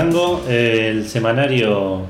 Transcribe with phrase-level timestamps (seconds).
[0.00, 2.02] Fandango, el semanario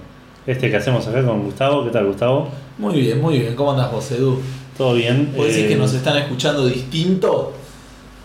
[0.44, 1.84] este que hacemos acá con Gustavo.
[1.84, 2.48] ¿Qué tal, Gustavo?
[2.78, 3.54] Muy bien, muy bien.
[3.54, 4.40] ¿Cómo andas vos, Edu?
[4.76, 5.26] ¿Todo bien?
[5.36, 7.52] ¿Puedes decir Eh, que nos están escuchando distinto?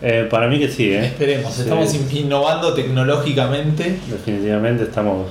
[0.01, 1.05] eh, para mí que sí, ¿eh?
[1.05, 3.99] Esperemos, estamos in- innovando tecnológicamente.
[4.09, 5.27] Definitivamente estamos.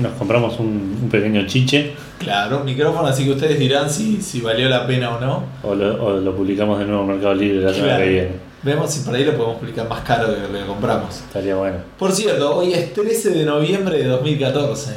[0.00, 4.40] Nos compramos un, un pequeño chiche Claro, un micrófono, así que ustedes dirán si, si
[4.40, 5.42] valió la pena o no.
[5.62, 8.04] o lo, o lo publicamos de nuevo en Mercado Libre la semana Claro.
[8.04, 8.47] que viene.
[8.68, 11.20] Vemos si por ahí lo podemos publicar más caro de lo que compramos.
[11.20, 11.78] Estaría bueno.
[11.98, 14.90] Por cierto, hoy es 13 de noviembre de 2014.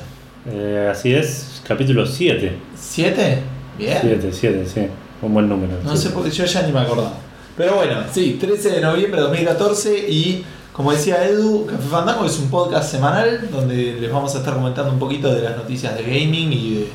[0.52, 2.52] Eh, así es, capítulo 7.
[2.78, 3.38] ¿7?
[3.78, 3.98] Bien.
[4.02, 4.88] 7, 7, sí.
[5.22, 5.76] Un buen número.
[5.86, 7.14] No sé por qué yo ya ni me acordaba.
[7.56, 12.38] Pero bueno, sí, 13 de noviembre de 2014 y como decía Edu, Café Fandango es
[12.40, 16.04] un podcast semanal donde les vamos a estar comentando un poquito de las noticias de
[16.04, 16.88] gaming y de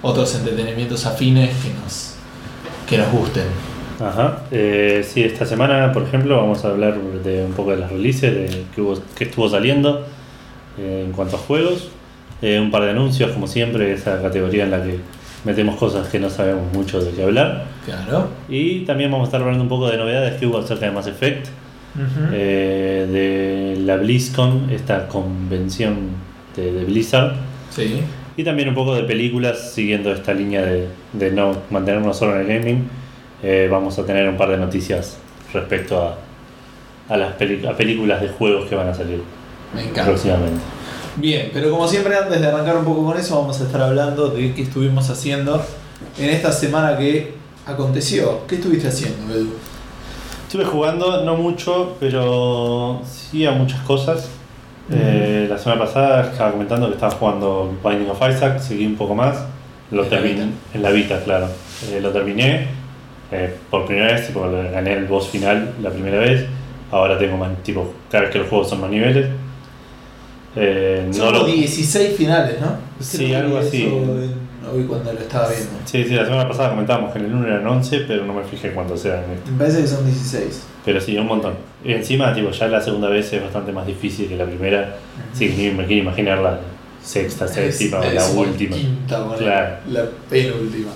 [0.00, 2.14] otros entretenimientos afines que nos,
[2.88, 3.71] que nos gusten.
[4.02, 4.38] Ajá.
[4.50, 8.32] Eh, sí, esta semana, por ejemplo, vamos a hablar de un poco de las releases,
[8.34, 10.04] de que, hubo- que estuvo saliendo
[10.78, 11.88] eh, en cuanto a juegos.
[12.40, 14.98] Eh, un par de anuncios, como siempre, esa categoría en la que
[15.44, 17.64] metemos cosas que no sabemos mucho de qué hablar.
[17.84, 18.28] Claro.
[18.48, 21.06] Y también vamos a estar hablando un poco de novedades que hubo acerca de Mass
[21.06, 21.46] Effect,
[21.94, 22.30] Ujú.
[22.32, 23.06] eh,
[23.76, 25.96] de la BlizzCon, esta convención
[26.56, 27.34] de, de Blizzard.
[27.70, 28.00] Sí.
[28.36, 32.50] Y también un poco de películas, siguiendo esta línea de, de no mantenernos solo en
[32.50, 32.88] el gaming.
[33.42, 35.16] Eh, vamos a tener un par de noticias
[35.52, 36.16] respecto a,
[37.12, 39.20] a las a películas de juegos que van a salir
[39.74, 40.04] Me encanta.
[40.04, 40.60] próximamente.
[41.16, 44.28] Bien, pero como siempre antes de arrancar un poco con eso vamos a estar hablando
[44.28, 45.62] de qué estuvimos haciendo
[46.18, 47.34] en esta semana que
[47.66, 48.46] aconteció.
[48.46, 49.50] ¿Qué estuviste haciendo, Edu?
[50.46, 54.28] Estuve jugando, no mucho, pero sí a muchas cosas.
[54.90, 59.14] Eh, la semana pasada estaba comentando que estaba jugando Binding of Isaac, seguí un poco
[59.14, 59.36] más.
[59.90, 61.46] Lo ¿En la terminé en la Vita, claro.
[61.90, 62.66] Eh, lo terminé
[63.32, 66.46] eh, por primera vez, tipo, gané el boss final la primera vez.
[66.90, 69.26] Ahora tengo más, tipo, cada vez que los juegos son más niveles.
[70.54, 72.76] Eh, no Son lo- como 16 finales, ¿no?
[73.00, 73.82] Sí, algo vi así.
[73.84, 75.70] en- Hoy cuando lo estaba viendo.
[75.86, 78.44] Sí, sí, la semana pasada comentábamos que en el 1 eran 11, pero no me
[78.44, 79.18] fijé cuántos este.
[79.50, 80.62] Me parece que son 16.
[80.84, 81.54] Pero sí, un montón.
[81.84, 84.96] Y encima, tipo, ya la segunda vez es bastante más difícil que la primera.
[85.32, 86.60] Sí, ni me quiero imaginar la
[87.02, 88.76] sexta, séptima Es- la es última.
[88.76, 89.74] Quinta, bueno, Claro.
[89.90, 90.90] La penúltima.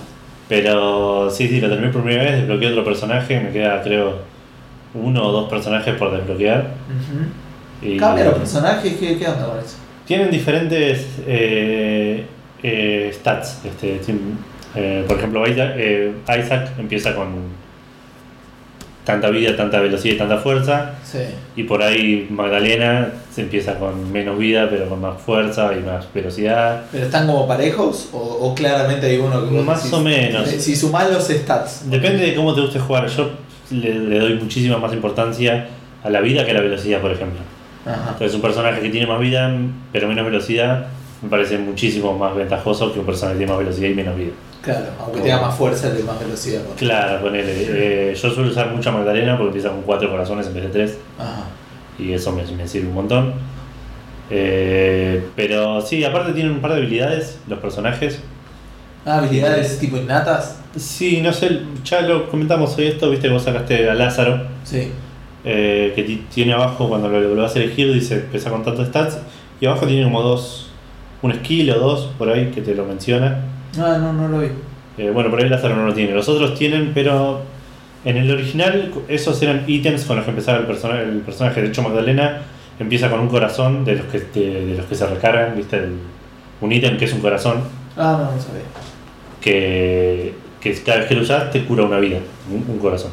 [0.49, 4.19] Pero sí, sí, lo terminé por primera vez, desbloqueé otro personaje, me queda creo
[4.93, 6.67] uno o dos personajes por desbloquear.
[7.81, 8.93] Y ¿Cambia los personajes?
[8.95, 9.75] ¿Qué, qué onda con eso?
[10.05, 12.25] Tienen diferentes eh,
[12.63, 13.61] eh, stats.
[13.65, 14.37] Este, tim-
[14.75, 17.27] eh, por ejemplo, Isaac, eh, Isaac empieza con
[19.07, 20.91] tanta vida, tanta velocidad y tanta fuerza.
[21.03, 21.19] Sí.
[21.55, 26.05] Y por ahí Magdalena se empieza con menos vida, pero con más fuerza y más
[26.13, 26.83] velocidad.
[26.91, 30.47] ¿Pero están como parejos o, o claramente hay uno que vos Más decís- o menos.
[30.49, 31.89] Si sumás los stats.
[31.89, 33.07] Depende de cómo te guste jugar.
[33.07, 33.31] Yo
[33.71, 35.67] le, le doy muchísima más importancia
[36.03, 37.39] a la vida que a la velocidad, por ejemplo.
[37.85, 38.09] Ajá.
[38.11, 39.49] Entonces un personaje que tiene más vida
[39.93, 40.87] pero menos velocidad
[41.21, 44.31] me parece muchísimo más ventajoso que un personaje que tiene más velocidad y menos vida.
[44.61, 46.61] Claro, aunque tenga más fuerza, de más velocidad.
[46.67, 46.75] ¿no?
[46.75, 47.53] Claro, ponele.
[48.11, 50.69] eh, yo suelo usar mucho a Magdalena porque empieza con cuatro corazones en vez de
[50.69, 51.43] tres Ajá.
[51.97, 53.33] y eso me, me sirve un montón.
[54.29, 58.19] Eh, pero sí, aparte tienen un par de habilidades los personajes.
[59.05, 60.59] Ah, habilidades tipo innatas.
[60.75, 64.91] Sí, no sé, ya lo comentamos hoy esto, viste, vos sacaste a Lázaro, Sí.
[65.45, 68.87] eh, que ti- tiene abajo cuando lo, lo vas a elegir, dice, empieza con tantos
[68.87, 69.17] stats,
[69.61, 70.69] y abajo tiene como dos,
[71.21, 73.45] un skill o dos por ahí que te lo menciona.
[73.79, 74.47] Ah, no, no lo vi.
[74.97, 77.41] Eh, bueno, por ahí Lázaro no lo tiene, los otros tienen, pero
[78.05, 81.61] en el original esos eran ítems con los que empezaba el, persona- el personaje.
[81.61, 82.41] De hecho, Magdalena
[82.79, 85.95] empieza con un corazón de los que, te- de los que se recargan, viste, el-
[86.61, 87.57] un ítem que es un corazón,
[87.95, 88.61] Ah, no, no sabía.
[89.41, 92.17] que, que cada vez que lo usas te cura una vida,
[92.51, 93.11] un, un corazón.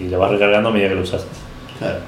[0.00, 1.24] Y lo vas recargando a medida que lo usas.
[1.78, 1.98] Claro.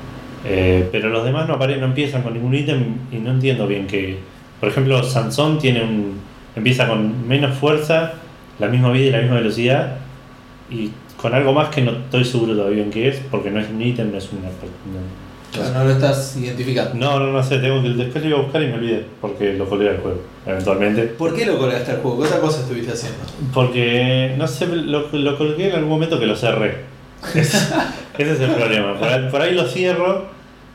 [0.44, 3.86] Eh, pero los demás no, apare- no empiezan con ningún ítem y no entiendo bien
[3.86, 4.18] que.
[4.60, 6.20] Por ejemplo, Sansón tiene un.
[6.56, 8.12] Empieza con menos fuerza,
[8.58, 9.96] la misma vida y la misma velocidad.
[10.70, 13.68] Y con algo más que no estoy seguro todavía en qué es, porque no es
[13.68, 14.48] un ítem, no es una.
[14.48, 16.94] no- Claro, no lo estás identificando.
[16.96, 19.52] No, no, no sé, tengo que, después lo iba a buscar y me olvidé, porque
[19.52, 21.02] lo colgué al juego, eventualmente.
[21.04, 22.20] ¿Por qué lo colgaste al juego?
[22.22, 23.18] ¿Qué otra cosa estuviste haciendo?
[23.52, 26.78] Porque, no sé, lo, lo colgué en algún momento que lo cerré.
[27.36, 27.72] Es-
[28.18, 28.98] ese es el problema.
[28.98, 30.24] Por ahí, por ahí lo cierro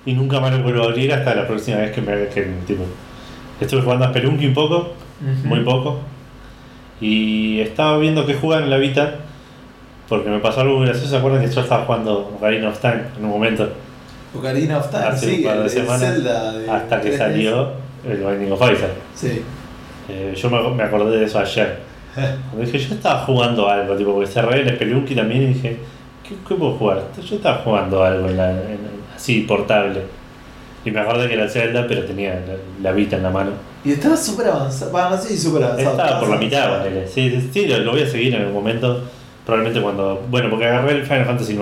[0.05, 2.83] y nunca más lo vuelvo a abrir hasta la próxima vez que me que, tipo,
[3.59, 4.93] Estuve jugando a Spelunky un poco,
[5.43, 5.99] muy poco.
[7.01, 9.15] Y estaba viendo que juegan en la Vita.
[10.07, 11.09] Porque me pasó algo muy gracioso.
[11.11, 13.69] ¿Se acuerdan que yo estaba jugando Ocarina of Time en un momento?
[14.35, 15.99] Ocarina of Time, Hace sí, un par de el- el semanas.
[16.01, 17.17] Zelda de Hasta que 3DS.
[17.17, 17.69] salió
[18.07, 18.89] el Binding of Isaac.
[19.15, 19.41] Sí.
[20.09, 21.77] Eh, yo me, me acordé de eso ayer.
[22.15, 25.77] Cuando dije, yo estaba jugando algo, tipo, porque cerré el Spelunky también y dije,
[26.27, 27.03] ¿qué, qué puedo jugar?
[27.23, 28.79] Yo estaba jugando algo en la, en-
[29.15, 30.01] así, portable.
[30.83, 33.51] Y Y me acordé que era Zelda, pero tenía la, la Vita en la mano.
[33.85, 34.91] Y estaba súper avanzado.
[34.91, 35.91] Bueno, si súper avanzado.
[35.91, 37.07] Estaba por la mitad, ponele.
[37.07, 39.01] Sí, sí, sí, lo, lo voy a seguir en algún momento.
[39.45, 40.21] Probablemente cuando.
[40.29, 41.61] Bueno, porque agarré el Final Fantasy IX.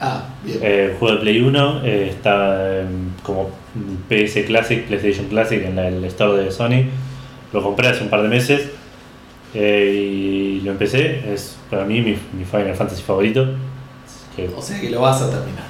[0.00, 0.58] Ah, bien.
[0.62, 3.50] Eh, el juego de Play 1 eh, está em, como
[4.08, 6.84] PS Classic, PlayStation Classic en la- el store de Sony.
[7.52, 8.68] Lo compré hace un par de meses
[9.54, 11.32] eh, y lo empecé.
[11.32, 13.46] Es para mí mi, mi Final Fantasy favorito.
[14.36, 15.64] Que O sea que lo vas a terminar.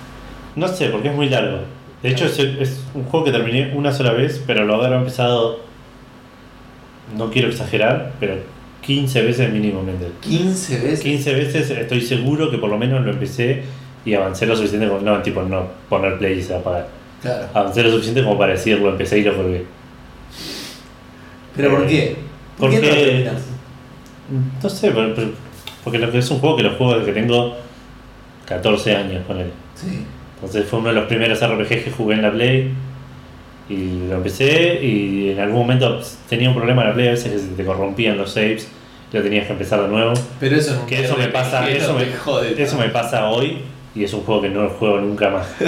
[0.57, 1.59] no sé, porque es muy largo.
[2.03, 5.61] De hecho, es, es un juego que terminé una sola vez, pero lo habrá empezado.
[7.17, 8.37] No quiero exagerar, pero
[8.83, 10.09] 15 veces mínimamente.
[10.21, 11.01] 15 veces.
[11.01, 13.63] 15 veces estoy seguro que por lo menos lo empecé
[14.05, 16.89] y avancé lo suficiente como no, tipo no poner play y se va a apagar.
[17.23, 17.49] Claro.
[17.55, 19.65] Avancé lo suficiente como para decirlo, empecé y lo colgué.
[21.57, 22.17] ¿Pero por qué?
[22.59, 23.31] ¿Por qué no Porque-?
[24.63, 24.93] No sé,
[25.85, 27.57] porque lo que es un juego que lo juego desde que tengo
[28.47, 29.51] 14 años con él.
[29.75, 30.05] Sí.
[30.43, 32.73] Entonces fue uno de los primeros RPGs que jugué en la Play
[33.69, 37.33] y lo empecé y en algún momento tenía un problema en la Play, a veces
[37.33, 38.69] que se te corrompían los saves,
[39.13, 40.15] lo tenías que empezar de nuevo.
[40.41, 42.61] Pero eso no Que eso me pasa, eso me, jode.
[42.61, 43.59] eso me pasa hoy
[43.95, 45.47] y es un juego que no juego nunca más.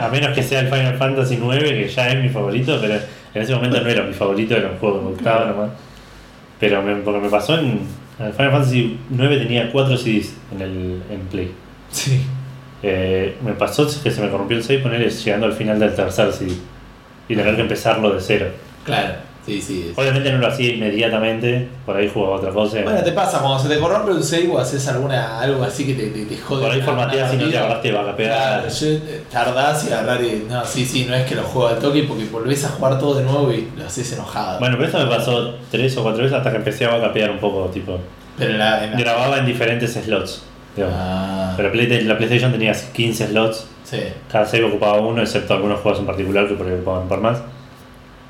[0.00, 2.94] a menos que sea el Final Fantasy IX, que ya es mi favorito, pero
[3.34, 5.70] en ese momento no era mi favorito, era un juego que me gustaba nomás.
[6.60, 7.80] Pero me, porque me pasó en.
[8.20, 11.50] El Final Fantasy IX tenía 4 CDs en, el, en Play.
[11.90, 12.20] Sí.
[12.82, 16.32] Eh, me pasó que se me corrompió el save poner llegando al final del tercer
[16.32, 16.52] CD
[17.28, 18.46] y tener que empezarlo de cero.
[18.84, 19.14] Claro.
[19.44, 19.90] Sí, sí.
[19.96, 22.82] Obviamente no lo hacía inmediatamente, por ahí jugaba otra cosa.
[22.82, 25.94] Bueno, te pasa, cuando se te corrompe un save o haces alguna, algo así que
[25.94, 26.62] te, te, te jode.
[26.62, 28.60] por ahí formateas y no te agarraste va a pegar.
[28.60, 30.44] Claro, yo eh, tardás y agarrar y.
[30.48, 33.14] No, sí, sí, no es que lo juego al toque porque volvés a jugar todo
[33.14, 34.58] de nuevo y lo haces enojado.
[34.60, 37.38] Bueno, pero eso me pasó tres o cuatro veces hasta que empecé a capear un
[37.38, 37.98] poco, tipo.
[38.38, 38.84] pero en la.
[38.84, 40.44] en la- Grababa en diferentes slots.
[40.78, 43.98] Ah, Pero Play- la PlayStation tenía 15 slots, sí.
[44.30, 47.38] cada save ocupaba uno, excepto algunos juegos en particular que por ahí ocupaban por más.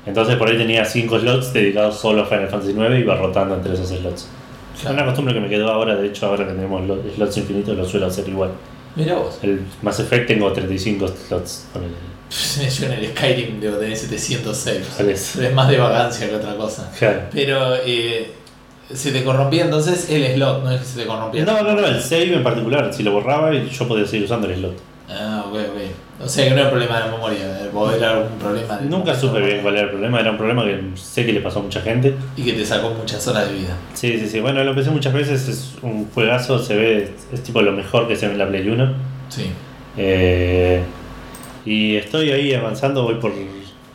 [0.05, 3.55] Entonces por ahí tenía 5 slots dedicados solo a Final Fantasy IX y iba rotando
[3.55, 4.27] entre esos slots.
[4.75, 7.77] Es una costumbre que me quedó ahora, de hecho ahora que tenemos lo- slots infinitos
[7.77, 8.49] lo suelo hacer igual.
[8.95, 9.37] Mira vos.
[9.43, 11.91] El Mass Effect tengo 35 slots con el...
[12.69, 14.87] Yo en el Skyrim debo tener 700 saves.
[14.97, 15.35] ¿Cuál es?
[15.35, 16.89] Es más de vagancia que otra cosa.
[16.97, 17.21] Claro.
[17.31, 18.31] Pero eh,
[18.93, 21.45] se te corrompía entonces el slot, no es que se te corrompía.
[21.45, 24.47] No, no, no, el save en particular, si lo borraba y yo podía seguir usando
[24.47, 24.91] el slot.
[25.09, 26.23] Ah, ok, ok.
[26.23, 28.85] O sea que no era problema de memoria, eh, era algún problema de.
[28.85, 31.59] Nunca supe bien cuál era el problema, era un problema que sé que le pasó
[31.59, 32.15] a mucha gente.
[32.37, 33.75] Y que te sacó muchas horas de vida.
[33.93, 37.61] Sí, sí, sí, bueno, lo empecé muchas veces, es un juegazo, se ve, es tipo
[37.61, 38.93] lo mejor que se ve en la Play 1.
[39.29, 39.51] Sí.
[39.97, 40.81] Eh,
[41.65, 43.33] y estoy ahí avanzando, voy por,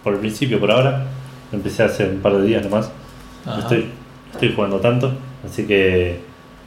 [0.03, 1.07] por el principio por ahora.
[1.53, 2.91] Empecé hace un par de días nomás.
[3.47, 3.61] Ajá.
[3.61, 3.87] Estoy,
[4.37, 5.13] estoy jugando tanto,
[5.45, 6.21] así que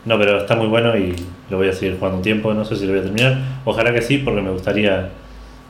[0.06, 1.16] no, pero está muy bueno y
[1.50, 2.54] lo voy a seguir jugando un tiempo.
[2.54, 3.38] No sé si lo voy a terminar.
[3.66, 5.10] Ojalá que sí, porque me gustaría.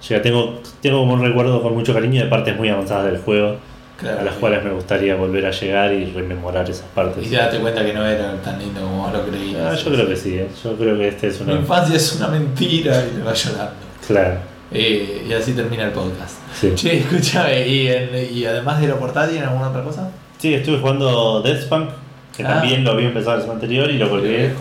[0.08, 0.22] llegar.
[0.24, 3.58] tengo, tengo como un recuerdo con mucho cariño de partes muy avanzadas del juego,
[4.00, 4.40] Claro, a las sí.
[4.40, 7.26] cuales me gustaría volver a llegar y rememorar esas partes.
[7.26, 9.60] Y te daste cuenta que no era tan lindo como vos lo creías.
[9.62, 10.48] Ah, yo creo que sí, ¿eh?
[10.64, 11.60] yo creo que este es Mi una.
[11.62, 13.74] infancia es una mentira y te va llorando.
[14.08, 14.36] Claro,
[14.72, 16.38] Eh, y así termina el podcast.
[16.54, 16.72] sí.
[16.76, 20.10] Che, escúchame, ¿y, en- y además de lo portátil, en alguna otra cosa?
[20.40, 21.90] Sí, estuve jugando Deathpunk,
[22.36, 22.56] que Ah.
[22.56, 24.52] también lo había empezado la semana anterior y lo colgué.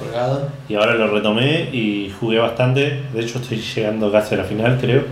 [0.69, 3.01] Y ahora lo retomé y jugué bastante.
[3.15, 5.03] De hecho, estoy llegando casi a la final, creo.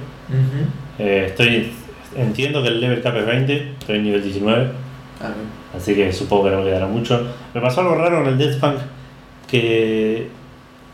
[0.99, 1.73] Eh, estoy
[2.16, 4.68] Entiendo que el level cap es 20, estoy en nivel 19.
[5.20, 5.28] Ah,
[5.76, 7.26] Así que supongo que no me quedará mucho.
[7.52, 8.76] Me pasó algo raro con el Deathpunk,
[9.46, 10.26] que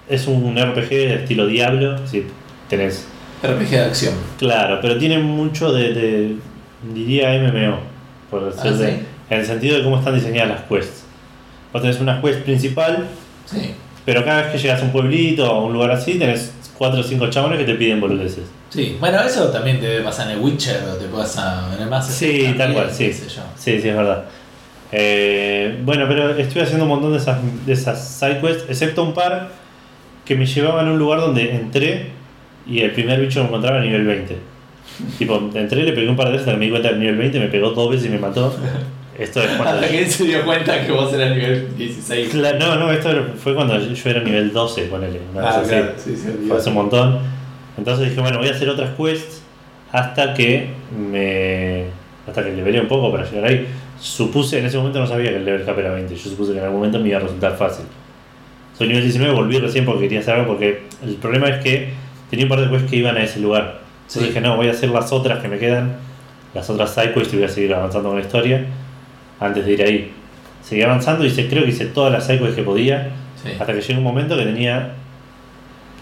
[0.08, 2.04] es un RPG de estilo Diablo.
[2.08, 2.26] Si
[2.68, 3.06] tenés.
[3.42, 4.14] RPG de acción.
[4.38, 5.92] Claro, pero tiene mucho de.
[5.94, 6.36] de-
[6.92, 7.78] diría MMO,
[8.28, 8.78] por Ah, decirlo.
[8.78, 9.02] ¿sí?
[9.32, 11.04] En el sentido de cómo están diseñadas las quests.
[11.72, 13.06] Vos tenés una quest principal,
[13.46, 13.72] Sí.
[14.04, 17.00] pero cada vez que llegas a un pueblito o a un lugar así, tenés 4
[17.00, 18.44] o 5 chabones que te piden boludeces.
[18.68, 21.88] Sí, bueno, eso también te debe pasar en el Witcher o te pasa en el
[21.88, 23.10] Mass Sí, tal cual, sí.
[23.10, 23.30] Sí,
[23.80, 24.24] sí, es verdad.
[24.92, 29.48] Eh, bueno, pero estuve haciendo un montón de esas, de esas sidequests, excepto un par
[30.26, 32.10] que me llevaban a un lugar donde entré
[32.66, 34.36] y el primer bicho que me encontraba a nivel 20.
[35.18, 37.46] tipo, entré, le pegué un par de veces me di cuenta del nivel 20, me
[37.46, 38.54] pegó dos veces y me mató.
[39.18, 39.74] Esto es cuando...
[39.74, 42.34] Hasta que él se dio cuenta que vos eras nivel 16.
[42.34, 45.20] Cla- No, no, esto fue cuando yo era nivel 12, ponele.
[45.32, 45.68] una Ah, así.
[45.68, 47.18] claro, sí, sí, Fue hace un montón.
[47.76, 49.42] Entonces dije, bueno, voy a hacer otras quests
[49.92, 51.84] hasta que me.
[52.26, 53.66] hasta que levelé un poco para llegar ahí.
[54.00, 56.14] Supuse, en ese momento no sabía que el level cap era 20.
[56.14, 57.84] Yo supuse que en algún momento me iba a resultar fácil.
[58.76, 60.54] Soy nivel 19, volví recién porque quería hacer algo.
[60.54, 61.90] Porque el problema es que
[62.30, 63.80] tenía un par de quests que iban a ese lugar.
[64.06, 64.28] Entonces Sí.
[64.28, 65.96] dije, no, voy a hacer las otras que me quedan,
[66.54, 68.64] las otras side quests y voy a seguir avanzando con la historia
[69.40, 70.12] antes de ir ahí.
[70.62, 73.10] Seguí avanzando y hice, creo que hice todas las side quests que podía.
[73.42, 73.50] Sí.
[73.58, 74.92] Hasta que llegó un momento que tenía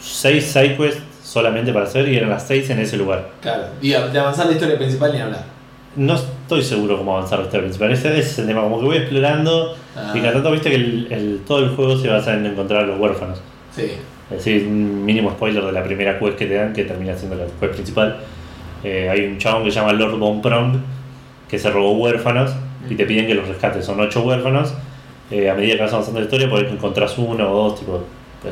[0.00, 3.30] 6 sidequests solamente para hacer y eran las 6 en ese lugar.
[3.40, 3.64] Claro.
[3.80, 5.44] Y de avanzar la historia principal ni hablar.
[5.96, 7.90] No estoy seguro cómo avanzar la historia principal.
[7.92, 10.12] Ese, ese es el tema, como que voy explorando Ah.
[10.14, 12.86] y cada tanto viste que el, el- todo el juego se basa en encontrar a
[12.86, 13.40] los huérfanos.
[13.74, 13.90] Sí.
[14.30, 17.34] Es decir, un mínimo spoiler de la primera quest que te dan, que termina siendo
[17.36, 18.18] la quest principal.
[18.84, 20.76] Eh, hay un chabón que se llama Lord Von Prong,
[21.48, 22.52] que se robó huérfanos
[22.88, 23.84] y te piden que los rescates.
[23.84, 24.74] Son ocho huérfanos.
[25.30, 28.02] Eh, a medida que vas avanzando la historia, por ahí encontrás uno o dos, tipo,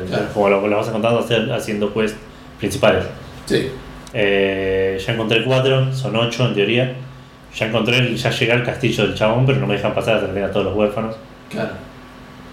[0.07, 0.25] Claro.
[0.33, 2.15] como lo, lo vas encontrando haciendo quests
[2.59, 3.05] principales.
[3.45, 3.69] Sí.
[4.13, 6.93] Eh, ya encontré cuatro, son ocho en teoría.
[7.55, 10.33] Ya encontré, ya llegué al castillo del chabón, pero no me dejan pasar hasta que
[10.33, 11.15] tenga todos los huérfanos.
[11.49, 11.71] Claro.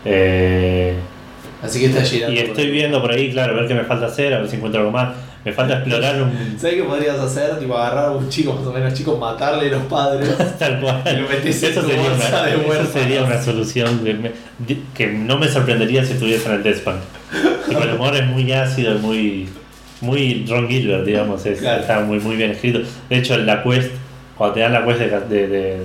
[0.05, 0.95] Eh,
[1.63, 2.35] Así que está girando.
[2.35, 4.57] y estoy viendo por ahí, claro, a ver qué me falta hacer, a ver si
[4.57, 5.15] encuentro algo más.
[5.47, 6.59] Me falta explorar un.
[6.59, 7.59] ¿Sabes qué podrías hacer?
[7.59, 10.29] Tipo agarrar a un chico más o menos chico, matarle a los padres.
[10.59, 11.03] Tal cual.
[11.07, 14.01] Y lo Eso sería, una, de eso sería una solución
[14.95, 16.97] que no me sorprendería si estuviese en el Deathspan.
[17.69, 19.49] Tipo, el humor es muy ácido, muy.
[20.03, 21.81] Muy Ron Gilbert, digamos, es- Claro.
[21.81, 22.81] está muy, muy bien escrito.
[23.09, 23.91] De hecho, en la quest,
[24.37, 25.77] cuando te dan la quest de, de- de-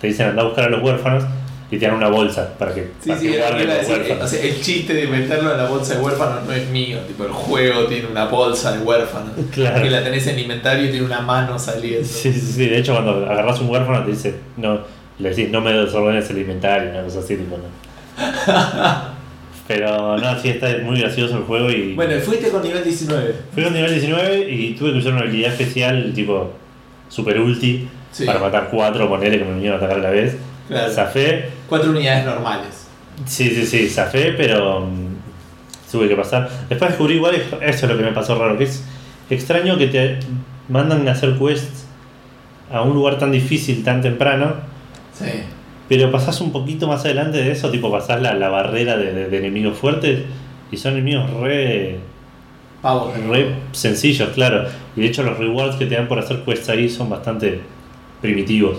[0.00, 1.24] te dicen anda a buscar a los huérfanos
[1.76, 4.24] dan una bolsa para que, Sí, para sí, que guarden los huérfanos.
[4.24, 6.98] O sea, el chiste de meterlo en la bolsa de huérfanos no es mío.
[7.06, 9.32] Tipo, el juego tiene una bolsa de huérfanos.
[9.52, 9.82] Claro.
[9.82, 12.06] Que la tenés en inventario y tiene una mano saliendo.
[12.08, 12.66] Sí, sí, sí.
[12.68, 14.80] De hecho, cuando agarras un huérfano te dice, no,
[15.18, 17.64] le decís, no me desordenes el inventario, una cosa así, tipo, no.
[19.68, 21.94] Pero no, sí, está muy gracioso el juego y.
[21.94, 23.34] Bueno, fuiste con nivel 19.
[23.52, 26.52] Fui con nivel 19 y tuve que usar una habilidad especial, tipo
[27.10, 28.24] super ulti, Sí.
[28.24, 30.36] para matar cuatro, ponerle que me vinieron a atacar a la vez.
[30.68, 30.90] Claro.
[30.90, 32.86] Zafé, Cuatro unidades normales.
[33.26, 36.48] sí, sí, sí, zafé, pero mm, tuve que pasar.
[36.68, 38.84] Después descubrí igual, eso es lo que me pasó raro, que es
[39.30, 40.18] extraño que te
[40.68, 41.86] mandan a hacer quests
[42.72, 44.54] a un lugar tan difícil tan temprano,
[45.12, 45.24] Sí.
[45.88, 49.28] pero pasás un poquito más adelante de eso, tipo pasás la, la barrera de, de-
[49.28, 50.20] de enemigos fuertes
[50.70, 51.98] y son enemigos re,
[52.82, 53.14] Pavos.
[53.28, 54.64] re sencillos, claro.
[54.96, 57.60] Y de hecho los rewards que te dan por hacer quests ahí son bastante
[58.20, 58.78] primitivos.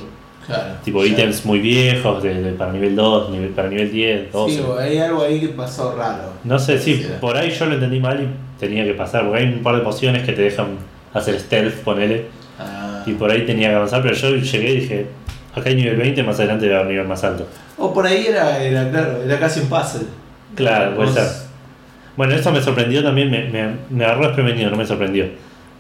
[0.49, 0.73] Claro.
[0.83, 1.11] Tipo Ya.
[1.11, 4.55] ítems muy viejos de, de- para nivel 2, nivel, para nivel 10, 12.
[4.55, 6.33] Sí, hay algo ahí que pasó raro.
[6.43, 7.07] No sé, sí, Sí.
[7.21, 9.81] por ahí yo lo entendí mal y tenía que pasar, porque hay un par de
[9.83, 10.69] pociones que te dejan
[11.13, 12.25] hacer stealth, ponele,
[12.59, 13.03] Ah.
[13.05, 15.05] y por ahí tenía que avanzar, pero yo llegué y dije,
[15.55, 17.47] acá hay nivel 20, más adelante va a haber un nivel más alto.
[17.77, 20.07] O por ahí era, era, claro, era casi un puzzle.
[20.55, 21.27] Claro, puede Vos- ser.
[22.17, 25.27] Bueno, esto me sorprendió también, me, me, me agarró desprevenido, no me sorprendió,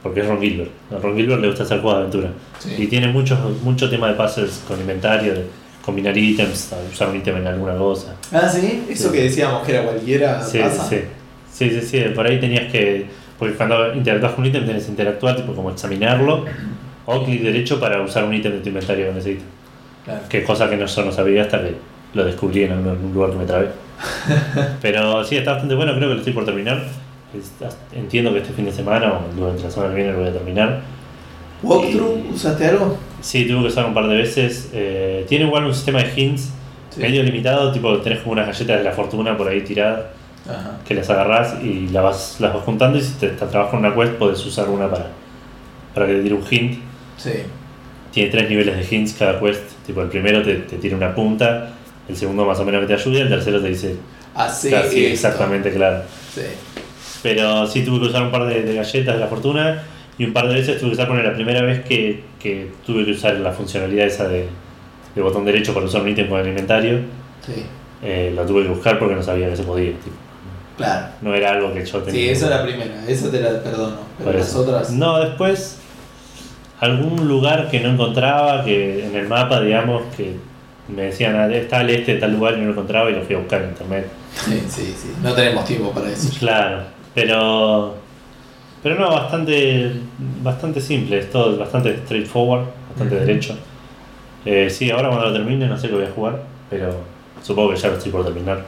[0.03, 0.71] porque es Ron Gilbert.
[0.95, 2.29] A Ron Gilbert le gusta hacer juegos de aventura.
[2.59, 2.75] Sí.
[2.77, 5.45] Y tiene mucho, mucho tema de puzzles con inventario, de
[5.83, 8.15] combinar ítems, usar un ítem en alguna cosa.
[8.31, 9.15] Ah, sí, eso Sí.
[9.15, 10.41] que decíamos que era cualquiera.
[10.43, 10.87] Sí, pasa.
[10.87, 10.97] sí,
[11.51, 14.91] sí, sí, sí, por ahí tenías que, porque cuando interactúas con un ítem tenés que
[14.91, 16.45] interactuar, tipo como examinarlo,
[17.05, 19.45] o clic derecho para usar un ítem de tu inventario que necesitas.
[20.05, 20.21] Claro.
[20.29, 21.73] Que cosa que no, yo no sabía hasta que
[22.13, 23.67] lo descubrí en un, en un lugar que me trabé.
[24.81, 26.83] Pero sí, está bastante bueno, creo que lo estoy por terminar.
[27.93, 30.33] Entiendo que este fin de semana o durante la semana que viene lo voy a
[30.33, 30.81] terminar.
[31.61, 32.31] ¿Walkthrough?
[32.33, 32.97] ¿Usaste algo?
[33.21, 34.69] Sí, tuve que usar un par de veces.
[34.73, 36.49] Eh, tiene igual un sistema de hints
[36.89, 37.01] Sí.
[37.01, 40.05] medio limitado, tipo tenés como unas galletas de la fortuna por ahí tiradas
[40.49, 40.79] Ajá.
[40.87, 43.79] que las agarrás y las vas, las vas juntando y si te, te trabajas en
[43.85, 45.05] una quest podés usar una para,
[45.93, 46.79] para que te tire un hint.
[47.17, 47.31] Sí.
[48.11, 49.61] Tiene tres niveles de hints cada quest.
[49.85, 51.73] Tipo, el primero te, te tira una punta,
[52.07, 53.95] el segundo más o menos que te ayuda, el tercero te dice
[54.33, 55.27] Así casi esto.
[55.27, 56.01] exactamente claro.
[56.33, 56.41] Sí.
[57.23, 59.83] Pero sí tuve que usar un par de, de galletas de la fortuna
[60.17, 63.05] y un par de veces tuve que usar, poner la primera vez que, que tuve
[63.05, 64.47] que usar la funcionalidad esa de,
[65.15, 66.99] de botón derecho para usar un ítem con el inventario,
[67.45, 67.63] Sí.
[68.03, 69.91] eh, la tuve que buscar porque no sabía que se podía.
[69.91, 70.15] tipo.
[70.77, 71.07] Claro.
[71.21, 72.21] No era algo que yo tenía.
[72.21, 73.05] Sí, esa es la primera.
[73.07, 73.97] Esa te la perdono.
[74.17, 74.91] Pero las otras.
[74.91, 75.77] No, después
[76.79, 80.35] algún lugar que no encontraba, que en el mapa, digamos, que
[80.87, 83.21] me decían, "Ah, está al este de tal lugar y no lo encontraba y lo
[83.23, 84.07] fui a buscar en internet.
[84.33, 85.11] Sí, sí, sí.
[85.21, 86.29] No tenemos tiempo para eso.
[86.39, 87.95] Claro, pero
[88.81, 89.91] pero no, bastante
[90.41, 93.55] bastante simple, es todo bastante straightforward, bastante derecho.
[94.45, 96.93] Eh, sí, ahora cuando lo termine no sé qué voy a jugar, pero
[97.43, 98.63] supongo que ya lo estoy por terminar.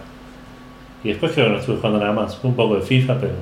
[1.04, 3.34] Y después creo que no estuve jugando nada más, un poco de FIFA, pero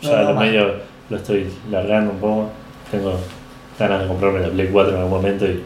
[0.00, 0.74] ya No, lo medio
[1.10, 2.50] lo estoy largando un poco.
[2.90, 3.14] Tengo
[3.78, 5.62] ganas de comprarme la Play 4 en algún momento y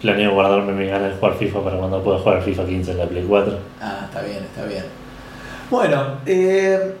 [0.00, 3.06] planeo guardarme mis ganas de jugar FIFA para cuando pueda jugar FIFA 15 en la
[3.06, 3.58] Play 4.
[3.80, 4.84] Ah, está bien, está bien.
[5.70, 6.94] Bueno, eh,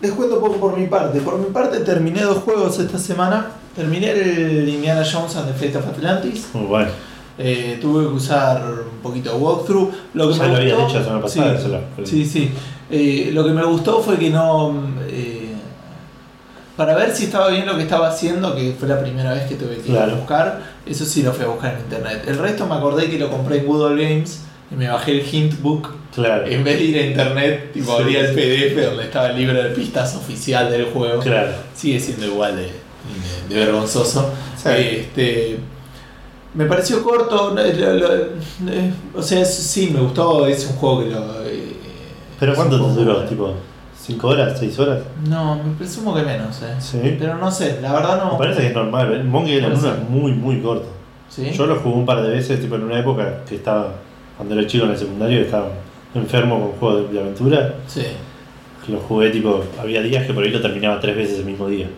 [0.00, 1.20] les cuento un poco por mi parte.
[1.20, 3.46] Por mi parte terminé dos juegos esta semana.
[3.74, 6.48] Terminé el Indiana Jones and the Fate of Atlantis.
[6.54, 6.90] Muy bueno.
[7.38, 9.90] Eh, tuve que usar un poquito de walkthrough.
[10.14, 11.58] Lo que Ya me lo gustó- dicho la semana pasada,
[12.04, 12.50] Sí, sí, sí.
[12.90, 14.74] Eh, lo que me gustó fue que no.
[15.08, 15.42] eh,
[16.76, 19.54] para ver si estaba bien lo que estaba haciendo, que fue la primera vez que
[19.54, 22.22] tuve que ir a buscar, eso sí lo fui a buscar en internet.
[22.26, 25.26] El resto me acordé que lo compré en Good Old Games y me bajé el
[25.34, 25.88] hint book.
[26.16, 26.46] Claro.
[26.46, 28.02] En vez de ir a internet, tipo, Sí.
[28.02, 31.20] abría el PDF donde estaba el libro de pistas oficial del juego.
[31.20, 31.52] Claro.
[31.74, 34.30] Sigue siendo igual de, de- de vergonzoso.
[34.56, 34.68] Sí.
[34.74, 35.58] Este,
[36.54, 38.14] me pareció corto, no, lo- lo-
[38.72, 41.42] eh, o sea, es- sí, me gustó, es un juego que lo...
[41.44, 41.72] eh,
[42.40, 43.22] ¿Pero cuánto te duró?
[43.24, 43.54] ¿Tipo
[44.00, 44.58] 5 horas?
[44.60, 45.00] ¿6 horas?
[45.28, 46.74] No, me presumo que menos, eh.
[46.78, 47.16] Sí.
[47.18, 48.32] Pero no sé, la verdad no...
[48.32, 49.12] Me parece que es normal.
[49.12, 50.02] El Monkey Island Puede 1 ser.
[50.04, 50.86] es muy, muy corto.
[51.28, 51.50] ¿Sí?
[51.52, 53.92] Yo lo jugué un par de veces, tipo en una época que estaba,
[54.36, 55.68] cuando era chico en el secundario, estaba
[56.20, 57.74] enfermo con juegos de, aventura.
[57.86, 58.02] Sí.
[58.84, 61.68] Que lo jugué, tipo, había días que por ahí lo terminaba tres veces el mismo
[61.68, 61.88] día.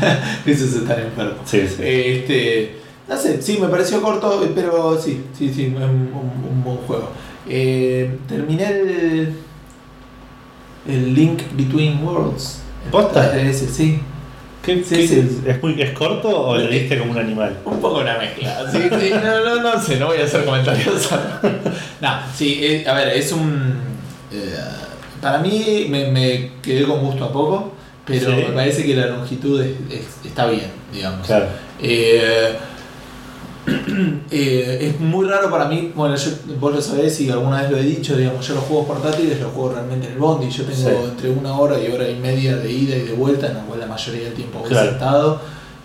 [0.46, 1.34] Eso es estar enfermo.
[1.44, 1.82] Sí, sí.
[1.82, 2.76] Este,
[3.08, 7.08] no sé, sí, me pareció corto, pero sí, sí, sí, un, un- un buen juego.
[7.48, 9.34] Eh, terminé el,
[10.88, 12.60] el Link Between Worlds.
[12.90, 13.34] ¿Posta?
[13.34, 13.98] 3DS, sí.
[14.66, 15.40] ¿Qué, Sí, qué- sí.
[15.46, 17.56] ¿Es, muy, ¿Es corto o le diste como un animal?
[17.64, 18.70] Un poco una mezcla.
[18.70, 21.08] Sí, sí, no, no, no sé, no voy a hacer comentarios.
[22.00, 23.74] no, sí, eh, a ver, es un.
[24.32, 24.54] eh,
[25.22, 27.72] para mí me, me quedé con gusto a poco,
[28.04, 31.26] pero me parece que la longitud es- es- está bien, digamos.
[31.26, 31.46] Claro.
[31.80, 32.52] Eh,
[34.30, 36.30] eh, es muy raro para mí, bueno, yo,
[36.60, 39.52] vos lo sabés y alguna vez lo he dicho, digamos, yo los juegos portátiles los
[39.52, 40.96] juego realmente en el bondi, yo tengo Sí.
[41.10, 43.80] entre una hora y hora y media de ida y de vuelta, en la cual
[43.80, 44.90] la mayoría del tiempo voy Claro.
[44.90, 45.40] sentado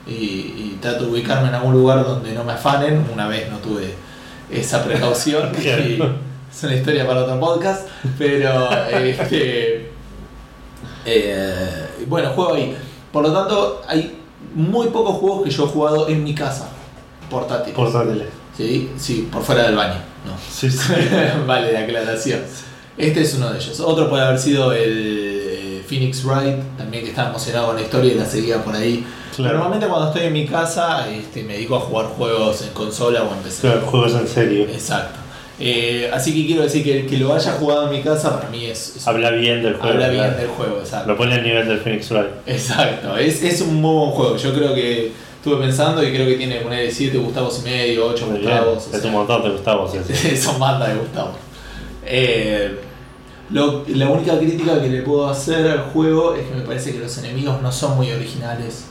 [0.08, 3.58] y, y trato de ubicarme en algún lugar donde no me afanen, una vez no
[3.58, 3.94] tuve
[4.52, 5.84] esa precaución, Claro.
[5.84, 6.02] y
[6.52, 9.90] es una historia para otro podcast, pero este,
[11.06, 12.76] eh, bueno, juego ahí.
[13.12, 14.18] Por lo tanto, hay
[14.56, 16.70] muy pocos juegos que yo he jugado en mi casa,
[17.32, 17.76] portátiles.
[17.76, 18.28] Portátiles.
[18.56, 18.90] ¿Sí?
[18.98, 19.96] sí, por fuera del baño.
[20.26, 20.34] No.
[20.52, 20.94] Sí, sí.
[21.48, 22.42] vale, la aclaración.
[22.98, 23.80] Este es uno de ellos.
[23.80, 25.40] Otro puede haber sido el
[25.80, 29.04] eh, Phoenix Wright, también que estaba emocionado con la historia y la seguía por ahí.
[29.36, 29.54] Claro.
[29.54, 33.34] Normalmente cuando estoy en mi casa este, me dedico a jugar juegos en consola o
[33.34, 33.62] en PC.
[33.62, 34.66] Claro, juegos en serio.
[34.66, 35.20] Exacto.
[35.64, 38.50] Eh, así que quiero decir que el que lo haya jugado en mi casa para
[38.50, 39.94] mí es, es- Habla bien del juego.
[39.94, 40.38] habla bien claro.
[40.38, 41.08] del juego, exacto.
[41.12, 42.28] Lo pone al nivel del Phoenix Wright.
[42.48, 44.38] Exacto, es, es un muy buen juego.
[44.38, 48.28] Yo creo que estuve pensando y creo que tiene poner 7 Gustavos y medio, 8
[48.28, 48.52] Muy bien.
[48.52, 48.88] Gustavos.
[48.92, 49.94] o Es sea, un montón de Gustavos.
[49.96, 50.38] ese.
[50.42, 51.32] Son bandas de Gustavo.
[52.06, 52.80] Eh,
[53.50, 57.00] lo- la única crítica que le puedo hacer al juego es que me parece que
[57.00, 58.86] los enemigos no son muy originales.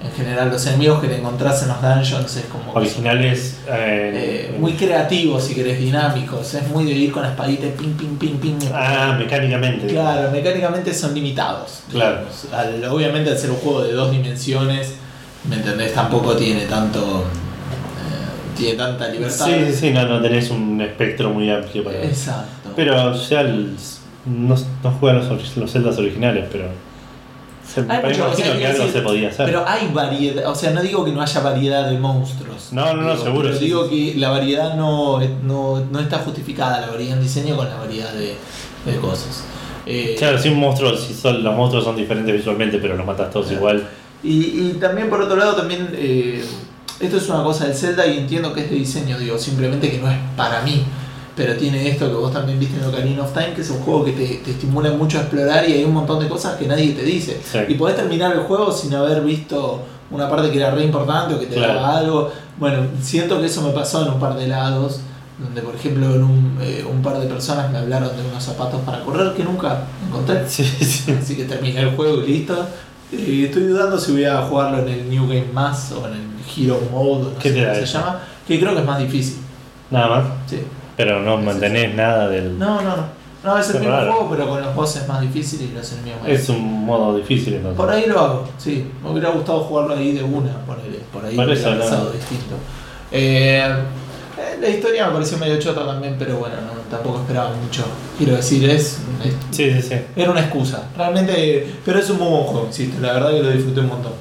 [0.00, 2.66] En general, los enemigos que te encontrás en los dungeons es como.
[2.72, 3.56] son, Originales.
[3.68, 6.54] eh, eh, muy creativos, si querés, dinámicos.
[6.54, 8.58] Es muy de ir con la espadita y ping, ping, ping, ping.
[8.72, 9.88] Ah, mecánicamente.
[9.88, 11.80] Claro, mecánicamente son limitados.
[11.90, 12.20] Claro.
[12.52, 12.92] digamos.
[12.94, 14.94] Obviamente, al ser un juego de dos dimensiones,
[15.48, 15.94] ¿me entendés?
[15.94, 17.24] Tampoco tiene tanto.
[17.24, 19.46] eh, tiene tanta libertad.
[19.46, 22.02] Sí, sí, sí, no, no tenés un espectro muy amplio para.
[22.02, 22.70] Exacto.
[22.76, 23.74] Pero ya el-
[24.26, 26.66] no, no juegan los, los celdas originales, pero.
[27.66, 29.44] Se, me Hay mucho, imagino o sea, que algo decir, se podía hacer.
[29.46, 32.72] Pero hay variedad, o sea, no digo que no haya variedad de monstruos.
[32.72, 34.12] No, no, no, Digo, seguro, Pero sí, digo sí.
[34.14, 38.10] que la variedad no, no, no está justificada, la variedad en diseño con la variedad
[38.14, 38.36] de,
[38.90, 39.44] de cosas.
[39.84, 43.30] Eh, Claro, si un monstruo, si son, los monstruos son diferentes visualmente, pero los matas
[43.30, 43.58] todos Claro.
[43.60, 43.88] igual.
[44.22, 44.30] Y,
[44.70, 46.44] y también por otro lado, también eh,
[47.00, 49.98] esto es una cosa del Zelda y entiendo que es de diseño, digo, simplemente que
[49.98, 50.84] no es para mí.
[51.36, 54.04] Pero tiene esto que vos también viste en Ocarina of Time, que es un juego
[54.04, 56.92] que te, te estimula mucho a explorar y hay un montón de cosas que nadie
[56.94, 57.40] te dice.
[57.44, 57.58] Sí.
[57.68, 61.38] Y podés terminar el juego sin haber visto una parte que era re importante o
[61.38, 61.74] que te Claro.
[61.74, 62.32] daba algo.
[62.58, 64.98] Bueno, siento que eso me pasó en un par de lados,
[65.38, 68.80] donde por ejemplo en un, eh, un par de personas me hablaron de unos zapatos
[68.80, 70.42] para correr que nunca encontré.
[70.48, 71.12] Sí, sí.
[71.22, 72.66] Así que terminé el juego y listo.
[73.10, 76.20] Estoy dudando si voy a jugarlo en el New Game Más o en el
[76.56, 78.98] Hero Mode, no ¿Qué sé te cómo da se llama, que creo que es más
[78.98, 79.36] difícil.
[79.90, 80.24] Nada más.
[80.46, 80.62] Sí.
[80.96, 82.58] Pero no Sí, mantenés nada del.
[82.58, 83.18] No, no, no.
[83.44, 84.12] No, es el mismo raro.
[84.12, 87.54] juego, pero con los bosses más difíciles y los enemigos más Es un modo difícil
[87.54, 87.76] entonces.
[87.76, 88.90] Por ahí lo hago, sí.
[89.02, 90.50] Me hubiera gustado jugarlo ahí de una.
[90.66, 90.76] Por
[91.24, 92.10] ahí Por hubiera eso, no.
[92.10, 92.56] distinto.
[93.12, 93.72] Eh,
[94.60, 97.84] la historia me pareció medio chota también, pero bueno, no, tampoco esperaba mucho.
[98.16, 99.94] Quiero decir, es, es- Sí, sí, sí.
[100.16, 100.88] era una excusa.
[100.96, 103.00] Realmente, pero es un muy buen juego, insisto.
[103.00, 104.12] La verdad que lo disfruté un montón.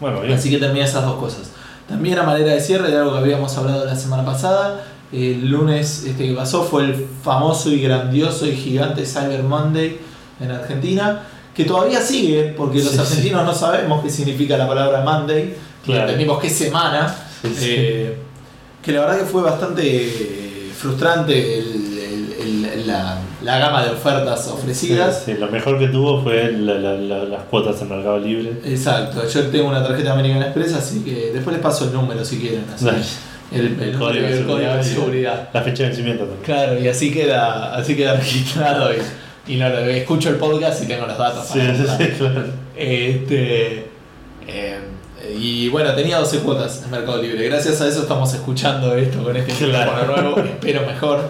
[0.00, 0.34] Bueno, bien.
[0.34, 1.50] Así que terminé esas dos cosas.
[1.88, 4.84] También a manera de cierre de algo que habíamos hablado la semana pasada.
[5.10, 9.98] El lunes este que pasó fue el famoso y grandioso y gigante Cyber Monday
[10.38, 11.22] en Argentina,
[11.54, 13.00] que todavía sigue, porque los Sí, sí.
[13.00, 16.02] argentinos no sabemos qué significa la palabra Monday, Claro.
[16.02, 17.48] entendimos que es semana, sí.
[17.62, 18.18] eh,
[18.82, 23.90] que la verdad que fue bastante eh, frustrante el- el- el- la, la gama de
[23.90, 25.22] ofertas ofrecidas.
[25.24, 28.52] Sí, sí, lo mejor que tuvo fue la- la- la- las cuotas en Mercado Libre.
[28.64, 32.38] Exacto, yo tengo una tarjeta American Express, así que después les paso el número si
[32.38, 32.64] quieren.
[32.74, 32.86] así.
[33.50, 35.48] El, el código de seguridad.
[35.54, 36.44] La fecha de vencimiento también.
[36.44, 41.06] Claro, y así queda, así queda registrado y, y no escucho el podcast y tengo
[41.06, 41.46] los datos.
[41.46, 42.44] Sí, para sí, sí, claro.
[42.76, 43.86] Este,
[44.46, 44.78] eh,
[45.36, 47.48] y bueno, tenía 12 cuotas en Mercado Libre.
[47.48, 49.92] Gracias a eso estamos escuchando esto con este Claro.
[49.92, 50.40] micrófono nuevo.
[50.48, 51.20] Espero mejor.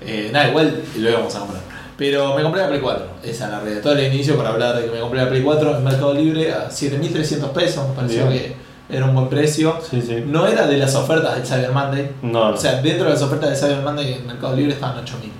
[0.00, 1.62] Eh, nada, igual lo íbamos a comprar.
[1.96, 3.06] Pero me compré la Play 4.
[3.22, 3.82] Esa es la realidad.
[3.82, 6.52] Todo el inicio para hablar de que me compré la Play 4 en Mercado Libre
[6.52, 7.86] a 7.300 pesos.
[7.88, 8.54] Me pareció Bien.
[8.88, 9.76] que era un buen precio.
[9.90, 10.24] Sí, sí.
[10.26, 12.10] No era de las ofertas del Cyber Monday.
[12.22, 12.54] No, no.
[12.54, 15.30] O sea, dentro de las ofertas de Cyber Monday en Mercado Libre estaban 8.000.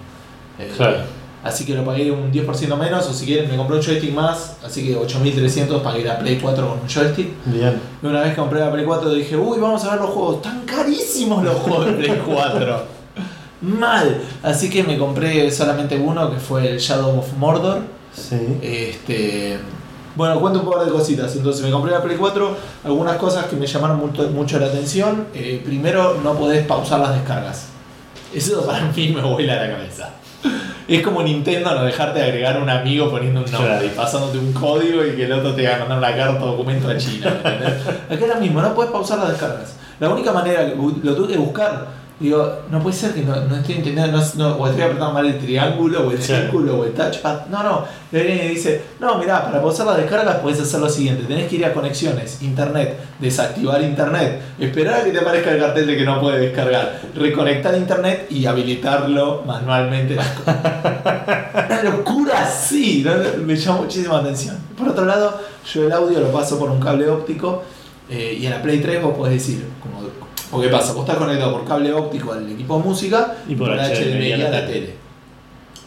[0.58, 0.98] Eh, Claro.
[1.42, 3.06] Así que lo pagué un 10% menos.
[3.08, 4.56] O si quieren, me compré un joystick más.
[4.64, 7.28] Así que 8.300 pagué la Play 4 con un joystick.
[7.46, 7.80] Bien.
[8.02, 10.42] Y una vez que compré la Play 4 dije, uy, vamos a ver los juegos.
[10.42, 12.82] Tan carísimos los juegos de Play 4.
[13.62, 14.22] Mal.
[14.42, 17.82] Así que me compré solamente uno que fue el Shadow of Mordor.
[18.14, 18.36] Sí.
[18.60, 19.58] Este,
[20.16, 21.34] bueno, cuento un par de cositas.
[21.36, 25.26] Entonces me compré la Play 4, algunas cosas que me llamaron mucho, mucho la atención.
[25.34, 27.68] Eh, primero, no podés pausar las descargas.
[28.34, 30.10] Eso para mí me vuela la cabeza.
[30.90, 35.06] Es como Nintendo no dejarte agregar un amigo poniendo un nombre y pasándote un código
[35.06, 37.40] y que el otro te va a mandar una carta o documento a China.
[37.44, 37.86] ¿me entendés?
[38.10, 39.76] Acá es lo mismo, no puedes pausar las descargas.
[40.00, 41.86] La única manera, lo tuve que buscar.
[42.20, 45.24] Digo, no puede ser que no, no estoy entendiendo, no, no, o estoy apretando mal
[45.24, 47.46] el triángulo, o el círculo, o el touchpad.
[47.46, 47.86] No, no.
[48.12, 51.24] Le viene y dice, no, mirá, para pausar las descargas puedes hacer lo siguiente.
[51.24, 55.86] Tenés que ir a conexiones, internet, desactivar internet, esperar a que te aparezca el cartel
[55.86, 60.14] de que no puede descargar, reconectar internet y habilitarlo manualmente.
[60.46, 63.02] Una locura así,
[63.42, 64.58] me llamó muchísima atención.
[64.76, 65.40] Por otro lado,
[65.72, 67.62] yo el audio lo paso por un cable óptico
[68.10, 70.00] eh, y en la Play 3 vos podés decir, como,
[70.52, 70.92] ¿o qué pasa?
[70.92, 74.66] Vos estás conectado por cable óptico al equipo de música Y por HDMI a la
[74.66, 74.94] tele.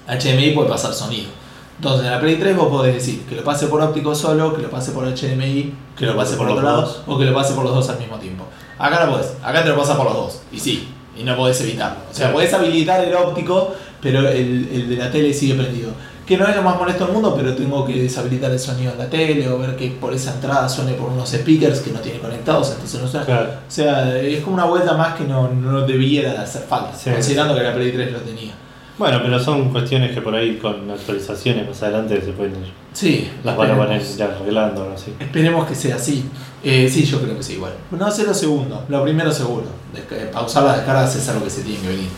[0.07, 1.29] HDMI puede pasar sonido.
[1.77, 4.61] Entonces en la Play 3 vos podés decir que lo pase por óptico solo, que
[4.61, 7.01] lo pase por HDMI, que lo pase por Por otro lado dos.
[7.07, 8.45] o que lo pase por los dos al mismo tiempo.
[8.77, 10.41] Acá no podés, acá te lo pasa por los dos.
[10.51, 11.97] Y sí, y no podés evitarlo.
[12.09, 15.91] O sea, podés habilitar el óptico, pero el, el de la tele sigue prendido.
[16.25, 18.97] Que no es lo más molesto del mundo, pero tengo que deshabilitar el sonido en
[18.97, 22.19] la tele o ver que por esa entrada suene por unos speakers que no tiene
[22.19, 23.25] conectados, entonces no suena.
[23.25, 23.49] Claro.
[23.67, 27.09] O sea, es como una vuelta más que no, no debiera de hacer falta, Sí.
[27.09, 28.53] considerando que la Play 3 lo tenía.
[28.97, 32.71] Bueno, pero son cuestiones que por ahí con actualizaciones más adelante se pueden ir.
[32.93, 35.13] Sí, Las van a ya arreglando o así.
[35.19, 36.23] Esperemos que sea así.
[36.63, 37.73] Eh, sí, yo creo que sí, igual.
[37.91, 39.65] No sé lo segundo, lo primero seguro.
[39.93, 42.09] Desca- pausar las descargas es algo que se tiene que venir.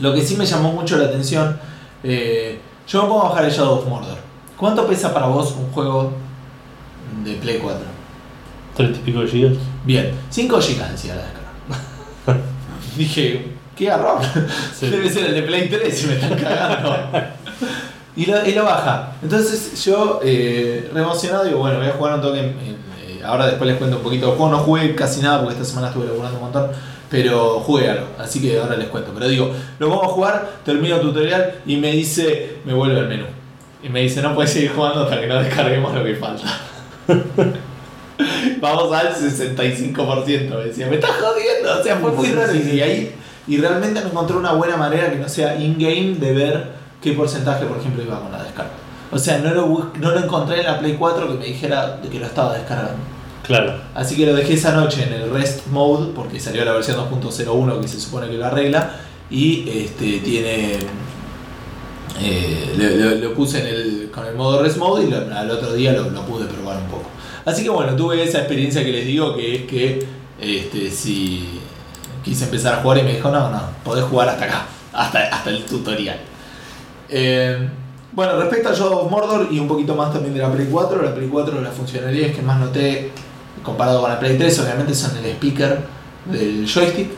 [0.00, 1.56] Lo que sí me llamó mucho la atención,
[2.02, 4.18] eh, yo me pongo a bajar el Shadow of Mordor.
[4.56, 6.12] ¿Cuánto pesa para vos un juego
[7.24, 7.80] de Play 4?
[8.76, 9.52] ¿Treinta y pico de gigas?
[9.84, 12.40] Bien, 5 GB decía la descarga.
[12.96, 14.18] Dije, qué garrón.
[14.78, 14.88] Sí.
[14.88, 16.94] Debe ser el de Play 3 si me están cagando.
[18.16, 19.12] y, lo, y lo baja.
[19.22, 22.38] Entonces yo, eh, re emocionado, digo, bueno, voy a jugar un toque.
[22.40, 24.52] en- en- eh, ahora después les cuento un poquito del juego.
[24.52, 26.70] No jugué casi nada porque esta semana estuve laburando un montón.
[27.10, 29.12] Pero algo, así que ahora les cuento.
[29.14, 33.08] Pero digo, lo vamos a jugar, termino el tutorial y me dice, me vuelve al
[33.08, 33.26] menú.
[33.82, 36.44] Y me dice, no puedes seguir jugando hasta que no descarguemos lo que falta.
[38.60, 40.26] Vamos al 65%.
[40.26, 41.78] Me decía, me estás jodiendo.
[41.78, 42.52] O sea, fue muy raro.
[42.54, 43.14] Y ahí,
[43.46, 47.66] y realmente no encontré una buena manera que no sea in-game de ver qué porcentaje,
[47.66, 48.72] por ejemplo, iba con la descarga.
[49.12, 52.18] O sea, no lo, no lo encontré en la Play 4 que me dijera que
[52.18, 53.15] lo estaba descargando.
[53.46, 53.74] Claro.
[53.94, 57.80] Así que lo dejé esa noche en el REST mode, porque salió la versión 2.01
[57.80, 58.96] que se supone que lo arregla.
[59.30, 60.78] Y este tiene.
[62.20, 66.08] eh, lo, puse en el, con el modo REST mode y al otro día lo,
[66.26, 67.04] pude probar un poco.
[67.44, 70.06] Así que bueno, tuve esa experiencia que les digo que es que
[70.40, 71.60] este, si
[72.24, 75.50] quise empezar a jugar y me dijo, no, no, podés jugar hasta acá, hasta, hasta
[75.50, 76.18] el tutorial.
[77.08, 77.68] Eh,
[78.12, 81.02] bueno, respecto a Shadow of Mordor y un poquito más también de la Play 4,
[81.02, 83.12] la Play 4 las funcionalidades que más noté
[83.66, 85.80] comparado con la Play 3 obviamente son el speaker
[86.24, 87.10] del joystick.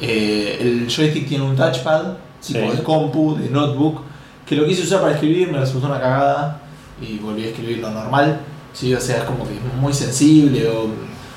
[0.00, 2.14] Eh, el joystick tiene un touchpad,
[2.46, 4.02] tipo de compu, de notebook,
[4.46, 6.60] que lo quise usar para escribir, me resultó una cagada
[7.00, 8.40] y volví a escribir lo normal.
[8.72, 8.94] ¿sí?
[8.94, 10.86] O sea, es como que es muy sensible o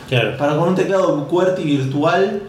[0.10, 0.38] Claro.
[0.38, 2.44] para con un teclado QWERTY virtual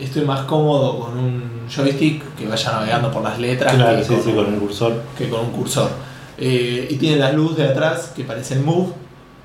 [0.00, 4.08] estoy más cómodo con un joystick que vaya navegando por las letras Claro, que, sí,
[4.14, 5.02] con, sí, con el cursor.
[5.16, 5.90] que con un cursor.
[6.38, 8.92] Eh, y tiene las luces de atrás que parecen Move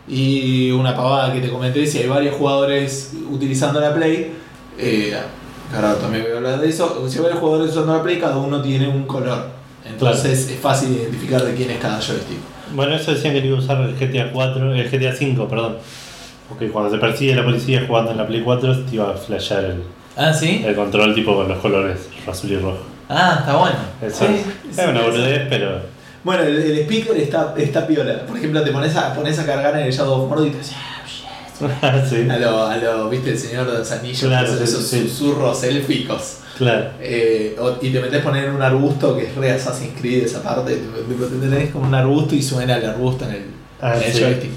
[0.07, 4.33] y una pavada que te comenté, si hay varios jugadores utilizando la Play,
[4.77, 5.13] eh,
[5.75, 8.37] ahora también voy a hablar de eso, si hay varios jugadores usando la Play, cada
[8.37, 9.47] uno tiene un color.
[9.85, 12.37] Entonces es fácil identificar de quién es cada joystick.
[12.73, 15.77] Bueno, eso decían que iba a usar el GTA 4, el GTA 5, perdón.
[16.49, 19.63] Porque cuando te persigue la policía jugando en la Play 4, te iba a flashear
[19.65, 19.83] el,
[20.17, 20.63] Ah, sí.
[20.65, 22.79] el control tipo con los colores azul y rojo.
[23.09, 23.75] Ah, está bueno.
[24.01, 24.41] Eso Sí, es,
[24.75, 25.79] sí, es una boludez, pero.
[26.27, 28.25] Bueno, el, el speaker está, está piola.
[28.27, 30.59] Por ejemplo, te pones a, pones a cargar en el Shadow of Mordor y te
[30.59, 30.75] haces,
[32.09, 35.07] sí, a lo, a lo, viste, el señor de los anillos, Claro, sí, esos sí.
[35.07, 36.39] susurros élficos.
[36.57, 36.89] claro.
[36.99, 40.43] Eh, y te metes a poner en un arbusto que es re Assassin's Creed esa
[40.43, 43.45] parte, te tenés como un arbusto y suena el arbusto en el,
[43.81, 44.19] Ah, en el sí.
[44.21, 44.51] joystick.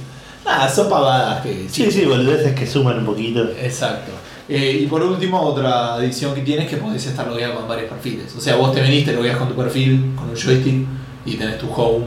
[0.44, 3.44] Nada, son pavadas que Sí, sí, boludeces que suman un poquito.
[3.62, 4.11] Exacto.
[4.48, 7.88] Eh, y por último, otra adición que tienes es que podés estar logueado con varios
[7.90, 8.35] perfiles.
[8.37, 10.87] O sea, vos te venís, te logueas con tu perfil, con un joystick
[11.24, 12.06] y tenés tu home.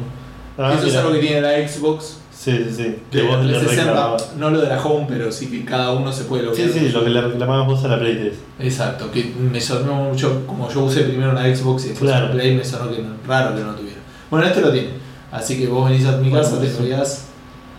[0.58, 2.17] Ah, Eso es algo que tiene la Xbox.
[2.32, 2.95] Sí, sí, sí.
[3.10, 4.34] Que vos le 360, reclamabas.
[4.38, 6.69] no lo de la home, pero sí que cada uno se puede loguear.
[6.69, 8.34] Sí, sí, lo que le reclamabas vos a la Play 3.
[8.60, 12.26] Exacto, que me sonó mucho, como yo usé primero una Xbox y después Claro.
[12.26, 13.99] una Play, me sonó que raro que no tuviera.
[14.30, 14.89] Bueno, este lo tiene.
[15.32, 17.26] Así que vos venís a mi Bueno, casa, te logueas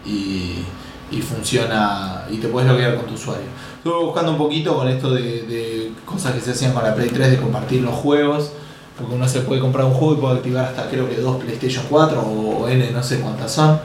[0.07, 0.55] y,
[1.12, 3.44] y funciona y te puedes loguear con tu usuario.
[3.79, 7.11] Estuve buscando un poquito con esto de, de cosas que se hacían con la Play
[7.11, 8.51] 3 de compartir los juegos,
[8.96, 11.85] porque uno se puede comprar un juego y puede activar hasta creo que dos PlayStation
[11.88, 13.78] 4 o, N, no sé cuántas son.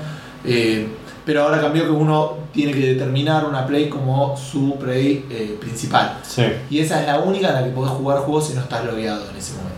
[0.46, 0.88] Eh,
[1.26, 6.18] pero ahora cambió que uno tiene que determinar una Play como su Play eh, principal.
[6.24, 6.44] Sí.
[6.70, 9.30] Y esa es la única en la que podés jugar juegos si no estás logueado
[9.30, 9.76] en ese momento.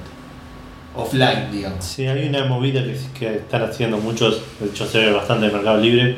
[0.96, 1.84] Offline, digamos.
[1.86, 5.54] Sí, hay una movida que, que están haciendo muchos, de hecho se ve bastante en
[5.54, 6.18] Mercado Libre,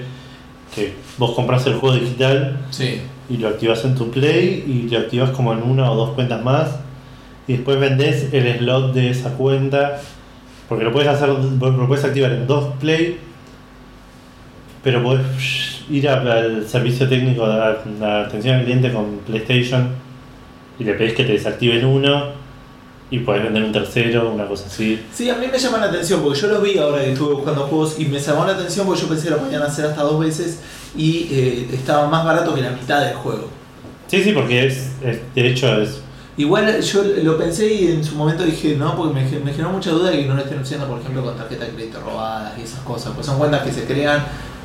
[0.74, 3.02] que vos compras el juego digital Sí.
[3.30, 6.44] y lo activas en tu Play y lo activas como en una o dos cuentas
[6.44, 6.70] más
[7.48, 10.00] y después vendés el slot de esa cuenta
[10.70, 13.18] porque lo puedes hacer lo puedes activar en dos Play
[14.84, 17.56] pero podés ir a- al servicio técnico de
[18.00, 19.90] de atención al cliente con PlayStation
[20.80, 22.42] y le pedís que te desactiven uno
[23.12, 25.00] y podés vender un tercero, una cosa así.
[25.14, 27.62] Sí, a mí me llama la atención porque yo los vi ahora que estuve buscando
[27.68, 30.20] juegos y me llamó la atención porque yo pensé que lo podían hacer hasta dos
[30.20, 30.60] veces
[30.98, 33.50] y eh, estaba más barato que la mitad del juego.
[34.08, 36.02] Sí, sí, porque es, es- de hecho es
[36.36, 39.92] Igual yo lo pensé y en su momento dije no, porque me, me generó mucha
[39.92, 42.64] duda de que no lo estén haciendo, por ejemplo, con tarjetas de crédito robadas y
[42.64, 43.14] esas cosas.
[43.14, 44.24] Pues son cuentas que se crean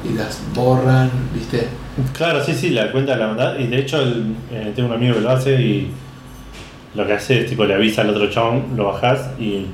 [0.09, 1.69] y las borran, ¿viste?
[2.17, 3.59] Claro, sí, sí, la cuenta la verdad.
[3.59, 5.91] Y de hecho, el- eh, tengo un amigo que lo hace y
[6.95, 9.67] lo que hace es tipo le avisa al otro chabón, lo bajás y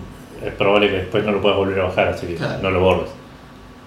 [0.45, 2.61] es probable que después no lo puedas volver a bajar, así que Claro.
[2.61, 3.11] no lo borres.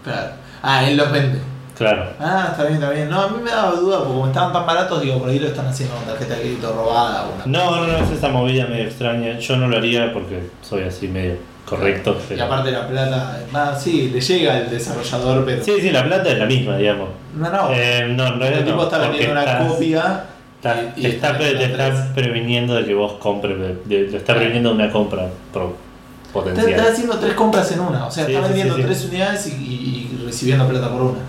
[0.03, 0.29] Claro.
[0.63, 1.39] Ah, él los vende.
[1.77, 2.07] Claro.
[2.19, 3.09] Ah, está bien, está bien.
[3.09, 5.47] No, a mí me daba duda porque como estaban tan baratos, digo, por ahí lo
[5.47, 8.65] están haciendo con tarjeta de crédito robada o una No, no, no, es esa movida
[8.65, 9.37] medio extraña.
[9.37, 11.35] Yo no lo haría porque soy así medio
[11.65, 12.17] correcto.
[12.19, 15.63] Y pero- aparte la plata, más sí, le llega al desarrollador, pero.
[15.63, 17.09] Sí, sí, la plata es la misma, digamos.
[17.35, 17.69] No, no.
[17.73, 20.23] Eh, no, realidad el tipo no, está vendiendo una estás- copia.
[20.55, 23.55] está- y- y te está, te está previniendo de que vos compres,
[23.87, 25.75] te está previniendo una compra pro-
[26.33, 26.69] potencial.
[26.71, 28.07] está haciendo tres compras en una.
[28.07, 28.87] O sea, Sí, está vendiendo sí, sí.
[28.87, 31.19] tres unidades y, y- y recibiendo plata por una.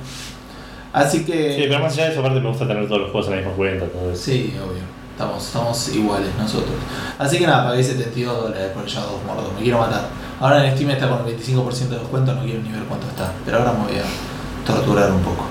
[0.92, 1.57] Así que.
[1.57, 3.40] Sí, pero más allá de eso, aparte me gusta tener todos los juegos en la
[3.40, 4.22] misma cuenta, todo eso.
[4.22, 4.83] Sí, obvio.
[5.12, 6.77] Estamos, estamos iguales nosotros.
[7.18, 9.53] Así que nada, pagué 72 dólares por el Shadow of Mordor.
[9.55, 10.07] Me quiero matar.
[10.40, 13.33] Ahora en Steam está con el 25% de descuento, no quiero ni ver cuánto está.
[13.44, 15.44] Pero ahora me voy a torturar un poco.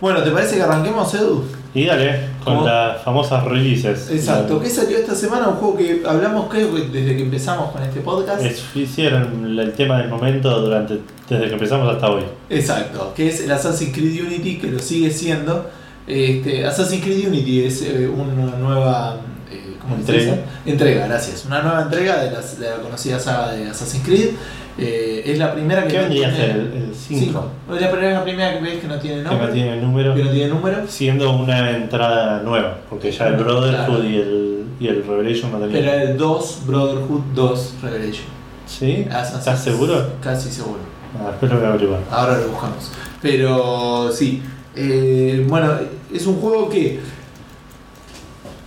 [0.00, 1.44] Bueno, ¿te parece que arranquemos, Edu?
[1.74, 2.66] Y dale, con ¿Cómo?
[2.66, 4.10] las famosas releases.
[4.10, 4.60] Exacto.
[4.60, 5.48] ¿Qué salió esta semana?
[5.48, 8.44] Un juego que hablamos creo que desde que empezamos con este podcast.
[8.44, 12.24] es- hicieron el tema del momento durante desde que empezamos hasta hoy.
[12.50, 15.70] Exacto, que es el Assassin's Creed Unity, que lo sigue siendo.
[16.06, 19.16] Este, Assassin's Creed Unity es eh, una nueva
[19.82, 20.36] eh, ¿cómo se Entrega.
[20.66, 21.44] entrega, gracias.
[21.46, 24.30] Una nueva entrega de, las- de la conocida saga de Assassin's Creed.
[24.78, 27.50] Eh, es la primera que ¿Qué no vendría a ser el Cinco.
[27.68, 27.74] 5?
[27.76, 29.46] Es la primera, la primera que ves que no tiene Que nombre.
[29.48, 30.14] no tiene número.
[30.14, 30.76] que no tiene número.
[30.88, 33.60] Siendo una entrada nueva, porque ya el Claro.
[33.60, 36.00] Brotherhood y, el, y el Revelation no Pero tenían.
[36.00, 38.24] el 2, Brotherhood 2, Revelation.
[38.66, 39.06] ¿Sí?
[39.10, 40.06] Assassin's- ¿Estás seguro?
[40.22, 40.78] Casi seguro.
[41.20, 42.00] Ah, después lo voy a averiguar.
[42.10, 42.90] Ahora lo buscamos.
[43.20, 44.42] Pero sí.
[44.74, 45.70] Eh, bueno,
[46.12, 46.98] es un juego que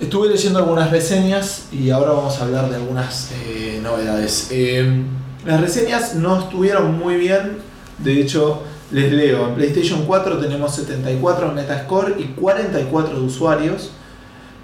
[0.05, 4.49] estuve leyendo algunas reseñas y ahora vamos a hablar de algunas eh, novedades.
[4.51, 5.03] Eh,
[5.45, 7.57] las reseñas no estuvieron muy bien.
[7.97, 9.47] De hecho, les leo.
[9.47, 13.91] En PlayStation 4 tenemos 74 en Metascore y 44 de usuarios.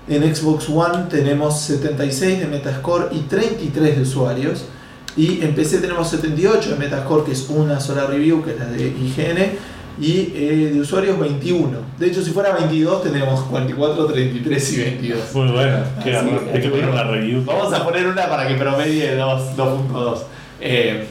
[0.08, 4.66] En Xbox One tenemos 76 de Metascore y 33 de usuarios.
[5.18, 8.66] Y en PC tenemos 78 de Metascore, que es una sola review, que es la
[8.66, 9.58] de IGN.
[10.02, 11.78] Y eh, de usuarios 21.
[12.00, 15.36] De hecho, si fuera 22, tenemos 44, 33 y 22.
[15.36, 15.78] Muy bueno.
[16.04, 17.44] Que, Hay que poner una review.
[17.46, 20.24] Vamos a poner una para que promedie dos- 2.2.
[20.60, 21.06] Eh,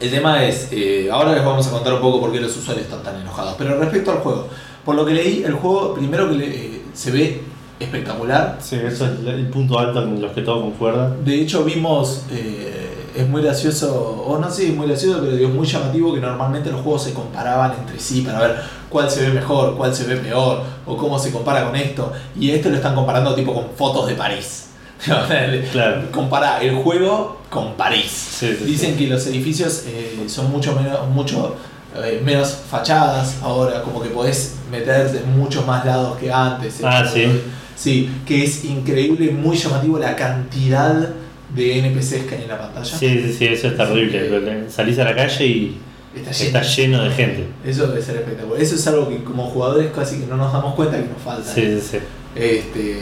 [0.00, 2.84] el tema es, eh, ahora les vamos a contar un poco por qué los usuarios
[2.86, 3.54] están tan enojados.
[3.56, 4.48] Pero respecto al juego,
[4.84, 7.40] por lo que leí, el juego primero que le- eh, se ve
[7.80, 8.58] espectacular.
[8.60, 11.24] Sí, eso es el punto alto en los que todos concuerdan.
[11.24, 12.87] De hecho, vimos, eh,
[13.18, 16.20] es muy gracioso, o no sé es muy gracioso, pero digo, es muy llamativo que
[16.20, 18.56] normalmente los juegos se comparaban entre sí para ver
[18.88, 22.12] cuál se ve mejor, cuál se ve peor, o cómo se compara con esto.
[22.38, 24.66] Y esto lo están comparando tipo con fotos de París.
[25.72, 26.10] Claro.
[26.10, 28.10] Compara el juego con París.
[28.10, 31.56] Sí, sí, Dicen que los edificios eh, son mucho menos, mucho,
[31.96, 36.80] eh, menos fachadas ahora, como que podés meterte en muchos más lados que antes.
[36.82, 37.42] Ah, sí.
[37.76, 41.08] Sí, que es increíble, muy llamativo la cantidad
[41.54, 42.84] de NPCs que hay en la pantalla.
[42.84, 44.70] Sí, sí, sí, eso es terrible.
[44.70, 45.78] Salís a la calle y
[46.14, 46.46] Está lleno.
[46.46, 47.46] está lleno de gente.
[47.64, 48.60] Eso debe ser espectacular.
[48.60, 51.50] Eso es algo que como jugadores casi que no nos damos cuenta que nos falta.
[51.52, 51.98] Sí, sí, sí.
[52.34, 52.98] Este,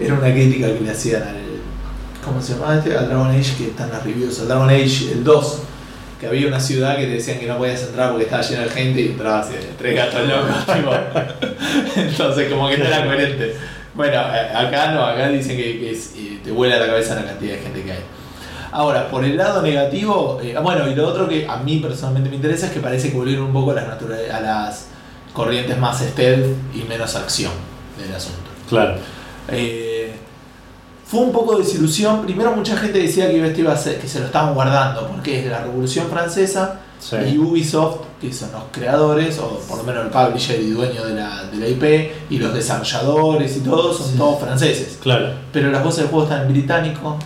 [0.00, 1.36] era una crítica que le hacían al.
[2.24, 2.96] ¿Cómo se llama este?
[2.96, 4.40] Al Dragon Age que están las reviews.
[4.40, 5.62] Al Dragon Age, el 2.
[6.20, 8.70] Que había una ciudad que te decían que no podías entrar porque estaba llena de
[8.70, 10.56] gente y entrabas y tres gatos locos.
[11.96, 13.56] Entonces, como que no era coherente.
[13.94, 17.24] Bueno, a- acá no, acá dicen que, que es- y te vuela la cabeza la
[17.24, 17.98] cantidad de gente que hay.
[18.72, 22.30] Ahora, por el lado negativo, eh, ah, bueno, y lo otro que a mí personalmente
[22.30, 24.86] me interesa es que parece que volvieron un poco a las, natural- a las
[25.34, 27.52] corrientes más stealth y menos acción
[27.98, 28.50] del asunto.
[28.68, 28.96] Claro.
[29.48, 30.12] Eh,
[31.06, 32.22] fue un poco de desilusión.
[32.24, 35.38] Primero mucha gente decía que esto iba a ser, que se lo estaban guardando, porque
[35.38, 37.16] es de la Revolución Francesa Sí.
[37.34, 41.14] y Ubisoft, que son los creadores, o por lo menos el publisher y dueño de
[41.14, 44.16] la, de la IP, y los desarrolladores y todo, son Sí.
[44.16, 44.98] todos franceses.
[45.02, 45.30] Claro.
[45.52, 47.18] Pero las voces del juego están en británico,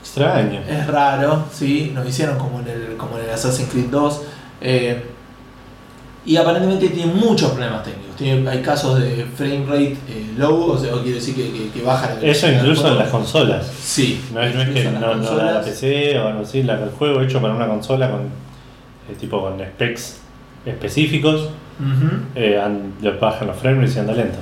[0.00, 0.60] Extraño.
[0.68, 1.92] es raro, ¿sí?
[1.94, 4.22] Nos hicieron como en el, como en el Assassin's Creed 2.
[4.60, 5.02] eh,
[6.26, 8.16] y aparentemente tiene muchos problemas técnicos.
[8.16, 11.68] Tiene, hay casos de frame rate eh, low, o sea, o quiere decir que, que,
[11.68, 13.66] que baja la Eso incluso en las consolas.
[13.82, 14.24] Sí.
[14.32, 15.60] No es, no es que no, la.
[15.60, 18.20] PC o algo así, la, el juego hecho para una consola con
[19.10, 20.16] eh, tipo con specs
[20.66, 22.08] específicos, Ujú.
[22.34, 24.38] eh, an- le bajan los frames y anda lento.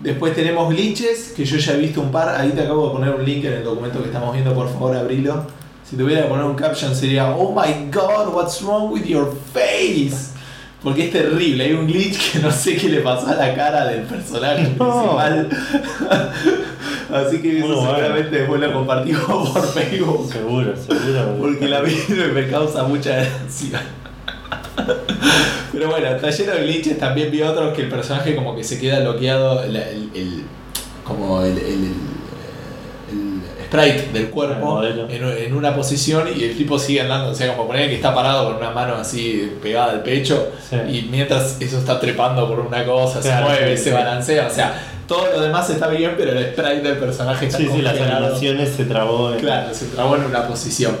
[0.00, 2.28] Después tenemos glitches, que yo ya he visto un par.
[2.40, 4.94] Ahí te acabo de poner un link en el documento que estamos viendo, por favor,
[4.96, 5.44] abrilo.
[5.84, 10.34] Si tuviera que poner un caption sería Oh my god, what's wrong with your face?
[10.84, 13.86] Porque es terrible, hay un glitch que no sé qué le pasó a la cara
[13.86, 15.16] del personaje No.
[15.18, 15.48] principal.
[17.12, 17.82] Así que eso bueno.
[17.96, 20.30] seguramente después lo compartimos por Facebook.
[20.32, 21.36] Seguro, seguro.
[21.38, 23.80] Porque la y me causa mucha gracia.
[25.72, 26.98] Pero bueno, está lleno de glitches.
[26.98, 30.42] También vi otros que el personaje como que se queda bloqueado, el, el- el-
[31.04, 31.92] como el, el-
[33.66, 35.06] sprite del El cuerpo modelo.
[35.10, 37.30] en, en una posición y el tipo sigue andando.
[37.30, 40.76] O sea, como poner que está parado con una mano así pegada al pecho Sí.
[40.88, 44.46] y mientras eso está trepando por una cosa, Claro, se mueve, sí, se balancea.
[44.46, 47.82] O sea, todo lo demás está bien, pero el sprite del personaje está Sí, sí,
[47.82, 48.24] las congelado.
[48.26, 49.32] animaciones se trabó.
[49.32, 50.94] en- Claro, se trabó en una posición.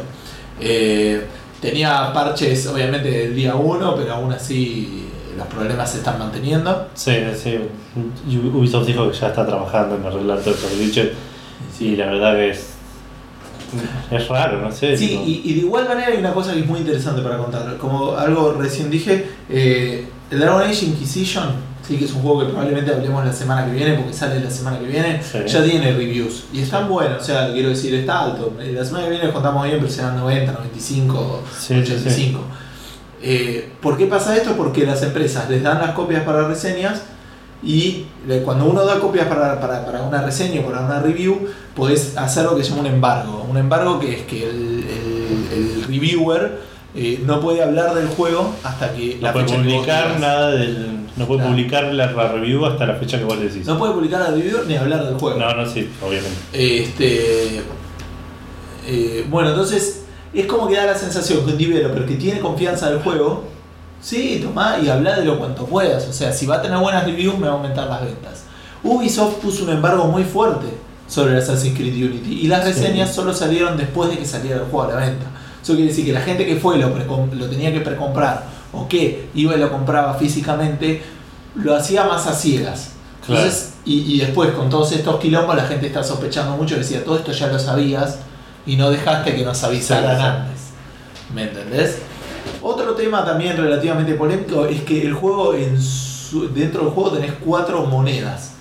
[0.60, 1.24] Eh,
[1.60, 5.04] tenía parches obviamente del día 1, pero aún así
[5.36, 6.88] los problemas se están manteniendo.
[6.94, 7.58] Sí, sí.
[8.54, 11.08] Ubisoft dijo que ya está trabajando en arreglar todos esos glitches.
[11.78, 12.70] Y la verdad que es.
[14.10, 14.96] Es raro, no sé.
[14.96, 17.76] Sí, y de igual manera hay una cosa que es muy interesante para contar.
[17.76, 21.50] Como algo recién dije, eh, el Dragon Age Inquisition,
[21.88, 24.50] sí, que es un juego que probablemente hablemos la semana que viene, porque sale la
[24.50, 25.38] semana que viene, Sí.
[25.46, 26.44] ya tiene reviews.
[26.52, 28.52] Y están buenos, o sea, quiero decir, está alto.
[28.60, 31.92] Eh, La semana que viene les contamos bien, pero serán 90, 95, Sí, sí, sí.
[31.92, 32.40] 85.
[33.22, 34.52] Eh, ¿Por qué pasa esto?
[34.56, 37.02] Porque las empresas les dan las copias para reseñas
[37.62, 38.04] y
[38.44, 42.44] cuando uno da copias para, para, para una reseña o para una review, podés hacer
[42.44, 43.46] lo que se llama un embargo.
[43.50, 46.60] Un embargo que es que el, el- el reviewer
[46.94, 50.20] eh, no puede hablar del juego hasta que no la puede fecha que publicar digas.
[50.20, 50.98] nada del.
[51.16, 53.66] No puede publicar la, la review hasta la fecha que vos decís.
[53.66, 55.38] No puede publicar la review ni hablar del juego.
[55.38, 56.38] no, no, sí, obviamente.
[56.52, 57.62] Este,
[58.86, 62.88] eh, bueno, entonces es como que da la sensación que un developer que tiene confianza
[62.90, 63.44] del juego,
[64.00, 66.06] sí, toma y habla de lo cuanto puedas.
[66.08, 68.44] O sea, si va a tener buenas reviews, me va a aumentar las ventas.
[68.82, 70.66] Ubisoft puso un embargo muy fuerte
[71.08, 72.72] sobre el Assassin's Creed Unity y las Sí.
[72.72, 75.26] reseñas solo salieron después de que saliera el juego a la venta.
[75.62, 79.28] Eso quiere decir que la gente que fue lo, lo tenía que precomprar o que
[79.34, 81.02] iba y lo compraba físicamente,
[81.56, 82.90] lo hacía más a ciegas.
[83.26, 83.42] Claro.
[83.42, 87.16] Entonces, y, y después con todos estos quilombos la gente está sospechando mucho decía, todo
[87.18, 88.18] esto ya lo sabías
[88.66, 90.22] y no dejaste que nos avisaran sí.
[90.22, 90.60] antes.
[91.34, 91.98] ¿Me entendés?
[92.62, 97.32] Otro tema también relativamente polémico es que el juego en su- dentro del juego tenés
[97.44, 98.52] cuatro monedas.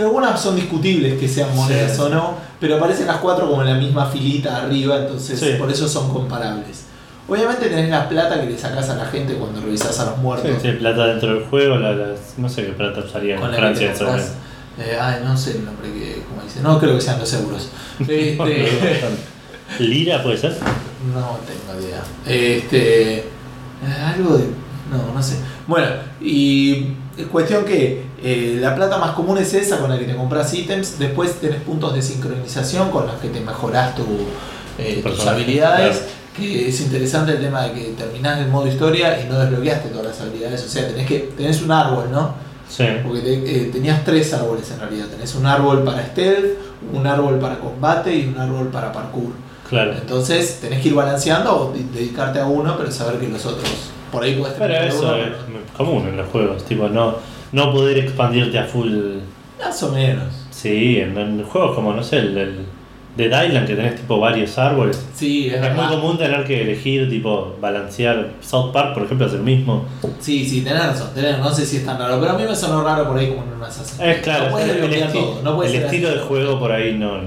[0.00, 3.60] Que algunas son discutibles que sean monedas Sí, o no, pero aparecen las cuatro como
[3.60, 5.56] en la misma filita arriba, entonces Sí.
[5.58, 6.86] por eso son comparables.
[7.28, 10.50] Obviamente tenés la plata que le sacás a la gente cuando revisás a los muertos.
[10.62, 13.92] Sí, sí, plata dentro del juego, la, no sé qué plata usaría en Francia.
[14.78, 16.60] Eh, ay, no sé el nombre que, como dice.
[16.62, 17.68] No creo que sean los euros.
[18.00, 19.12] Este,
[19.80, 20.52] Lira puede ser.
[21.12, 22.02] no tengo idea.
[22.26, 23.24] Este, eh,
[24.02, 24.44] algo de.
[24.90, 25.36] No, no sé.
[25.66, 25.88] Bueno,
[26.22, 26.94] y
[27.26, 30.98] cuestión que eh, la plata más común es esa con la que te compras ítems.
[30.98, 34.04] Después tenés puntos de sincronización con los que te mejorás tu,
[34.78, 35.96] eh, Tu tus habilidades.
[35.98, 36.20] claro.
[36.36, 40.06] Que es interesante el tema de que terminás el modo historia y no desbloqueaste todas
[40.06, 40.64] las habilidades.
[40.64, 42.34] O sea, tenés que tenés un árbol, ¿no?
[42.68, 42.84] Sí.
[43.04, 45.06] Porque te- eh, tenías tres árboles en realidad.
[45.06, 46.56] Tenés un árbol para stealth,
[46.92, 49.32] un árbol para combate y un árbol para parkour.
[49.68, 49.92] Claro.
[49.92, 53.68] Entonces tenés que ir balanceando o de- dedicarte a uno, pero saber que los otros.
[54.12, 57.14] Por ahí puedes Pero tener eso uno, es pero común en los juegos, tipo no,
[57.52, 58.92] no poder expandirte a full.
[59.58, 60.46] Más o menos.
[60.50, 62.56] Sí, en, en juegos como, no sé, el, el,
[63.16, 65.04] Dead Island, que tenés tipo varios árboles.
[65.14, 68.30] Sí, es, Es muy común tener que elegir, tipo, balancear.
[68.40, 69.84] South Park, por ejemplo, es el mismo.
[70.20, 71.08] Sí, sí, tenés razón.
[71.14, 73.28] tenés- no sé si es tan raro, pero a mí me sonó raro por ahí
[73.28, 74.00] como en un Assassin's.
[74.00, 75.42] Es claro, no puedes el, desbloquear esti- todo.
[75.42, 76.18] No puedes el ser estilo así.
[76.18, 77.18] de juego por ahí no,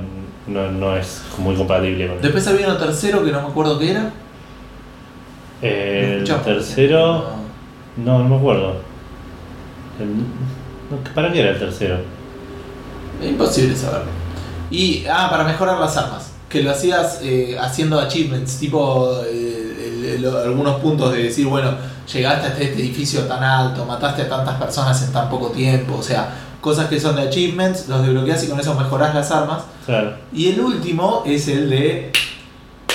[0.48, 3.92] no, no es muy compatible con Después había uno tercero que no me acuerdo qué
[3.92, 4.10] era.
[5.64, 7.26] Eh, El tercero.
[7.98, 8.20] no.
[8.20, 8.76] No, me acuerdo.
[10.00, 11.98] El- ¿Para qué era el tercero?
[13.22, 14.12] Es imposible saberlo.
[14.70, 16.32] Y, ah, para mejorar las armas.
[16.50, 21.72] Que lo hacías eh, haciendo achievements, tipo eh, el- el- algunos puntos de decir, bueno,
[22.12, 26.04] llegaste hasta este edificio tan alto, mataste a tantas personas en tan poco tiempo, o
[26.04, 26.30] sea,
[26.62, 29.64] cosas que son de achievements, los desbloqueas y con eso mejorás las armas.
[29.86, 32.12] Claro, Y el último es el de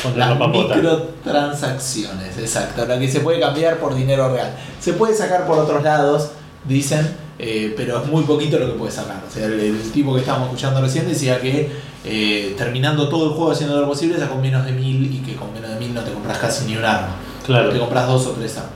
[0.03, 4.55] contra las microtransacciones, exacto, la que se puede cambiar por dinero real.
[4.81, 6.31] Se puede sacar por otros lados,
[6.65, 7.07] dicen,
[7.39, 9.23] eh, pero es muy poquito lo que puedes sacar.
[9.29, 11.71] O sea, el, el tipo que estábamos escuchando recién decía que
[12.05, 15.53] eh, terminando todo el juego haciendo lo posible sacó menos de mil y que con
[15.53, 17.17] menos de mil no te compras casi ni un arma.
[17.45, 17.71] Claro.
[17.71, 18.73] Te compras dos o tres armas.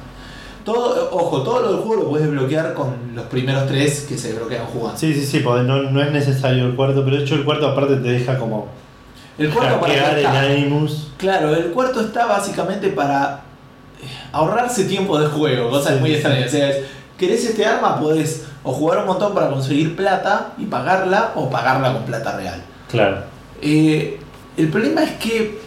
[0.65, 4.29] Todo, ojo, todo lo del juego lo puedes desbloquear con los primeros tres que se
[4.29, 4.97] desbloquean jugando.
[4.97, 7.97] Sí, sí, sí, no, no es necesario el cuarto, pero de hecho el cuarto aparte
[7.97, 8.69] te deja como
[9.39, 10.41] El cuarto para el está?
[10.41, 11.09] Animus.
[11.17, 13.41] Claro, el cuarto está básicamente para
[14.03, 16.47] eh, ahorrarse tiempo de juego, cosas Sí, muy sí, extrañas.
[16.49, 16.85] O sea, es,
[17.19, 17.99] ¿querés este arma?
[18.01, 22.63] Podés o jugar un montón para conseguir plata y pagarla o pagarla con plata real.
[22.91, 23.19] Claro.
[23.61, 24.21] Eh,
[24.57, 25.61] el problema es que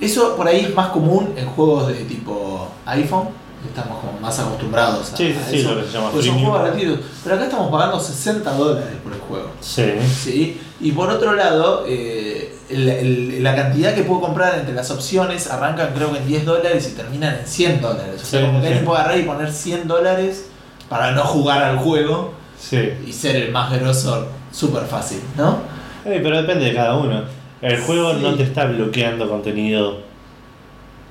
[0.00, 3.28] eso por ahí es más común en juegos de tipo iPhone.
[3.66, 5.74] Estamos como más acostumbrados a, Sí, sí, a sí, eso.
[5.74, 6.98] lo que se llama Pues son juegos gratuitos.
[7.22, 9.50] Pero acá estamos pagando 60 dólares por el juego.
[9.60, 9.84] Sí.
[10.20, 10.60] ¿sí?
[10.82, 15.48] Y por otro lado, eh, el- el- la cantidad que puedo comprar entre las opciones
[15.50, 18.20] arrancan creo que en 10 dólares y terminan en 100 dólares.
[18.22, 18.68] O sea, Sí, como que sí.
[18.68, 20.46] alguien puede agarrar y poner 100 dólares
[20.88, 22.90] para no jugar al juego Sí.
[23.06, 25.58] y ser el más grosso súper fácil, ¿no?
[26.04, 27.22] Pero depende de cada uno.
[27.60, 29.98] El juego no te está bloqueando contenido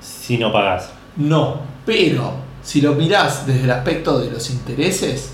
[0.00, 0.90] si no pagas.
[1.16, 5.32] No, pero si lo mirás desde el aspecto de los intereses,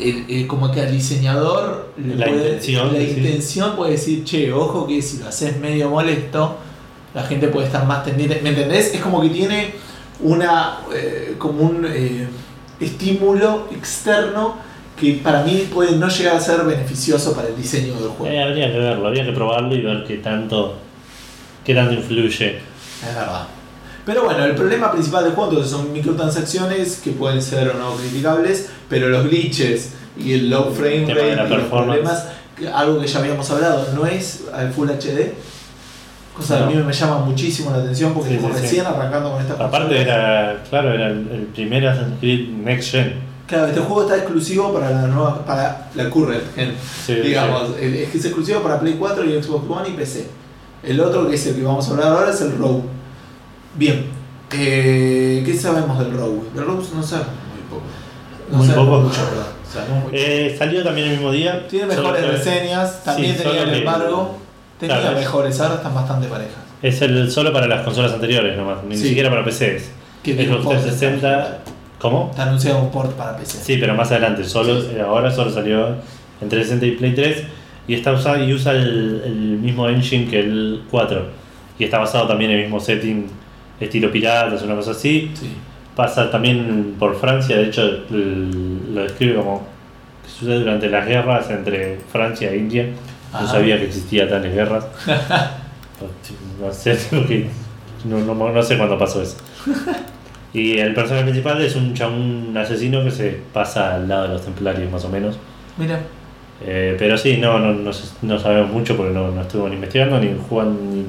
[0.00, 3.10] el- el- como que al diseñador le La puede- intención, la sí.
[3.16, 6.56] intención puede decir, che, ojo que si lo haces medio molesto,
[7.14, 8.40] la gente puede estar más tendiente.
[8.42, 8.92] ¿Me entendés?
[8.94, 9.72] Es como que tiene
[10.20, 12.26] una eh, como un eh,
[12.80, 14.56] estímulo externo
[14.98, 18.26] que para mí puede no llegar a ser beneficioso para el diseño del juego.
[18.32, 20.76] Eh, habría que verlo, habría que probarlo y ver qué tanto,
[21.64, 22.56] qué tanto influye.
[22.58, 23.46] Es verdad.
[24.06, 27.94] Pero bueno, el problema principal del juego entonces son microtransacciones que pueden ser o no
[27.96, 32.26] criticables, pero los glitches y el low frame El rate y los problemas,
[32.74, 35.32] algo que ya habíamos hablado, no es al Full HD.
[36.36, 38.68] Cosa que a mí me llama muchísimo la atención porque Sí, estamos sí, sí.
[38.76, 43.14] recién arrancando con esta Aparte era, claro, era el, el primer Assassin's Creed Next Gen.
[43.46, 46.74] Claro, este juego está exclusivo para la nueva, para la current gen.
[47.06, 50.26] Sí, digamos, el- es que es exclusivo para Play 4 y Xbox One y PC.
[50.82, 52.82] El otro, que es el que vamos a hablar ahora, es el Rogue.
[53.76, 54.04] Bien,
[54.52, 56.42] eh, ¿qué sabemos del Rogue?
[56.54, 57.82] Del Rogue no sabemos muy poco.
[58.50, 59.00] No Muy sabemos poco.
[59.08, 59.46] mucho, ¿verdad?
[59.72, 61.66] Sabemos Eh, salió también el mismo día.
[61.68, 64.38] Tiene mejores que- reseñas, también Sí, tenía el que- embargo.
[64.78, 65.18] Tenía Claro.
[65.18, 66.54] mejores, ahora están bastante parejas.
[66.82, 69.08] Es el solo para las consolas anteriores nomás, ni Sí.
[69.08, 69.90] siquiera para PCs.
[70.22, 71.58] Que Xbox port 360.
[71.98, 72.28] ¿Cómo?
[72.30, 73.58] Está anunciado un port para PC.
[73.58, 75.88] Sí, pero más adelante, solo, Sí, eh, ahora solo salió
[76.40, 77.44] en 360 y Play 3
[77.88, 81.28] y está usado y usa el, el mismo engine que el 4
[81.78, 83.26] y está basado también en el mismo setting
[83.80, 85.30] estilo piratas, una cosa así.
[85.34, 85.50] Sí.
[85.96, 89.66] Pasa también por Francia, de hecho lo describe como
[90.24, 92.86] que sucede durante las guerras entre Francia e India.
[93.32, 93.48] No Ajá.
[93.48, 94.86] sabía que existía tales guerras.
[96.60, 96.98] no sé,
[98.04, 99.36] no, no, no sé cuándo pasó eso.
[100.52, 104.34] Y el personaje principal es un chabón un asesino que se pasa al lado de
[104.34, 105.36] los templarios más o menos.
[105.76, 105.98] Mira,
[106.64, 107.90] Eh, pero sí, no, no, no,
[108.22, 111.04] no sabemos mucho porque no, no estuvimos ni investigando ni jugando, ni,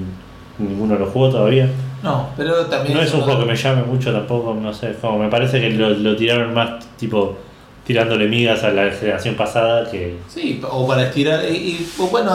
[0.67, 1.69] ninguno lo jugó todavía.
[2.05, 2.93] No, pero también.
[2.95, 5.71] No es un juego que me llame mucho tampoco, no sé, como me parece que
[5.71, 7.37] lo, lo tiraron más tipo
[7.85, 10.17] tirándole migas a la generación pasada que...
[10.27, 11.43] Sí, o para estirar.
[11.45, 12.33] Y, y- o bueno,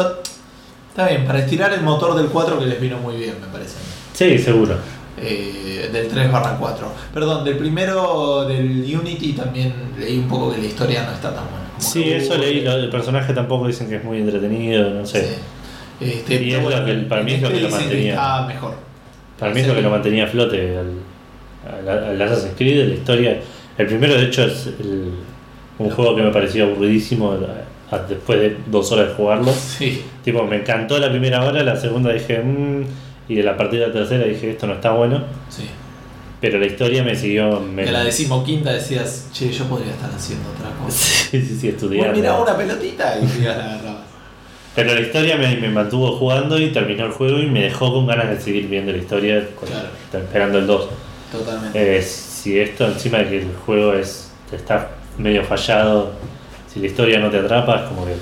[0.91, 3.77] está bien, para estirar el motor del 4 que les vino muy bien, me parece.
[4.13, 4.75] Sí, seguro.
[5.23, 6.87] Eh, del 3 barra 4.
[7.13, 11.45] Perdón, del primero, del Unity, también leí un poco que la historia no está tan
[11.51, 11.67] buena.
[11.79, 15.25] Sí, que eso leí, lo del personaje tampoco dicen que es muy entretenido, no sé.
[15.25, 15.35] Sí.
[16.13, 18.13] Este, Y es lo que- para mí es lo este que lo mantenía.
[18.15, 18.75] está mejor.
[19.41, 22.95] Para mí es lo que lo mantenía a flote al, al, al Assassin's Creed, la
[22.95, 23.41] historia.
[23.79, 25.13] El primero, de hecho, es el-
[25.79, 29.53] un juego que me pareció aburridísimo a- a- después de dos horas de jugarlo.
[29.53, 30.03] Sí.
[30.23, 32.83] Tipo, me encantó la primera hora, la segunda dije, mmm,
[33.29, 35.25] y de la partida de la tercera dije, esto no está bueno.
[35.49, 35.65] Sí.
[36.41, 37.61] Pero la historia me siguió.
[37.61, 37.85] Me...
[37.85, 40.97] En la decimoquinta decías, che, yo podría estar haciendo otra cosa.
[41.31, 42.13] sí, sí, sí, estudiando.
[42.17, 44.00] mirá una pelotita y la agarrabas.
[44.75, 48.07] Pero la historia me, me mantuvo jugando y terminó el juego y me dejó con
[48.07, 49.89] ganas de seguir viendo la historia, con- Claro.
[50.25, 50.89] esperando el 2.
[51.33, 51.99] Totalmente.
[51.99, 56.13] Eh, si esto encima de que el juego es está medio fallado,
[56.73, 58.15] si la historia no te atrapa, es como que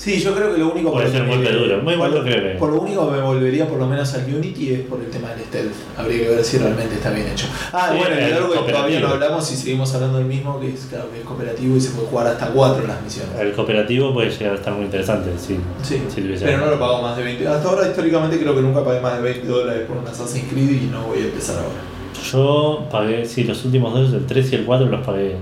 [0.00, 1.82] Sí, yo creo que lo único Puede por ser golpe duro.
[1.82, 4.80] Muy bueno creo por lo único que me volvería por lo menos al Unity es
[4.80, 5.72] por el tema del stealth.
[5.94, 7.46] Habría que ver si realmente está bien hecho.
[7.70, 10.58] Ah, Sí, bueno, y el algo que todavía no hablamos y seguimos hablando del mismo,
[10.58, 13.38] que es claro que es cooperativo y se puede jugar hasta cuatro en las misiones.
[13.38, 15.32] el cooperativo puede llegar a estar muy interesante.
[15.36, 17.46] Sí, si tuviese- pero no lo pago más de 20.
[17.46, 20.70] Hasta ahora históricamente creo que nunca pagué más de 20 dólares por un Assassin's Creed
[20.82, 22.24] y no voy a empezar ahora.
[22.32, 25.36] Yo pagué, sí, los últimos dos, el 3 y el 4 los pagué.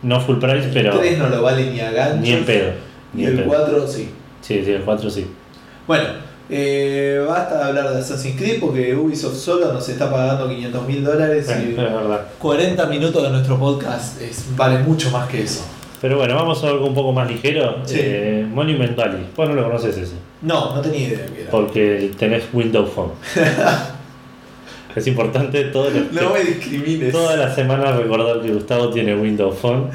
[0.00, 2.20] No full price, pero El 3 no lo vale ni a ganchos.
[2.20, 2.87] ni en pedo.
[3.16, 3.46] Y el pedo.
[3.48, 4.10] 4 sí.
[4.40, 5.26] Sí, sí, el 4 sí.
[5.86, 6.04] Bueno,
[6.50, 11.04] eh, basta de hablar de Assassin's Creed porque Ubisoft solo nos está pagando 500 mil
[11.04, 12.26] dólares y verdad.
[12.38, 15.64] 40 minutos de nuestro podcast es, vale mucho más que eso.
[16.00, 17.78] Pero bueno, vamos a algo un poco más ligero.
[17.84, 17.96] Sí.
[17.98, 18.46] Eh.
[18.54, 20.14] Vos no lo conoces ese.
[20.42, 21.50] No, no tenía idea que era.
[21.50, 23.10] Porque tenés Windows Phone.
[24.94, 27.12] es importante todo lo- No me discrimines.
[27.12, 29.90] toda la semana recordar que Gustavo tiene Windows Phone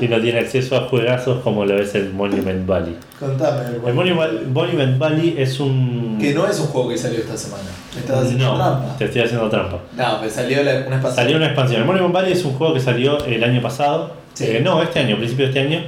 [0.00, 2.96] y no tiene acceso a juegazos como lo es el Monument Valley.
[3.18, 3.60] Contame.
[3.86, 6.18] El Monument, Monument Valley es un.
[6.20, 7.64] Que no es un juego que salió esta semana.
[7.94, 8.96] Me estás haciendo No, trampa.
[8.98, 9.78] te estoy haciendo trampa.
[9.96, 11.14] No, pero salió la, una expansión.
[11.14, 11.80] Salió una expansión.
[11.80, 14.12] El Monument Valley es un juego que salió el año pasado.
[14.34, 14.44] Sí.
[14.46, 15.84] Eh, no, este año, principio de este año.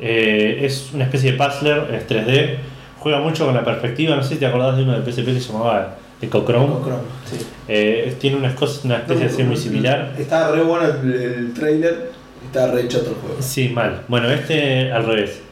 [0.00, 2.56] Eh, es una especie de puzzler, es 3D.
[2.98, 4.16] Juega mucho con la perspectiva.
[4.16, 6.66] No sé si te acordás de uno del PSP que se llamaba Ecochrome.
[6.74, 7.46] Con Chrome, sí.
[7.68, 10.12] Eh, tiene unas cosas, una especie así muy similar.
[10.18, 12.10] Estaba re bueno el, el trailer.
[12.46, 13.36] Estaba re choto el juego.
[13.40, 14.02] Sí, mal.
[14.08, 15.42] Bueno, este al revés.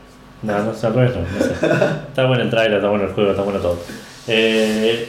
[0.43, 1.23] No, no es al revés, no.
[1.23, 1.53] no sé.
[2.09, 3.79] Está bueno el trailer, está bueno el juego, está bueno todo.
[4.29, 5.09] Eh,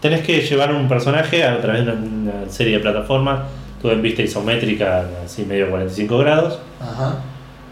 [0.00, 3.40] tenés que llevar un personaje a través de una, una serie de plataformas,
[3.82, 6.58] todo en vista isométrica, así medio 45 grados.
[6.80, 7.16] Ajá.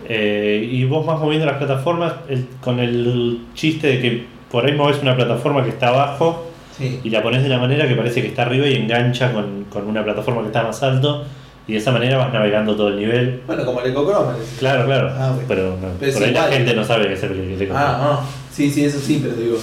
[0.09, 4.73] Eh, y vos vas moviendo las plataformas el- con el chiste de que por ahí
[4.73, 7.01] moves una plataforma que está abajo Sí.
[7.05, 9.87] y la pones de una manera que parece que está arriba y engancha con, con
[9.87, 11.25] una plataforma que está más alto.
[11.67, 13.41] Y de esa manera vas navegando todo el nivel.
[13.47, 14.33] Bueno, como el Ecochrome.
[14.59, 15.09] Claro, claro.
[15.17, 15.35] Ah.
[15.49, 18.27] Pero, no, Pero por ahí la gente no sabe qué es el le Ah, ah.
[18.53, 19.59] Sí, sí, eso sí, pero digo.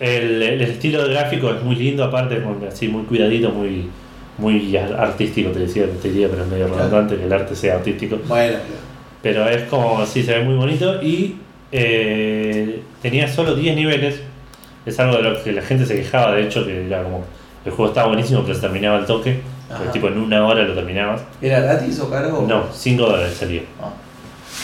[0.00, 3.86] el, el estilo de gráfico es muy lindo, aparte, así muy cuidadito, muy,
[4.38, 6.78] muy ar- artístico, te decía, te diría, pero es medio Claro.
[6.84, 8.18] redundante que el arte sea artístico.
[8.26, 8.56] Bueno,
[9.22, 11.36] Pero es como, sí, se ve muy bonito y
[11.70, 14.20] eh, tenía solo 10 niveles.
[14.86, 17.24] Es algo de lo que la gente se quejaba, de hecho, que era como,
[17.64, 19.36] el juego estaba buenísimo, pero se terminaba el toque.
[19.76, 21.22] Porque tipo en una hora lo terminabas.
[21.40, 22.44] ¿era gratis o caro?
[22.46, 23.62] No, 5 dólares salía.
[23.80, 23.90] Ah,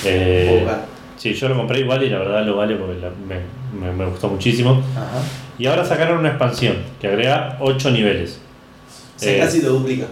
[0.04, 0.66] Eh.
[1.16, 3.40] Sí, yo lo compré igual y la verdad lo vale porque la- me,
[3.80, 4.80] me- me gustó muchísimo.
[4.96, 5.18] Ajá.
[5.58, 8.40] Y ahora sacaron una expansión que agrega 8 niveles.
[9.16, 10.06] Se Eh, casi lo duplica.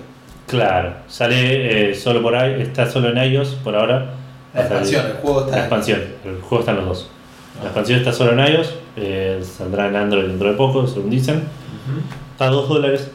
[0.49, 4.15] Claro, sale eh, solo por ahí, está solo en iOS por ahora.
[4.53, 5.53] La expansión, el juego está.
[5.53, 7.11] La expansión, el juego está en los dos.
[7.55, 7.59] Ah.
[7.63, 11.45] La expansión está solo en iOS, eh, saldrá en Android dentro de poco, según dicen.
[12.33, 13.11] Está a 2 dólares,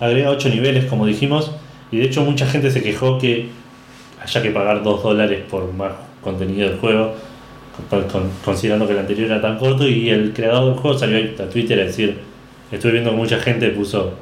[0.00, 1.50] agrega 8 niveles, como dijimos.
[1.90, 3.48] Y de hecho, mucha gente se quejó que
[4.22, 5.92] haya que pagar 2 dólares por más
[6.22, 7.14] contenido del juego,
[7.88, 9.86] con- con- considerando que el anterior era tan corto.
[9.88, 12.18] Y el creador del juego salió a Twitter a decir:
[12.70, 14.12] Estuve viendo que mucha gente puso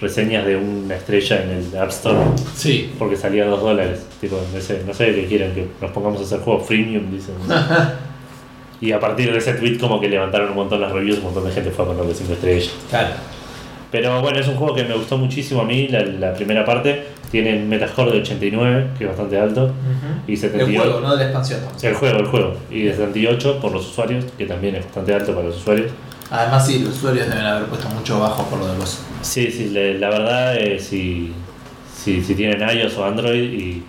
[0.00, 2.18] reseñas de una estrella en el App Store
[2.56, 2.90] Sí.
[2.98, 4.04] porque salía 2 dólares.
[4.20, 7.34] Tipo, no sé, no sé qué quieren, que nos pongamos a hacer juegos freemium, dicen.
[8.80, 11.44] y a partir de ese tweet, como que levantaron un montón las reviews, un montón
[11.44, 12.70] de gente fue a ponerle 5 estrellas.
[12.90, 13.10] Claro.
[13.92, 17.04] Pero bueno, es un juego que me gustó muchísimo a mí, la, la primera parte.
[17.30, 19.70] Tiene un Metascore de 89, que es bastante alto.
[20.26, 20.82] Y El 78.
[20.82, 21.60] juego, no de la expansión.
[21.82, 22.54] El juego, el juego.
[22.70, 25.92] Y de 78 por los usuarios, que también es bastante alto para los usuarios.
[26.30, 29.00] Además, sí, los usuarios deben haber puesto mucho bajo por lo de los.
[29.22, 31.32] Sí, sí, la verdad, eh, si,
[31.94, 33.82] si, si tienen iOS o Android y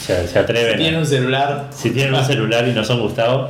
[0.00, 0.74] se, se atreven.
[0.74, 1.68] a- Tiene un celular.
[1.70, 3.48] Si tienen un celular y no son Gustavo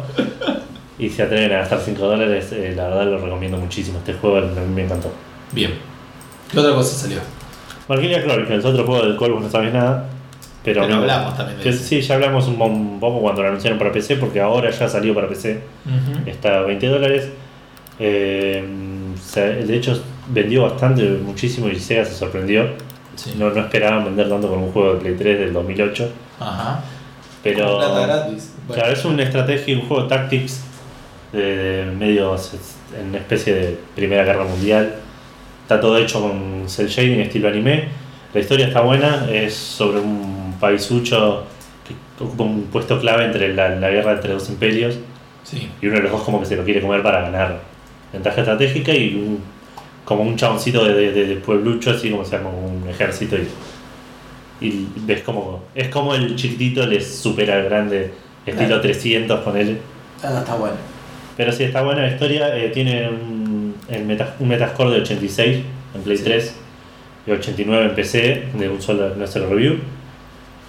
[0.98, 3.98] y se atreven a gastar 5 dólares, eh, la verdad lo recomiendo muchísimo.
[3.98, 5.10] Este juego a mí me encantó.
[5.52, 5.72] Bien.
[6.54, 7.18] ¿Qué otra cosa salió?
[7.88, 10.06] Valkyria Chronicles, otro juego del cual vos no sabes nada.
[10.62, 11.84] Pero, hablamos también de que ese.
[11.84, 15.28] Sí, ya hablamos un, poco cuando lo anunciaron para PC, porque ahora ya salió para
[15.28, 15.60] PC.
[16.24, 17.28] Está a 20 dólares.
[17.98, 18.64] Eh,
[19.34, 22.68] de hecho, vendió bastante, muchísimo y Sega se sorprendió.
[23.14, 23.34] Sí.
[23.38, 26.10] No, no esperaban vender tanto con un juego de Play 3 del 2008.
[26.40, 26.80] Ajá.
[27.42, 27.78] Pero.
[27.78, 28.54] Gratis.
[28.66, 28.82] Bueno.
[28.82, 30.62] Claro, es una estrategia, un juego de tactics
[31.32, 32.34] de, de medio
[32.98, 34.94] en una especie de Primera Guerra Mundial.
[35.64, 37.84] Está todo hecho con cel shading estilo anime.
[38.32, 41.44] La historia está buena, es sobre un paisucho
[41.86, 44.96] que ocupa un puesto clave entre la, la guerra entre dos imperios
[45.42, 45.68] Sí.
[45.82, 47.60] y uno de los dos como que se lo quiere comer para ganar
[48.12, 49.40] ventaja estratégica y un,
[50.06, 54.88] como un chaboncito de, de, de pueblucho así como se llama un ejército y, y
[55.00, 58.12] ves como es como el chiquitito le supera al grande
[58.46, 58.80] estilo Claro.
[58.82, 59.78] 300 con él
[60.22, 60.76] Ah, está bueno.
[61.36, 62.56] Pero sí, está buena la historia.
[62.56, 63.53] eh, tiene un,
[63.88, 65.58] el meta- un Metascore de 86
[65.94, 66.54] en Play 3
[67.26, 69.76] y 89 en PC, de un solo, review.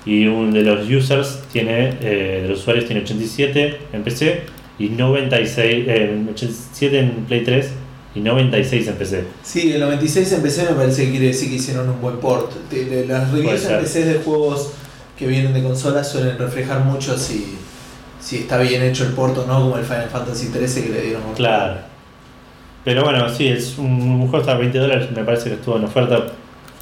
[0.05, 4.41] Y un de los users tiene, eh, de los usuarios tiene 87 en PC
[4.77, 7.69] y 96, eh, 87 en Play 3
[8.13, 9.23] y 96 en PC.
[9.43, 12.51] Sí, el 96 en PC me parece que quiere decir que hicieron un buen port.
[12.69, 14.71] De, de las reviews en PC de juegos
[15.17, 17.55] que vienen de consolas suelen reflejar mucho si,
[18.21, 21.01] si está bien hecho el port o no, como el Final Fantasy XIII que le
[21.01, 21.77] dieron Claro.
[22.85, 25.75] Pero bueno, sí, es un, un juego está a 20 dólares, me parece que estuvo
[25.77, 26.27] en oferta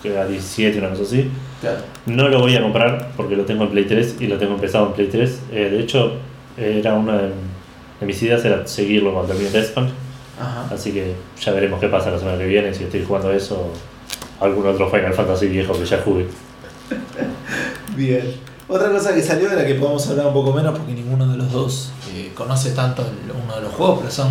[0.02, 1.32] que a 17, una cosa así.
[1.62, 1.78] Claro.
[2.06, 4.88] No lo voy a comprar porque lo tengo en Play 3 y lo tengo empezado
[4.88, 5.40] en Play 3.
[5.54, 6.14] Eh, de hecho,
[6.58, 7.30] era una de,
[8.02, 9.90] de mis ideas era seguirlo cuando termine Deathpunk.
[10.40, 10.74] Ajá.
[10.74, 13.72] Así que ya veremos qué pasa la semana que viene, si estoy jugando eso
[14.40, 16.28] o algún otro Final Fantasy viejo que ya jugué.
[17.96, 18.36] Bien.
[18.68, 21.38] Otra cosa que salió de la que podemos hablar un poco menos porque ninguno de
[21.38, 24.30] los dos eh, conoce tanto el- uno de los juegos, pero son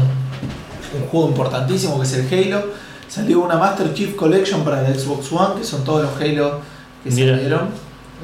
[0.97, 2.67] un juego importantísimo que es el Halo.
[3.09, 6.61] Salió una Master Chief Collection para la Xbox One, que son todos los Halo
[7.05, 7.35] que Mira.
[7.37, 7.69] salieron.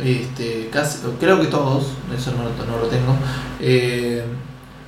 [0.02, 3.14] Este, casi, creo que todos, eso no, lo- no lo tengo.
[3.60, 4.22] eh,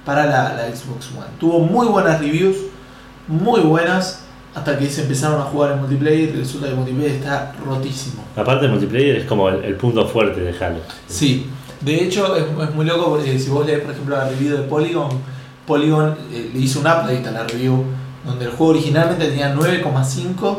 [0.05, 1.27] para la, la Xbox One.
[1.39, 2.57] Tuvo muy buenas reviews,
[3.29, 4.23] muy buenas,
[4.55, 8.25] hasta que se empezaron a jugar en multiplayer y resulta que el multiplayer está rotísimo.
[8.35, 10.79] Aparte, el multiplayer es como el, el punto fuerte de Halo.
[11.07, 11.47] Sí,
[11.83, 14.63] de hecho es, es muy loco porque si vos lees por ejemplo la review de
[14.65, 15.11] Polygon,
[15.71, 17.85] Polygon eh, le hizo un update a la review
[18.25, 20.57] donde el juego originalmente tenía 9,5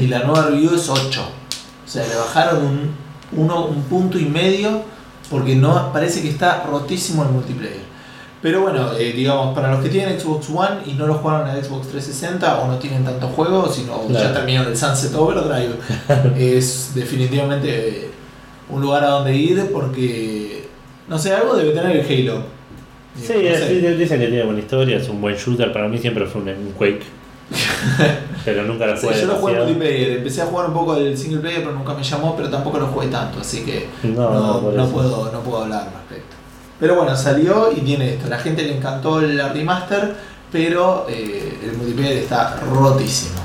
[0.00, 1.20] y la nueva review es 8.
[1.22, 2.90] O sea, le bajaron un,
[3.32, 4.82] uno, un punto y medio
[5.30, 7.84] porque no parece que está rotísimo el multiplayer.
[8.42, 11.62] Pero bueno, eh, digamos, para los que tienen Xbox One y no lo jugaron en
[11.64, 14.34] Xbox 360 o no tienen tantos juegos, sino ya Claro.
[14.34, 15.74] terminaron el Sunset Overdrive,
[16.36, 18.10] es definitivamente
[18.68, 20.68] un lugar a donde ir porque,
[21.08, 22.55] no sé, algo debe tener el Halo.
[23.20, 25.72] Sí, No es- dicen que tiene buena historia, es un buen shooter.
[25.72, 27.02] Para mí siempre fue un, un Quake.
[28.44, 31.16] pero nunca lo Sí, jugué yo lo jugué multiplayer, empecé a jugar un poco del
[31.16, 34.86] single player, pero nunca me llamó, pero tampoco lo jugué tanto, así que No, no,
[34.88, 36.34] puedo, no puedo hablar al respecto.
[36.80, 38.28] Pero bueno, salió y tiene esto.
[38.28, 40.14] La gente le encantó la remaster,
[40.50, 43.36] pero eh, el multiplayer está rotísimo.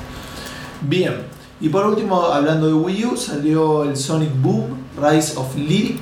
[0.82, 1.14] Bien,
[1.62, 6.02] y por último, hablando de Wii U, salió el Sonic Boom, Rise of Lyric.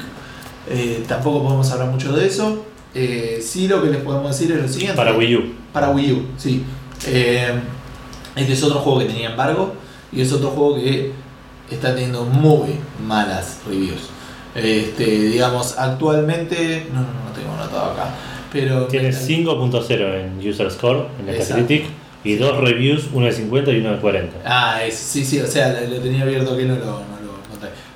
[0.69, 2.63] Eh, tampoco podemos hablar mucho de eso.
[2.95, 4.95] Eh, sí, lo que les podemos decir es lo siguiente.
[4.95, 5.53] Para Wii U.
[5.71, 6.63] Para Wii U, sí.
[7.07, 7.51] Eh,
[8.35, 9.73] este es otro juego que tenía embargo
[10.11, 11.11] y es otro juego que
[11.69, 12.69] está teniendo muy
[13.05, 14.09] malas reviews.
[14.55, 16.87] Este, digamos, actualmente.
[16.91, 18.09] No, no, no tengo anotado acá.
[18.51, 18.85] Pero.
[18.85, 19.91] Tiene 5.0
[20.41, 21.25] en User Score, en.
[21.27, 21.85] Metacritic,
[22.23, 24.37] y dos reviews, uno de 50 y uno de 40.
[24.43, 27.29] Ah, es- sí, sí, o sea, lo, tenía abierto que no lo, no lo.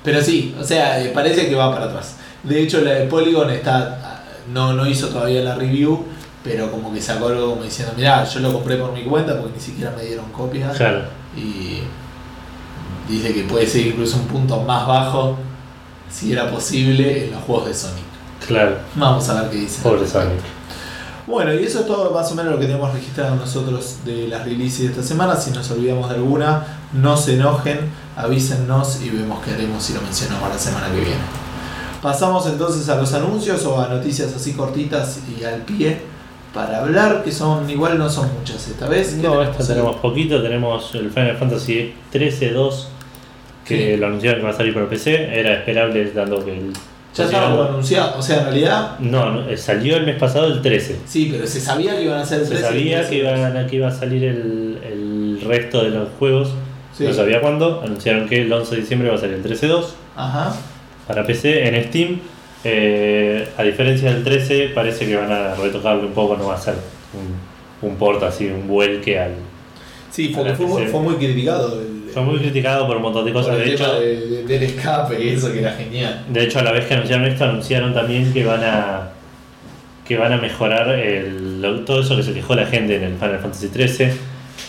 [0.02, 2.16] Pero sí, o sea, eh, parece que va para atrás.
[2.42, 4.03] De hecho, la de Polygon está.
[4.54, 6.04] No, no hizo todavía la review,
[6.42, 9.56] pero como que sacó algo como diciendo: Mirá, yo lo compré por mi cuenta porque
[9.56, 10.70] ni siquiera me dieron copia.
[10.70, 11.02] Claro.
[11.36, 11.82] y
[13.08, 15.36] dice que puede ser incluso un punto más bajo
[16.10, 18.04] si era posible en los juegos de Sonic.
[18.46, 18.76] Claro.
[18.94, 19.82] Vamos a ver qué dice.
[19.82, 20.40] Pobre Sonic.
[21.26, 24.44] Bueno, y eso es todo más o menos lo que tenemos registrado nosotros de las
[24.44, 25.36] releases de esta semana.
[25.36, 30.02] Si nos olvidamos de alguna, no se enojen, avísennos y vemos qué haremos si lo
[30.02, 31.43] mencionamos la semana que viene.
[32.04, 35.96] Pasamos entonces a los anuncios o a noticias así cortitas y al pie
[36.52, 39.14] para hablar, que son igual no son muchas esta vez.
[39.14, 40.42] ¿Qué No, esta tenemos poquito.
[40.42, 42.88] Tenemos el Final Fantasy 13-2
[43.64, 43.96] que Sí.
[43.96, 45.14] lo anunciaron que va a salir para PC.
[45.40, 46.72] Era esperable dando que el.
[47.16, 51.00] Ya estaba anunciado, o sea, en realidad No, eh, salió el mes pasado el 13.
[51.06, 53.38] Sí, pero se sabía que iban a ser el Se 13 y sabía que, 13.
[53.38, 56.50] iban, que iba a salir el, el resto de los juegos.
[56.92, 57.04] Sí.
[57.04, 57.80] No sabía cuándo.
[57.82, 59.84] Anunciaron que el 11 de diciembre va a salir el 13-2
[60.16, 60.54] Ajá.
[61.06, 62.20] Para PC en Steam.
[62.66, 66.36] Eh, a diferencia del 13, parece que van a retocarlo un poco.
[66.36, 66.74] No va a ser
[67.82, 69.32] un, un port así, un vuelque al.
[70.10, 73.32] Sí, porque fue, muy- fue muy criticado el, Fue muy criticado por un montón de
[73.32, 73.56] cosas.
[73.58, 76.24] De hecho, de- de- del escape y eso que era genial.
[76.28, 79.10] De hecho, a la vez que anunciaron esto, anunciaron también que van a
[80.06, 83.38] que van a mejorar el- todo eso que se quejó la gente en el Final
[83.40, 84.08] Fantasy XIII.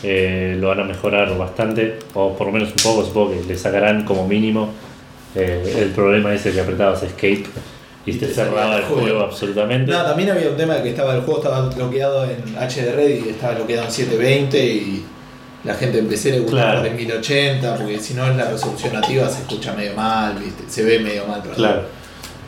[0.04, 3.58] eh, lo van a mejorar bastante, o por lo menos un poco, supongo que le
[3.58, 4.70] sacarán como mínimo
[5.36, 7.46] eh, el problema ese que apretabas escape
[8.06, 9.02] y te cerraba el juego.
[9.02, 9.92] juego absolutamente.
[9.92, 13.30] No, también había un tema de que estaba el juego estaba bloqueado en HDR y
[13.30, 15.06] estaba bloqueado en 720 y
[15.64, 16.86] la gente en PC le gustaba Claro.
[16.88, 20.64] en 1080 porque si no en la resolución nativa se escucha medio mal, ¿viste?
[20.68, 21.40] se ve medio mal.
[21.42, 21.56] perdón.
[21.58, 21.82] Claro.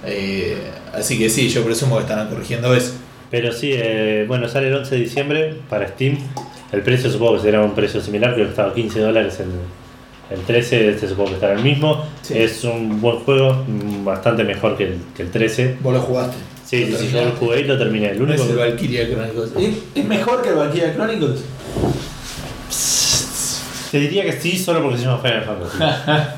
[0.06, 0.56] Eh,
[0.94, 2.94] así que sí, yo presumo que estarán corrigiendo eso.
[3.32, 6.18] Pero sí, eh, bueno, sale el 11 de diciembre para Steam.
[6.72, 9.48] El precio supongo que será un precio similar, creo que estaba 15 dólares el,
[10.30, 12.04] El 13 se supongo que estará el mismo.
[12.22, 12.38] Sí.
[12.38, 13.64] Es un buen juego,
[14.04, 15.78] bastante mejor que el, que el 13.
[15.82, 16.36] Vos lo jugaste.
[16.66, 18.10] Sí, Lo sí, sí, yo lo jugué y lo terminé.
[18.12, 19.52] El único es el que- Valkyria Chronicles.
[19.58, 21.40] ¿Es, es mejor que el Valkyria Chronicles?
[23.92, 25.78] Te diría que sí, solo porque se llama Final Fantasy.
[25.78, 26.28] Pero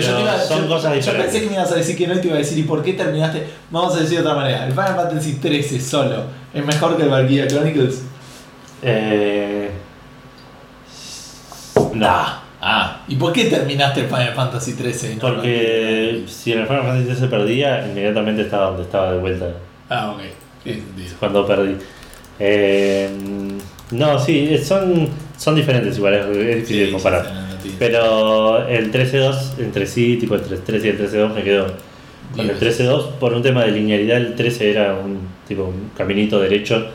[0.00, 1.40] Pues yo iba- son yo- cosas Yo pensé diferentes.
[1.42, 2.94] que me ibas a decir que no y te iba a decir, ¿y por qué
[2.94, 3.46] terminaste?
[3.70, 4.64] Vamos a decir de otra manera.
[4.66, 6.24] El Final Fantasy 13 solo
[6.54, 8.02] es mejor que el Valkyria Chronicles.
[8.82, 9.70] Eh...
[11.94, 12.38] Nah.
[12.70, 15.12] Ah, ¿y por qué terminaste el Final Fantasy 13?
[15.12, 19.12] y no el Porque si en el Final Fantasy se perdía, inmediatamente estaba donde estaba
[19.12, 19.46] de vuelta
[19.88, 20.20] Ah, ok.
[21.18, 21.76] Cuando perdí.
[22.38, 23.08] Eh,
[23.92, 25.08] no, sí, son,
[25.38, 27.26] son diferentes igual, es, es difícil Sí, comparar.
[27.62, 31.66] sí, Pero el 13-2 entre sí, tipo entre el 13 y el 13-2 me quedo
[32.36, 32.80] con el Diez.
[32.80, 34.18] 13-2 por un tema de linealidad.
[34.18, 36.86] El 13 era un tipo un caminito derecho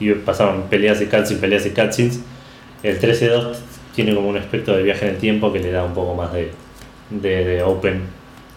[0.00, 2.20] y pasaban peleas y cutscenes, peleas y cutscenes.
[2.82, 3.52] El 13-2
[3.94, 6.32] tiene como un aspecto de viaje en el tiempo que le da un poco más
[6.32, 6.52] de,
[7.10, 8.02] de, de open,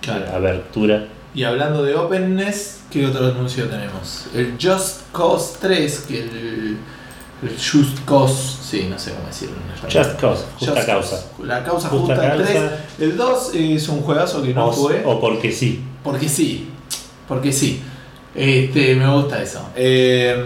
[0.02, 0.26] Claro.
[0.26, 1.08] de abertura.
[1.34, 4.28] Y hablando de openness, ¿qué otro anuncio tenemos?
[4.34, 6.78] El Just Cause 3, que el,
[7.44, 10.06] el Just Cause, sí, no sé cómo decirlo en español.
[10.06, 11.16] Just Cause, justa Just causa.
[11.18, 11.46] Cause.
[11.48, 12.54] La causa Justa justa, el causa.
[12.98, 13.10] 3.
[13.10, 15.02] El 2 es un juegazo que no o, jugué.
[15.06, 15.82] o porque sí.
[16.04, 16.70] Porque sí,
[17.28, 17.82] porque sí.
[18.34, 19.60] Este, me gusta eso.
[19.76, 20.46] Eh,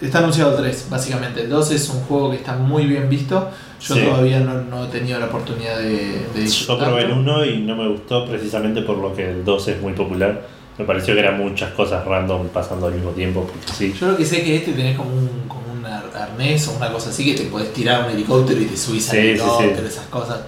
[0.00, 1.42] está anunciado el 3, básicamente.
[1.42, 3.50] El 2 es un juego que está muy bien visto.
[3.80, 4.02] Yo Sí.
[4.02, 7.74] todavía no, no he tenido la oportunidad de, de Yo probé el 1 y no
[7.76, 10.46] me gustó precisamente por lo que el 2 es muy popular.
[10.78, 13.94] Me pareció que eran muchas cosas random pasando al mismo tiempo, porque sí.
[13.98, 16.72] Yo lo que sé es que este tenés como un, como un ar- arnés o
[16.72, 19.76] una cosa así que te podés tirar un helicóptero y te subís al Sí, helicóptero,
[19.80, 19.86] sí.
[19.86, 20.40] esas cosas.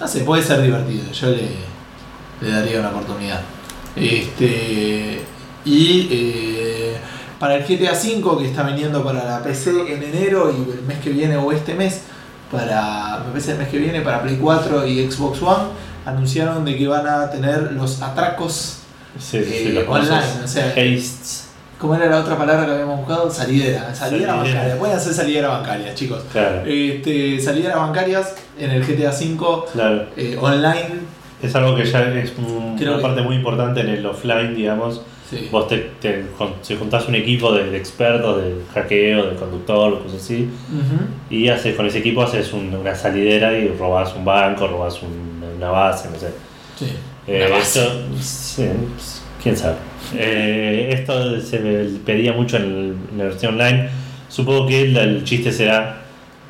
[0.00, 1.10] No sé, puede ser divertido.
[1.12, 1.48] Yo le,
[2.42, 3.40] le daría una oportunidad.
[3.96, 5.20] Este.
[5.64, 6.96] Y eh,
[7.38, 10.98] para el GTA V que está viniendo para la PC en enero y el mes
[10.98, 12.02] que viene o este mes,
[12.50, 13.18] para.
[13.24, 15.64] Me parece el mes que viene para Play 4 y Xbox One,
[16.06, 18.74] anunciaron de que van a tener los atracos
[19.18, 20.22] Sí, sí, sí, eh, online.
[20.44, 21.44] O sea, hastes.
[21.78, 23.30] ¿Cómo era la otra palabra que habíamos buscado?
[23.30, 23.94] Salidera.
[23.94, 24.34] Salidera Salidera.
[24.36, 24.78] bancaria.
[24.78, 26.22] Pueden hacer salidera bancaria, chicos.
[26.32, 30.06] Claro, Este, salideras bancarias en el GTA V claro.
[30.16, 31.00] eh, online.
[31.42, 35.02] Es algo que ya es un- una parte muy importante en el offline, digamos.
[35.28, 35.48] Sí.
[35.52, 36.24] Vos te, te,
[36.62, 40.48] si juntás un equipo de, de expertos, de hackeo, de conductor, cosas así,
[41.28, 45.42] y haces con ese equipo haces un- una salidera y robás un banco, robás un-
[45.56, 46.28] una base, no sé.
[46.78, 46.86] Sí.
[47.26, 47.80] Eh, Una base.
[47.80, 48.64] esto, sí,
[49.42, 49.76] quién sabe.
[50.16, 53.90] Eh, esto se me pedía mucho en, el- en la versión online.
[54.30, 56.02] Supongo que el, el chiste será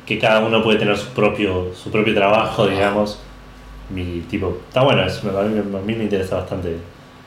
[0.05, 3.19] que cada uno puede tener su propio, su propio trabajo, digamos.
[3.89, 6.77] Mi tipo, está bueno, eso, a, mí, a mí me interesa bastante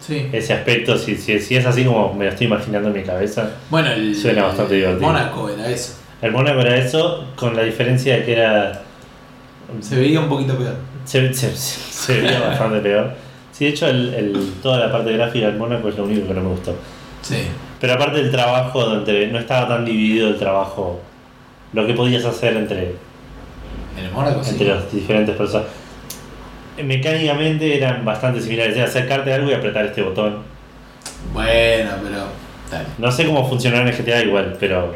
[0.05, 0.29] Sí.
[0.33, 0.99] ese aspecto.
[0.99, 3.51] Si, si, si es así como me lo estoy imaginando en mi cabeza.
[3.71, 5.09] Bueno, el, Suena bastante el divertido.
[5.13, 5.95] Mónaco era eso.
[6.21, 8.83] El Mónaco era eso, con la diferencia de que era.
[9.81, 10.75] Se veía un poquito peor.
[11.05, 13.13] Se, se, se veía bastante peor.
[13.53, 16.35] Sí, de hecho, el, el- toda la parte gráfica del Mónaco es lo único que
[16.35, 16.75] no me gustó.
[17.23, 17.45] Sí.
[17.81, 21.01] Pero aparte del trabajo, donde no estaba tan dividido el trabajo,
[21.73, 22.95] lo que podías hacer entre,
[23.99, 24.51] En el Mónaco sí.
[24.51, 25.67] entre las diferentes personas.
[26.83, 30.39] Mecánicamente eran bastante similares, era acercarte a algo y apretar este botón.
[31.33, 32.25] Bueno, pero.
[32.71, 32.87] Dale.
[32.99, 34.95] No sé cómo funcionará en GTA igual, pero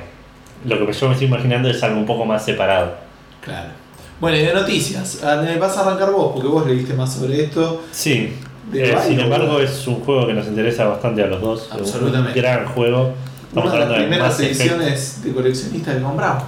[0.64, 2.94] lo que yo me estoy imaginando es algo un poco más separado.
[3.42, 3.68] Claro.
[4.20, 5.20] Bueno, y de noticias.
[5.22, 7.84] Ah, Me vas a arrancar vos, porque vos leíste más sobre esto.
[7.92, 8.32] Sí,
[8.72, 9.64] eh, sin embargo ¿verdad?
[9.70, 11.68] es un juego que nos interesa bastante a los dos.
[11.70, 12.30] Absolutamente.
[12.38, 13.12] Un gran juego.
[13.48, 16.44] Estamos Una de las de primeras ediciones de coleccionista que compramos.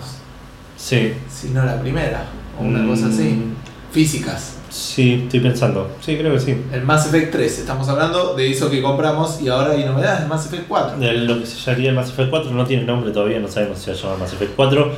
[0.77, 1.13] Sí.
[1.31, 2.25] Si no la primera.
[2.59, 3.45] O una Mm, cosa así.
[3.93, 4.55] Físicas.
[4.71, 5.91] Sí, estoy pensando.
[6.01, 6.57] Sí, creo que sí.
[6.73, 7.59] El Mass Effect 3.
[7.61, 10.99] Estamos hablando de eso que compramos y ahora hay novedades de Mass Effect 4.
[10.99, 13.79] De lo que se llamaría el Mass Effect 4 no tiene nombre todavía, no sabemos
[13.79, 14.87] si se va a llamar Mass Effect 4.
[14.87, 14.93] Ujú.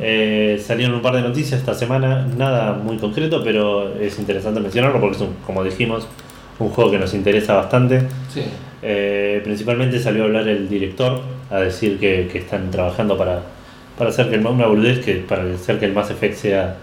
[0.00, 5.00] Eh, salieron un par de noticias esta semana, nada muy concreto, pero es interesante mencionarlo
[5.00, 6.06] porque es, un, como dijimos,
[6.58, 8.08] un juego que nos interesa bastante.
[8.32, 8.44] Sí.
[8.82, 13.42] Eh, principalmente salió a hablar el director, a decir que, que están trabajando para,
[13.96, 16.76] para hacer que el, una boludez, que para hacer que el Mass Effect sea,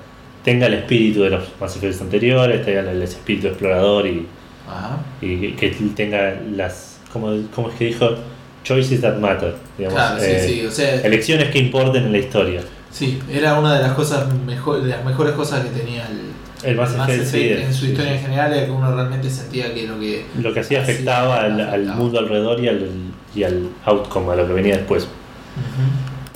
[0.43, 4.25] tenga el espíritu de los Mass Effects anteriores, tenga el, espíritu explorador y,
[4.67, 4.97] Ajá.
[5.21, 8.09] y que tenga las, como, como es que dijo,
[8.63, 10.65] choices that matter, digamos, Claro, eh, sí.
[10.65, 12.61] O sea, elecciones que importen en la historia.
[12.91, 16.75] sí, era una de las cosas mejor, de las mejores cosas que tenía el, El
[16.75, 18.17] Mass, Mass Effect, Effect en su historia sí.
[18.17, 21.59] en general era que uno realmente sentía que lo que Lo que hacía afectaba al,
[21.59, 21.95] al afectaba.
[21.97, 22.89] mundo alrededor y al,
[23.35, 25.07] y al outcome, a lo que venía después.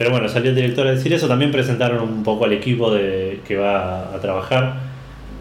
[0.03, 1.29] Pero bueno, salió el director a decir eso.
[1.29, 4.75] También presentaron un poco al equipo de, que va a trabajar.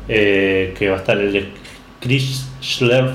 [0.08, 1.48] eh, que va a estar el de
[2.00, 3.10] Chris Schlerf,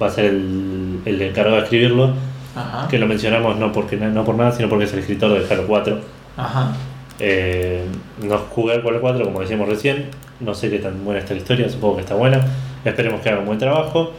[0.00, 2.14] va a ser el, el encargado de escribirlo.
[2.56, 2.88] Ajá.
[2.88, 5.66] Que lo mencionamos no, porque, no por nada, sino porque es el escritor de Halo
[5.66, 6.00] 4.
[6.38, 6.72] Ajá.
[7.18, 7.84] Eh,
[8.22, 10.06] no jugué al Halo 4, como decíamos recién.
[10.40, 12.40] No sé qué tan buena está la historia, supongo que está buena.
[12.82, 14.14] Esperemos que haga un buen trabajo.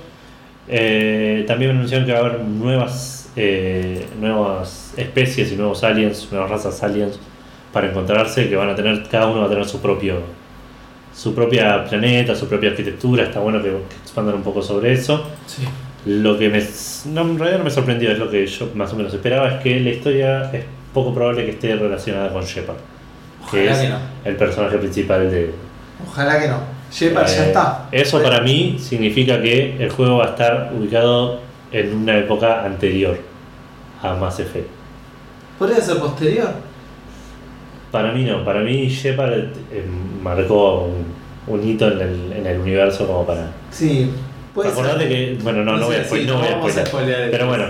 [0.67, 6.49] Eh, también anunciaron que va a haber nuevas, eh, nuevas especies y nuevos aliens, nuevas
[6.49, 7.19] razas aliens
[7.73, 10.15] para encontrarse, que van a tener, cada uno va a tener su propio
[11.13, 15.25] su propia planeta, su propia arquitectura, está bueno que, que expandan un poco sobre eso.
[15.47, 15.63] Sí.
[16.05, 16.63] Lo que me,
[17.07, 19.61] no, en realidad no me sorprendió, es lo que yo más o menos esperaba, es
[19.61, 20.63] que la historia es
[20.93, 22.77] poco probable que esté relacionada con Shepard,
[23.51, 23.97] que Ojalá es que no.
[24.23, 25.51] el personaje principal de...
[26.07, 26.59] Ojalá que no.
[26.89, 27.87] Shepard ya Eh, está.
[27.91, 31.41] Eso para mí significa que el juego va a estar ubicado
[31.71, 33.17] en una época anterior
[34.01, 34.67] a Mass Effect.
[35.57, 36.49] ¿Podría ser posterior?
[37.91, 39.33] Para mí no, para mí Shepard
[39.71, 39.83] eh,
[40.21, 41.05] marcó un,
[41.53, 43.51] un hito en el, en el universo como para...
[43.71, 44.09] Sí.
[44.53, 45.09] Puede Acordate ser.
[45.09, 45.37] que...
[45.43, 47.65] Bueno, no, no, voy a, sí, no voy a el- Pero bueno,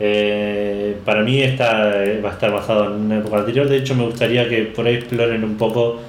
[0.00, 3.68] eh, para mí esta eh, va a estar basado en una época anterior.
[3.68, 6.00] De hecho, me gustaría que por ahí exploren un poco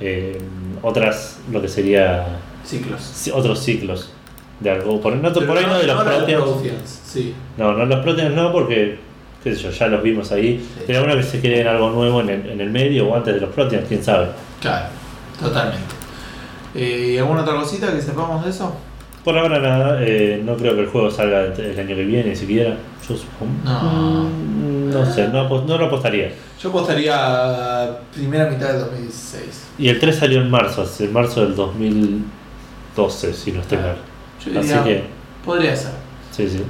[0.00, 0.38] eh,
[0.82, 2.24] otras, lo que sería
[2.64, 3.00] Ciclos.
[3.00, 4.12] ci- otros ciclos
[4.60, 5.00] de algo.
[5.00, 6.42] Por, no, por ahí no de los Proteans.
[6.42, 7.34] Proteans, Sí.
[7.56, 8.98] No, no los Proteans no, porque,
[9.42, 10.58] qué sé yo, ya los vimos ahí.
[10.58, 10.84] Sí.
[10.86, 13.34] Pero uno que se cree en algo nuevo en el, en el medio o antes
[13.34, 14.28] de los Proteans, quién sabe.
[14.60, 14.86] Claro,
[15.40, 15.94] totalmente.
[16.74, 18.74] Eh, ¿Y alguna otra cosita que sepamos de eso?
[19.24, 22.76] Por ahora nada, eh, no creo que el juego salga el año que viene siquiera.
[23.08, 23.52] Yo supongo.
[23.64, 24.24] No.
[24.24, 26.32] Mm, no sé, no, no lo apostaría.
[26.62, 29.66] Yo apostaría primera mitad de 2016.
[29.78, 33.96] Y el 3 salió en marzo, en marzo del 2012, si no estoy mal.
[34.44, 35.04] Yo Así diría, que,
[35.44, 35.92] podría ser.
[36.30, 36.64] sí, sí.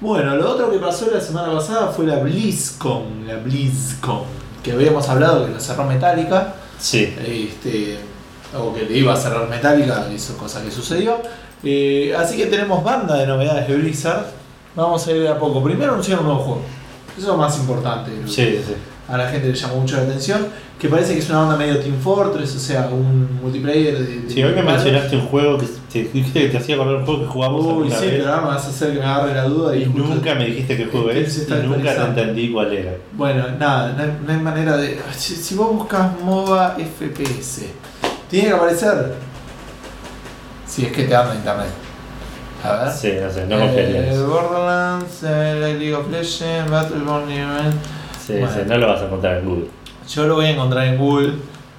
[0.00, 4.20] Bueno, lo otro que pasó la semana pasada fue la BlizzCon, la BlizzCon,
[4.62, 7.98] que habíamos hablado que lo cerró Metallica, Sí, este,
[8.54, 11.18] o que le iba a cerrar Metallica, eso cosa que sucedió.
[11.62, 14.26] Eh, así que tenemos banda de novedades de Blizzard.
[14.76, 15.62] Vamos a ir de a poco.
[15.62, 16.62] Primero anunciaron un nuevo juego.
[17.16, 18.10] Eso es lo más importante.
[18.26, 18.74] sí, sí.
[19.08, 20.46] A la gente le llamó mucho la atención.
[20.78, 24.20] Que parece que es una onda medio Team Fortress, o sea, un multiplayer de.
[24.22, 27.06] de Sí, hoy me mencionaste un juego que te dijiste que te hacía acordar un
[27.06, 28.14] juego que jugamos Uy, sí, vez.
[28.18, 29.76] pero ahora me vas a hacer que me agarre la duda.
[29.76, 32.92] Y, Y nunca me dijiste qué juego es y nunca te entendí cuál era.
[33.12, 34.98] Bueno, nada, no hay, no hay manera de.
[35.16, 37.62] Si, si vos buscas MOBA FPS,
[38.28, 39.14] tiene que aparecer.
[40.66, 41.68] Si es que te anda internet.
[42.64, 42.92] A ver.
[42.92, 44.24] Sí, no sé, no Eh.
[44.26, 47.28] Borderlands, eh, League of Legends, Battleborn.
[48.26, 48.50] Sí, bueno.
[48.54, 49.66] sí, no lo vas a encontrar en Google.
[50.08, 51.32] Yo lo voy a encontrar en Google,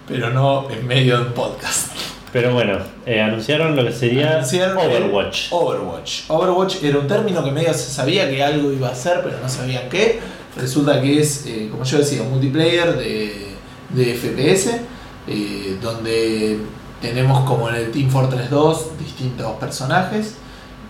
[0.07, 1.91] pero no en medio de un podcast.
[2.31, 5.51] Pero bueno, eh, anunciaron lo que sería Anunciaron Overwatch.
[5.51, 6.21] Overwatch.
[6.27, 9.47] Overwatch era un término que medio se sabía que algo iba a ser, pero no
[9.47, 10.19] sabían qué.
[10.57, 13.55] Resulta que es, eh, como yo decía, un multiplayer de,
[13.89, 14.81] de FPS,
[15.27, 16.59] eh, donde
[17.01, 20.35] tenemos como en el Team Fortress 2 distintos personajes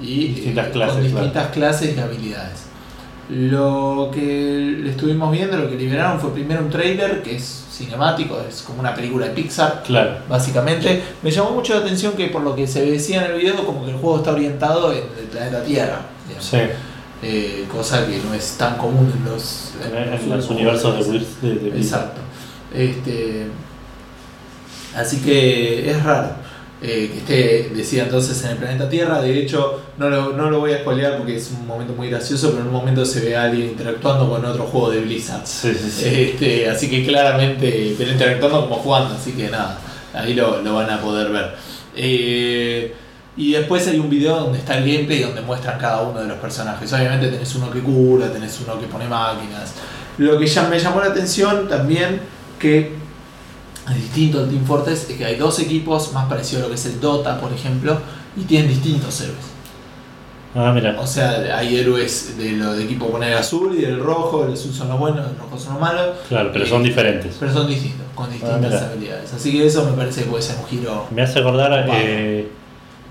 [0.01, 1.24] y Distintas clases, con claro.
[1.26, 2.66] distintas clases y habilidades.
[3.30, 8.61] Lo que estuvimos viendo, lo que liberaron fue primero un trailer que es cinemático, es
[8.61, 10.17] como una película de Pixar, Claro.
[10.30, 11.01] básicamente.
[11.23, 13.84] Me llamó mucho la atención que por lo que se decía en el video, como
[13.84, 16.01] que el juego está orientado en el planeta Tierra.
[16.39, 16.57] Sí,
[17.23, 21.19] Eh, cosa que no es tan común en los, en, en los universos de.
[21.41, 21.78] De, de.
[21.78, 22.21] Exacto.
[22.73, 23.47] Este,
[24.95, 26.30] así que es raro.
[26.82, 29.21] Eh, que esté, decía entonces, en el planeta Tierra.
[29.21, 32.49] De hecho, no lo, no lo voy a spoilear porque es un momento muy gracioso,
[32.49, 35.45] pero en un momento se ve a alguien interactuando con otro juego de Blizzard.
[35.45, 36.05] Sí, sí, sí.
[36.07, 39.80] Este, así que claramente, pero interactuando como jugando, así que nada,
[40.13, 41.55] ahí lo, lo van a poder ver.
[41.95, 42.93] Eh,
[43.38, 46.38] y después hay un video donde está el gameplay donde muestran cada uno de los
[46.38, 46.91] personajes.
[46.93, 49.73] Obviamente tenés uno que cura, tenés uno que pone máquinas.
[50.17, 52.21] Lo que ya me llamó la atención también
[52.59, 52.93] que
[53.93, 56.86] distinto al Team Fortress es que hay dos equipos más parecido a lo que es
[56.88, 57.97] el Dota, por ejemplo,
[58.36, 59.38] y tienen distintos héroes.
[60.57, 60.95] Ah, mira.
[60.99, 64.53] O sea, hay héroes de lo de equipo con el azul y del rojo, el
[64.53, 66.15] azul son los buenos, los rojos son los malos.
[66.29, 67.36] Claro, pero son Eh, diferentes.
[67.39, 68.88] Pero son distintos, con distintas mira.
[68.89, 69.33] habilidades.
[69.33, 71.07] Así que eso me parece que puede ser un giro.
[71.11, 71.86] Me hace acordar.
[71.93, 72.47] Eh,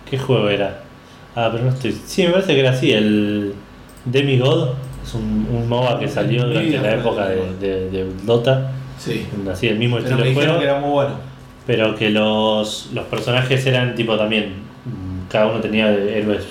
[0.08, 0.80] ¿Qué juego era?
[1.36, 1.94] Ah, pero no estoy.
[2.06, 2.92] Sí, me parece que era así.
[2.92, 3.52] El
[4.06, 4.70] Demigod.
[5.06, 8.72] Es un, un MOBA que salió durante la época de, de- de Dota.
[8.98, 9.26] Sí.
[9.50, 10.58] Así, el mismo Pero estilo me de juego.
[10.58, 11.10] que era muy bueno.
[11.66, 14.54] Pero que los, los personajes eran tipo también.
[14.84, 16.44] mm, Cada uno tenía héroes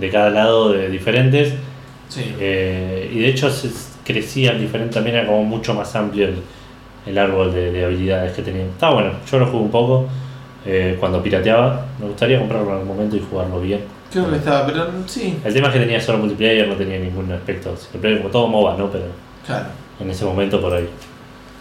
[0.00, 1.54] de cada lado de diferentes.
[2.08, 2.34] Sí.
[2.38, 3.70] eh, y de hecho se
[4.04, 4.94] crecían diferente.
[4.94, 6.36] También era como mucho más amplio el,
[7.06, 8.68] el árbol de, de habilidades que tenían.
[8.68, 10.08] Estaba bueno, yo lo jugué un poco.
[10.64, 13.80] eh, cuando pirateaba, me gustaría comprarlo en algún momento y jugarlo bien.
[14.10, 17.30] Creo que estaba, pero sí, El tema es que tenía solo multiplayer, no tenía ningún
[17.32, 18.90] aspecto single player, como todo MOBA, ¿no?
[18.90, 19.04] Pero
[19.44, 19.66] claro.
[20.00, 20.88] en ese momento por ahí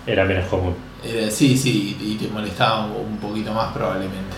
[0.07, 0.73] era menos común.
[1.03, 4.35] Eh, sí, sí, y te molestaba un poquito más probablemente.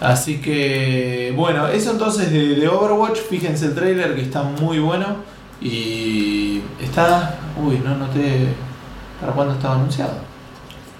[0.00, 3.18] Así que, bueno, eso entonces de, de Overwatch.
[3.30, 5.06] Fíjense el trailer que está muy bueno.
[5.60, 7.36] Y está.
[7.62, 8.48] Uy, no noté.
[9.20, 10.14] ¿Para cuándo estaba anunciado?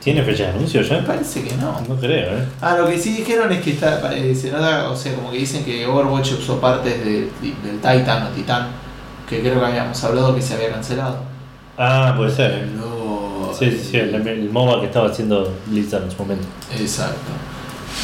[0.01, 1.05] ¿Tiene fecha de anuncio ya?
[1.05, 1.81] parece que no.
[1.89, 2.45] No creo, ¿eh?
[2.61, 5.39] Ah, lo que sí dijeron es que está, eh, se nota, o sea, como que
[5.39, 8.67] dicen que Overwatch usó partes de- del Titan o Titan,
[9.29, 11.19] que creo que habíamos hablado que se había cancelado.
[11.79, 12.51] Ah, puede ser.
[12.53, 12.67] ¿eh?
[13.59, 16.47] Sí, sí, sí, el, el MOBA que estaba haciendo Blizzard en su momento.
[16.79, 17.31] Exacto.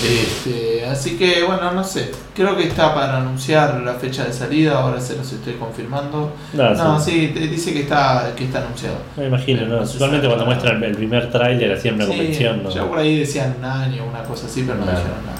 [0.04, 2.12] Este, así que bueno, no sé.
[2.34, 6.32] Creo que está para anunciar la fecha de salida, ahora se los estoy confirmando.
[6.58, 7.28] Ah, No, sí.
[7.28, 8.96] dice que está, que está anunciado.
[9.16, 9.76] Me imagino, ¿no?
[9.76, 12.70] No Usualmente cuando muestran el primer tráiler hacían una Sí, convención, ¿no?
[12.70, 15.38] Ya por ahí decían un año, una cosa así, pero no dijeron nada.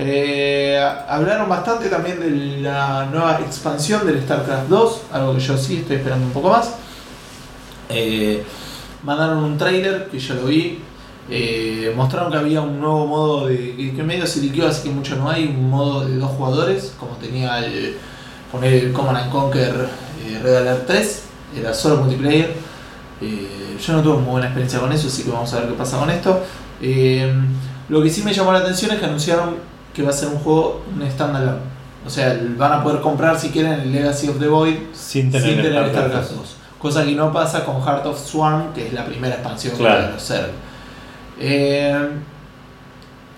[0.00, 5.76] Eh, hablaron bastante también de la nueva expansión del StarCraft 2, algo que yo sí
[5.76, 6.74] estoy esperando un poco más.
[7.90, 8.42] Eh,
[9.04, 10.78] mandaron un trailer que yo lo vi.
[11.30, 13.92] eh, mostraron que había un nuevo modo de.
[13.94, 15.46] que, medio se liqueó, así que mucho no hay.
[15.46, 17.96] Un modo de dos jugadores, como tenía el.
[18.50, 19.74] poner el Command and Conquer
[20.26, 21.22] eh, Red Alert 3,
[21.58, 22.54] era solo multiplayer.
[23.20, 25.74] Eh, yo no tuve muy buena experiencia con eso, así que vamos a ver qué
[25.74, 26.42] pasa con esto.
[27.88, 29.56] Lo que sí me llamó la atención es que anunciaron
[29.94, 31.74] que va a ser un juego, un standalone.
[32.06, 35.48] O sea, van a poder comprar si quieren el Legacy of the Void Sin tener,
[35.48, 36.56] sin tener StarCraft StarCraft 2.
[36.84, 40.02] Cosa que no pasa con Heart of Swarm, que es la primera expansión Claro.
[40.02, 40.50] de los Zerg.
[41.40, 42.08] Eh,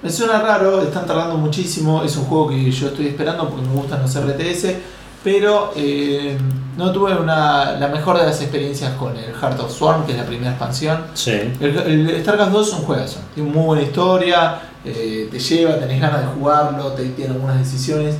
[0.02, 2.02] me suena raro, están tardando muchísimo.
[2.02, 4.74] Es un juego que yo estoy esperando porque me gustan los RTS.
[5.22, 6.36] Pero eh,
[6.76, 10.18] no tuve una, la mejor de las experiencias con el Heart of Swarm, que es
[10.18, 11.04] la primera expansión.
[11.14, 11.30] Sí.
[11.60, 16.00] El, el StarCraft 2 es un juegazo, tiene muy buena historia, eh, te lleva, tenés
[16.00, 18.16] ganas de jugarlo, te tiene algunas decisiones.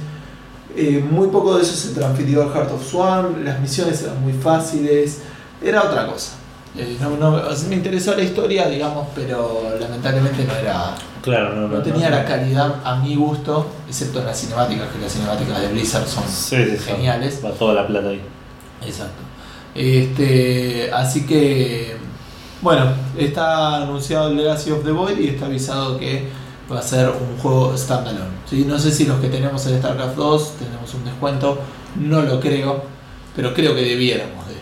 [0.77, 4.35] Eh, muy poco de eso se transfirió al Heart of Swarm, las misiones eran muy
[4.35, 5.20] fáciles,
[5.62, 6.33] era otra cosa.
[6.77, 11.83] Eh, no, no- me interesó la historia, digamos, pero lamentablemente no era Claro, no, no
[11.83, 16.07] tenía la calidad a mi gusto, excepto en las cinemáticas, que las cinemáticas de Blizzard
[16.07, 16.57] son sí.
[16.85, 17.41] geniales.
[17.45, 18.20] Va toda la plata ahí.
[18.85, 19.22] Exacto.
[19.74, 21.97] Este, así que,
[22.62, 22.85] bueno,
[23.18, 26.29] está anunciado el Legacy of the Void y está avisado que
[26.71, 28.37] va a ser un juego standalone.
[28.49, 28.64] ¿sí?
[28.67, 31.59] No sé si los que tenemos el StarCraft 2 tenemos un descuento,
[31.97, 32.83] no lo creo,
[33.35, 34.57] pero creo que debiéramos de.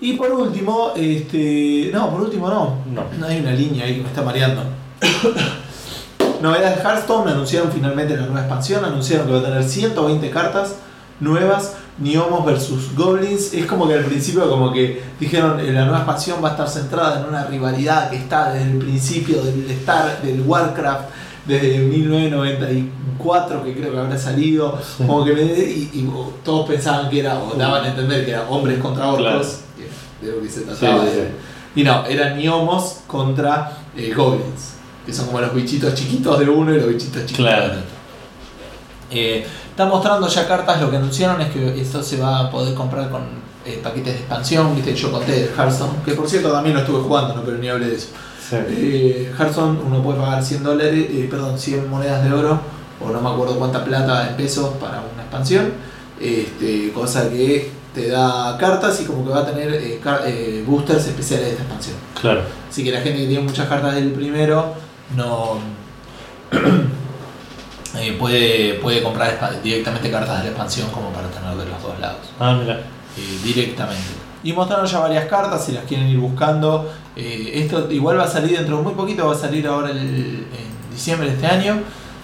[0.00, 3.26] y por último, este, no, por último no, No.
[3.26, 4.62] hay una línea ahí que me está mareando.
[6.42, 10.76] Novedades de Hearthstone, anunciaron finalmente la nueva expansión, anunciaron que va a tener 120 cartas
[11.18, 13.54] nuevas, Niomos versus Goblins.
[13.54, 16.68] Es como que al principio como que dijeron eh, la nueva expansión va a estar
[16.68, 21.08] centrada en una rivalidad que está desde el principio del Star, del Warcraft,
[21.46, 26.10] desde 1994 que creo que habrá salido, como que me- y, y
[26.44, 29.40] todos pensaban que era, o daban a entender que era hombres contra orcos, Claro.
[30.20, 31.04] de lo que se trataba.
[31.04, 31.28] sí, de- sí.
[31.76, 34.74] y no, eran Niomos contra eh, Goblins,
[35.06, 37.62] que son como los bichitos chiquitos de uno y los bichitos chiquitos Claro.
[37.68, 37.90] del otro.
[39.10, 39.46] Eh,
[39.76, 43.10] está mostrando ya cartas, lo que anunciaron es que esto se va a poder comprar
[43.10, 43.20] con
[43.66, 47.02] eh, paquetes de expansión, viste, yo conté de Hearthstone, que por cierto también lo estuve
[47.02, 47.42] jugando, ¿no?
[47.42, 48.08] pero ni hablé de eso.
[48.48, 48.56] Sí.
[48.56, 52.58] Eh, Hearthstone uno puede pagar 100 dólares, eh, perdón, 100 monedas de oro,
[53.04, 55.72] o no me acuerdo cuánta plata en pesos para una expansión,
[56.18, 61.06] este, cosa que te da cartas y como que va a tener eh, eh, boosters
[61.06, 61.96] especiales de esta expansión.
[62.18, 62.40] Claro.
[62.70, 64.72] Así que la gente que tiene muchas cartas del primero
[65.14, 65.58] no
[67.98, 71.98] eh, puede, puede comprar directamente cartas de la expansión como para tener de los dos
[72.00, 72.20] lados.
[72.38, 72.80] Ah, mira.
[73.16, 74.02] eh, directamente.
[74.44, 76.90] Y mostraron ya varias cartas si las quieren ir buscando.
[77.16, 79.98] Eh, esto igual va a salir dentro de muy poquito, va a salir ahora el-
[79.98, 81.80] en diciembre de este año.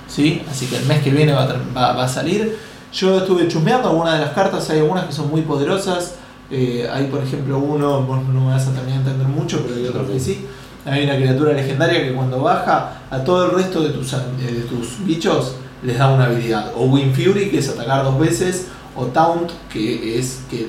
[0.08, 0.42] ¿sí?
[0.50, 2.58] Así que el mes que viene va a, va- va a salir.
[2.92, 6.16] Yo estuve chusmeando algunas de las cartas, hay algunas que son muy poderosas.
[6.50, 9.76] Eh, hay por ejemplo uno, vos no me vas a terminar de entender mucho, pero
[9.76, 10.46] hay otros que sí.
[10.84, 14.62] Hay una criatura legendaria que cuando baja a todo el resto de tus, eh, de
[14.62, 16.72] tus bichos les da una habilidad.
[16.76, 18.66] O Wind Fury, que es atacar dos veces.
[18.96, 20.68] O Taunt, que es que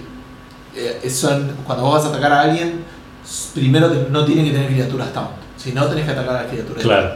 [0.76, 2.84] eh, son, cuando vos vas a atacar a alguien,
[3.54, 5.30] primero te- no tiene que tener criaturas Taunt.
[5.58, 6.82] Si no, tenés que atacar a la criatura.
[6.82, 7.10] Claro.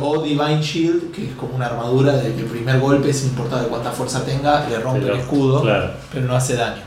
[0.00, 3.60] O Divine Shield, que es como una armadura de que el primer golpe, sin importar
[3.62, 5.90] de cuánta fuerza tenga, le rompe Pero- el escudo Claro.
[6.12, 6.82] pero no hace daño.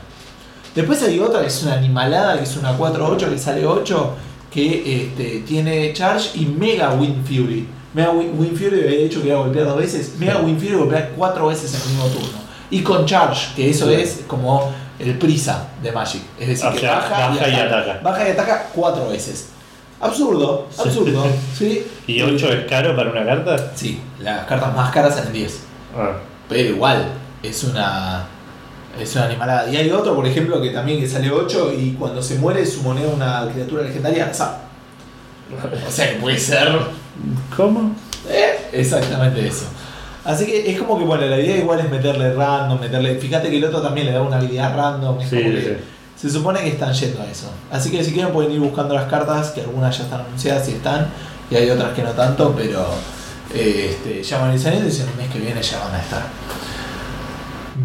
[0.74, 4.14] Después hay otra que es una animalada, que es una 4-8 que sale 8,
[4.52, 7.66] que este, tiene Charge y Mega Wind Fury.
[7.94, 10.38] Mega Wind, Fury había dicho que iba a golpear dos veces, Mega.
[10.38, 12.38] Wind Fury golpea cuatro veces en el mismo turno.
[12.70, 16.22] Y con Charge, que eso es como el prisa de Magic.
[16.38, 17.78] Es decir, O que sea, baja, baja y ataca.
[17.78, 18.00] ataca.
[18.02, 19.48] Baja y ataca cuatro veces.
[20.00, 21.24] Absurdo, absurdo.
[21.56, 21.86] ¿sí?
[22.06, 23.72] ¿Y 8 es caro para una carta?
[23.74, 25.60] Sí, las cartas más caras salen 10.
[25.96, 26.12] Ah.
[26.48, 27.06] Pero igual,
[27.42, 28.26] es una.
[29.00, 29.70] Es una animalada.
[29.70, 32.82] Y hay otro, por ejemplo, que también que sale 8 y cuando se muere su
[32.82, 34.58] moneda una criatura legendaria azar.
[35.86, 36.68] O sea que puede ser.
[37.56, 37.94] ¿Cómo?
[38.28, 39.64] eh, exactamente eso.
[40.24, 43.16] Así que es como que bueno, la idea igual es meterle random, meterle.
[43.16, 45.20] Fíjate que el otro también le da una habilidad random.
[45.20, 45.76] Es Sí, como sí, que sí.
[46.16, 47.50] Se supone que están yendo a eso.
[47.70, 50.72] Así que si quieren pueden ir buscando las cartas, que algunas ya están anunciadas y
[50.72, 51.08] están,
[51.50, 52.86] y hay otras que no tanto, pero
[53.52, 55.80] eh, este, ya van a ir saliendo y si en el mes que viene ya
[55.80, 56.22] van a estar.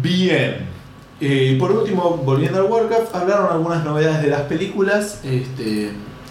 [0.00, 0.68] Bien.
[1.20, 5.20] Eh, y por último, volviendo al Warcraft, hablaron algunas novedades de las películas.
[5.24, 5.90] Este,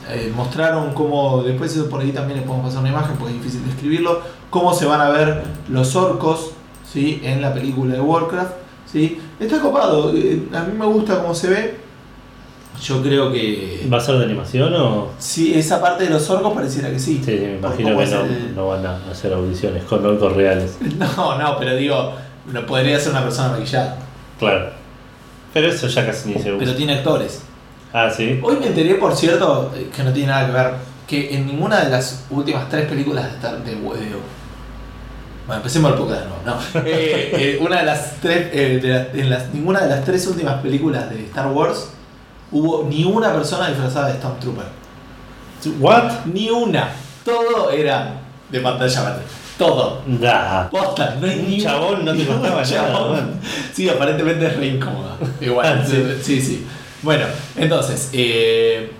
[0.09, 3.41] eh, mostraron cómo, después eso por ahí también les podemos pasar una imagen porque es
[3.43, 6.51] difícil describirlo, cómo se van a ver los orcos
[6.89, 7.19] ¿sí?
[7.23, 8.51] en la película de Warcraft.
[8.89, 9.19] ¿sí?
[9.39, 11.87] Está copado, eh, a mí me gusta cómo se ve.
[12.81, 13.87] Yo creo que...
[13.91, 15.07] ¿Va a ser de animación o.?
[15.17, 17.19] Sí, esa parte de los orcos pareciera que sí.
[17.25, 20.77] Sí, me imagino que no, el- no van a hacer audiciones con orcos reales.
[20.97, 22.13] No, no, pero digo,
[22.53, 23.97] no podría ser una persona maquillada.
[24.39, 24.71] Claro.
[25.53, 26.59] Pero eso ya casi ni se usa.
[26.59, 27.41] Pero tiene actores.
[27.93, 28.39] Ah, sí.
[28.43, 30.71] Hoy me enteré, por cierto, que no tiene nada que ver,
[31.07, 33.77] que en ninguna de las últimas tres películas de Star de, de-
[35.47, 36.57] bueno, empecemos el poco de nuevo, no.
[36.85, 40.27] Eh, eh, una de las tres, eh, de la- en las, ninguna de las tres
[40.27, 41.89] últimas películas de Star Wars
[42.51, 44.65] hubo ni una persona disfrazada de Stormtrooper.
[45.79, 46.25] ¿What?
[46.25, 46.89] Ni una.
[47.25, 48.13] Todo era
[48.49, 49.21] de pantalla verde.
[49.57, 50.01] Todo.
[50.05, 50.69] Da.
[50.69, 53.39] Posta, no hay Un chabón no te costaba nada, man.
[53.73, 55.15] Sí, aparentemente es re incómoda.
[55.41, 55.87] Igual, Ah,
[56.21, 56.39] sí.
[56.41, 56.67] sí.
[57.01, 58.91] Bueno, entonces, eh,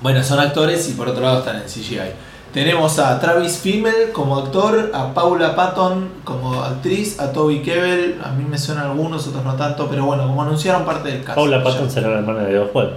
[0.00, 2.12] bueno, son actores y por otro lado están en CGI.
[2.52, 8.30] Tenemos a Travis Fimmel como actor, a Paula Patton como actriz, a Toby Kebbell, a
[8.30, 11.36] mí me suenan algunos, otros no tanto, pero bueno, como anunciaron parte del cast.
[11.36, 11.64] Paula ya.
[11.64, 12.92] Patton será la hermana de Oswald.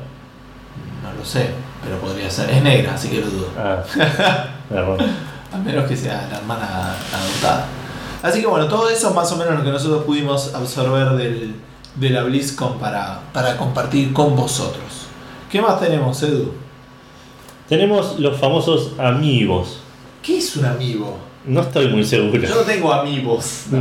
[1.04, 1.50] No lo sé,
[1.84, 2.50] pero podría ser.
[2.52, 3.48] Es negra, así que lo dudo.
[3.58, 3.84] Ah.
[5.54, 7.66] A menos que sea la hermana adoptada.
[8.22, 11.56] Así que bueno, todo eso es más o menos lo que nosotros pudimos absorber del,
[11.96, 15.08] de la BlizzCon para, para compartir con vosotros.
[15.52, 16.52] ¿Qué más tenemos, Edu?
[17.68, 19.80] Tenemos los famosos amigos.
[20.22, 21.18] ¿Qué es un amigo?
[21.46, 22.42] No estoy muy seguro.
[22.42, 23.66] Yo no tengo amigos.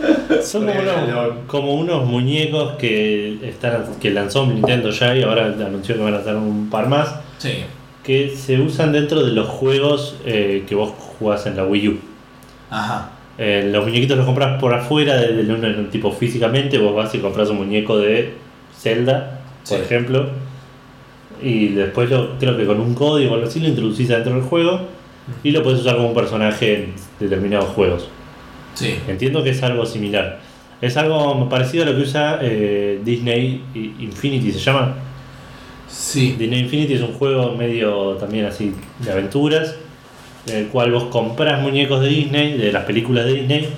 [0.42, 1.38] Son como unos, Regalón.
[1.46, 6.18] como unos muñecos que están que lanzó Nintendo ya y ahora anunció que van a
[6.18, 7.08] hacer un par más
[7.38, 7.64] Sí.
[8.04, 11.98] Que se usan dentro de los juegos eh, que vos jugás en la Wii U.
[12.70, 13.10] Ajá.
[13.38, 17.18] Eh, los muñequitos los compras por afuera del de, uno tipo físicamente, vos vas y
[17.18, 18.34] compras un muñeco de
[18.78, 19.84] Zelda, por Sí.
[19.84, 20.28] ejemplo,
[21.42, 24.42] y después lo, creo que con un código o algo así lo introducís dentro del
[24.42, 24.80] juego
[25.42, 28.08] y lo puedes usar como un personaje en determinados juegos.
[28.74, 28.94] Sí.
[29.08, 30.40] Entiendo que es algo similar.
[30.80, 33.62] Es algo parecido a lo que usa eh, Disney
[34.00, 34.94] Infinity, se llama.
[35.90, 36.36] Sí.
[36.38, 39.74] Disney Infinity es un juego medio también así de aventuras,
[40.46, 43.68] en el cual vos compras muñecos de Disney, de las películas de Disney,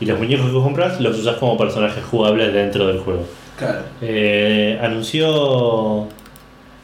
[0.00, 3.24] y los muñecos que vos compras los usás como personajes jugables dentro del juego.
[3.58, 3.80] Claro.
[4.02, 6.08] Eh, anunció.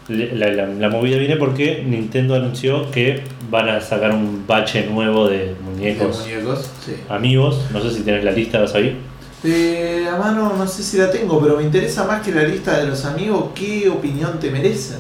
[0.09, 5.29] La, la- la movida viene porque Nintendo anunció que van a sacar un bache nuevo
[5.29, 6.95] de muñecos muñecos, sí.
[7.09, 7.67] amigos.
[7.73, 8.97] No sé si tienes la lista, vas ahí.
[9.43, 12.79] Eh, a mano no sé si la tengo, pero me interesa más que la lista
[12.79, 14.99] de los amigos, ¿qué opinión te merecen?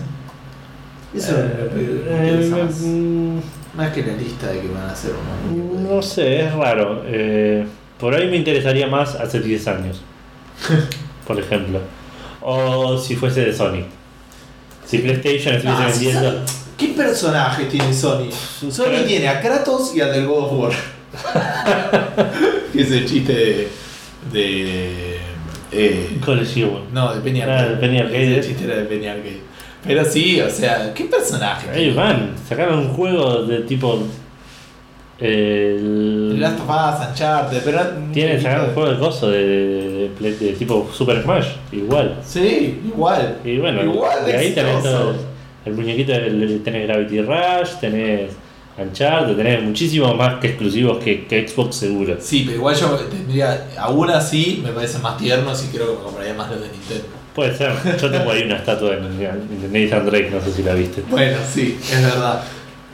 [1.14, 2.74] Eso es lo que me interesa Eh, más.
[2.80, 3.38] mm,
[3.76, 7.02] Más que la lista de que van a hacer unos de- No sé, es raro.
[7.06, 7.64] Eh,
[7.98, 10.00] por ahí me interesaría más hace 10 años.
[11.26, 11.78] por ejemplo.
[12.40, 13.84] O si fuese de Sony.
[14.86, 16.40] Si PlayStation estuviese Ah, vendiendo.
[16.76, 18.30] ¿Qué personaje tiene Sony?
[18.70, 20.72] Sony tiene a Kratos y al del God of War.
[22.72, 23.68] que es el chiste de.
[24.32, 25.16] De
[25.72, 26.82] eh, Colectivo.
[26.92, 27.76] no, de Penny Ah, de Arcade.
[27.76, 28.38] Penny Arcade.
[28.38, 29.40] Ese chiste era de Penny Arcade.
[29.86, 31.70] Pero sí, o sea, ¿qué personaje?
[31.70, 33.98] Ahí van, sacaron un juego de tipo.
[35.18, 37.80] El, Last of Us, Uncharted, pero.
[38.12, 42.16] Tienen sacaron un juego de coso de, de- de play- de tipo Super Smash, igual.
[42.24, 43.36] Sí, igual.
[43.44, 45.14] Y bueno, Igual de ahí tenés todo
[45.66, 46.12] el, muñequito,
[46.64, 48.30] tenés Gravity Rush, tenés
[48.78, 52.16] Uncharted, tenés muchísimos más que exclusivos que, que Xbox seguro.
[52.20, 53.68] Sí, pero igual yo tendría.
[53.78, 57.04] Aún así, me parecen más tiernos y creo que me compraría más los de Nintendo.
[57.34, 60.74] Puede ser, yo tengo ahí una estatua de, de Nathan Drake, no sé si la
[60.74, 61.02] viste.
[61.08, 62.42] Bueno, sí, es verdad.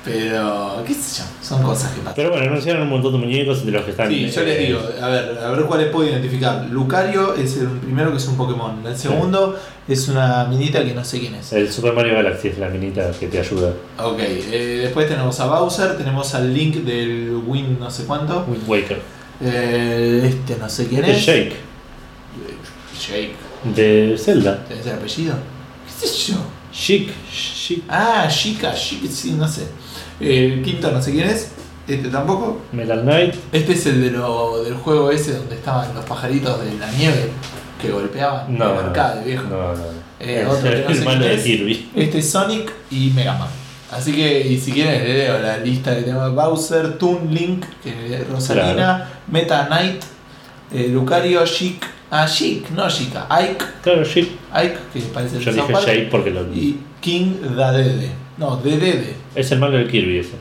[0.06, 2.14] Pero, qué sé yo, son cosas que pasan.
[2.14, 4.08] Pero bueno, anunciaron un montón de muñecos de los que están.
[4.08, 6.64] Sí, yo les eh, digo, a ver, a ver cuáles puedo identificar.
[6.70, 8.86] Lucario es el primero que es un Pokémon.
[8.86, 9.58] El segundo
[9.88, 11.52] es una minita que no sé quién es.
[11.52, 13.72] El Super Mario Galaxy es la minita que te ayuda.
[13.98, 18.44] Ok, eh, después tenemos a Bowser, tenemos al Link del Win no sé cuánto.
[18.48, 19.00] Wind Waker.
[19.40, 21.18] Eh, este no sé quién El es.
[21.18, 21.56] Shake,
[22.96, 23.34] Shake.
[23.74, 24.64] de Zelda.
[24.68, 25.34] ¿Debe ser apellido?
[26.00, 26.36] ¿Qué sé yo?
[26.72, 27.82] Chic, Chic.
[27.88, 29.66] Ah, Chica, Chica, sí, no sé.
[30.20, 31.52] El quinto no sé quién es.
[31.86, 32.60] Este tampoco.
[32.72, 33.34] Metal Knight.
[33.52, 37.30] Este es el de lo, del juego ese donde estaban los pajaritos de la nieve
[37.80, 38.56] que golpeaban.
[38.58, 39.44] No, el arcade, viejo.
[39.48, 39.84] No, no.
[40.18, 41.42] Eh, Es otro que no el sé malo quién de es.
[41.44, 41.90] Kirby.
[41.94, 43.48] Este es Sonic y Mega Man.
[43.92, 48.16] Así que, y si quieren, le leo la lista que tenemos: Bowser, Toon Link, que
[48.16, 50.02] es Rosalina, Meta Knight,
[50.72, 53.26] eh, Lucario, Chic, Ah, Chic, no Chica.
[53.30, 53.64] Ike.
[53.82, 54.28] Claro, Shit.
[54.52, 58.10] Ike, que parece el Yo dije Shade porque lo Y King Dadede.
[58.36, 59.16] No, Dedede.
[59.34, 60.34] Es el malo del Kirby ese.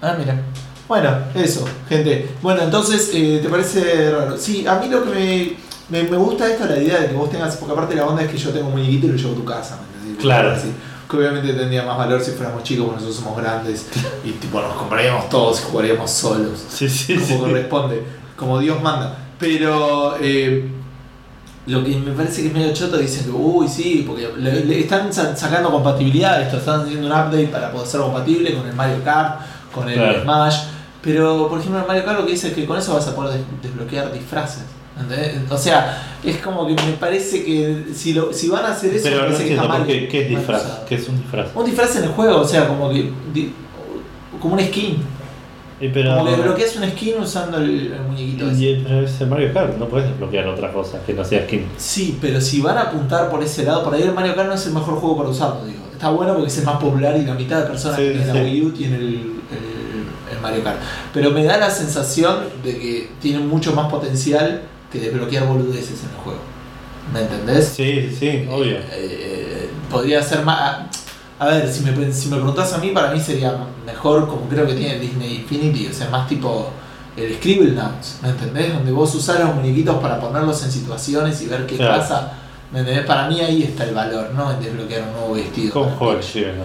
[0.00, 0.40] Ah, mira.
[0.88, 2.28] Bueno, eso, gente.
[2.42, 4.36] Bueno, entonces, eh, ¿te parece raro?
[4.36, 7.30] Sí, a mí lo que me, me, me gusta esto, la idea de que vos
[7.30, 9.36] tengas, porque aparte la onda es que yo tengo un muñequito y lo llevo a
[9.36, 10.16] tu casa, ¿me?
[10.16, 10.52] Claro.
[10.52, 10.72] Así.
[11.08, 13.86] Que obviamente tendría más valor si fuéramos chicos, porque nosotros somos grandes
[14.24, 16.64] y tipo nos compraríamos todos y jugaríamos solos.
[16.68, 18.02] Sí, sí, como corresponde,
[18.36, 19.18] como Dios manda.
[19.38, 20.68] Pero eh,
[21.66, 24.80] lo que me parece que es medio choto dicen que, uy, sí, porque le, le
[24.80, 28.74] están sa- sacando compatibilidad, esto están haciendo un update para poder ser compatible con el
[28.74, 29.40] Mario Kart,
[29.72, 30.22] con el Claro.
[30.22, 30.56] Smash.
[31.02, 33.14] Pero, por ejemplo, el Mario Kart lo que dice es que con eso vas a
[33.14, 34.64] poder des- desbloquear disfraces.
[35.00, 35.50] ¿entendés?
[35.50, 39.04] O sea, es como que me parece que si, lo, si van a hacer eso,
[39.04, 39.36] Pero no
[39.86, 40.62] que qué, es disfraz.
[40.88, 41.48] ¿Qué es un disfraz?
[41.54, 43.10] Un disfraz en el juego, o sea, como que.
[43.32, 43.52] di-
[44.40, 44.98] como un skin.
[45.82, 48.62] Y pero, Como que bloqueas un skin usando el, el muñequito ese.
[48.64, 51.66] y, pero es el Mario Kart, no puedes desbloquear otra cosa que no sea skin.
[51.76, 54.54] Sí, pero si van a apuntar por ese lado, por ahí el Mario Kart no
[54.54, 55.80] es el mejor juego para usarlo, digo.
[55.92, 58.30] Está bueno porque es el más popular y la mitad de personas Sí, que tienen
[58.32, 58.36] sí.
[58.38, 60.78] la Wii U tienen el, el- el Mario Kart.
[61.12, 66.10] Pero me da la sensación de que tiene mucho más potencial que desbloquear boludeces en
[66.10, 66.38] el juego.
[67.12, 67.66] ¿Me entendés?
[67.68, 68.76] Sí, sí, obvio.
[68.76, 70.86] Eh, eh, podría ser más.
[71.42, 74.64] A ver, si me, si me preguntás a mí, para mí sería mejor como creo
[74.64, 76.70] que tiene Disney Infinity, o sea, más tipo
[77.16, 78.72] el Scribble Nouns, ¿me entendés?
[78.72, 81.98] Donde vos usás los muñequitos para ponerlos en situaciones y ver qué Claro.
[81.98, 82.32] pasa.
[82.72, 83.04] ¿Me entendés?
[83.04, 84.52] Para mí ahí está el valor, ¿no?
[84.52, 85.72] En desbloquear un nuevo vestido.
[85.74, 86.46] ¿Cómo para juega el el niño.
[86.52, 86.52] Shiva,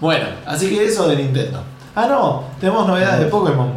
[0.00, 1.62] Bueno, así que eso de Nintendo.
[1.94, 3.70] Ah, no, tenemos novedades de Pokémon.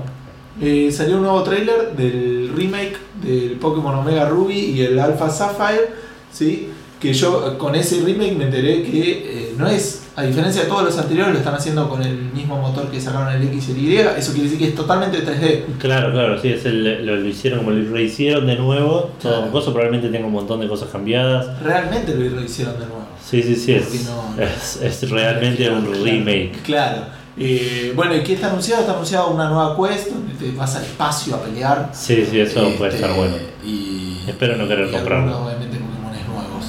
[0.60, 5.94] Eh, salió un nuevo trailer del remake del Pokémon Omega Ruby y el Alpha Sapphire,
[6.32, 6.72] ¿sí?
[7.00, 10.84] Que yo con ese remake me enteré que eh, no es, a diferencia de todos
[10.84, 13.78] los anteriores, lo están haciendo con el mismo motor que sacaron el X y el
[13.78, 13.98] Y.
[13.98, 15.78] Eso quiere decir que es totalmente 3D.
[15.78, 19.12] Claro, claro, sí, es el, lo, lo hicieron como lo rehicieron de nuevo.
[19.22, 19.42] Todo Claro.
[19.44, 21.62] con cosas, probablemente tenga un montón de cosas cambiadas.
[21.62, 23.06] Realmente lo hicieron de nuevo.
[23.24, 26.52] Sí, sí, sí, es, no- es, es realmente un Claro, remake.
[26.64, 27.02] Claro.
[27.38, 28.82] Eh, bueno, ¿y qué está anunciado?
[28.82, 31.90] Está anunciado una nueva quest donde te vas al espacio a pelear.
[31.94, 33.36] Sí, sí, eso puede Este, estar bueno.
[33.66, 35.18] Y, Espero no querer comprarlo.
[35.36, 36.66] algunos, obviamente Pokémones nuevos.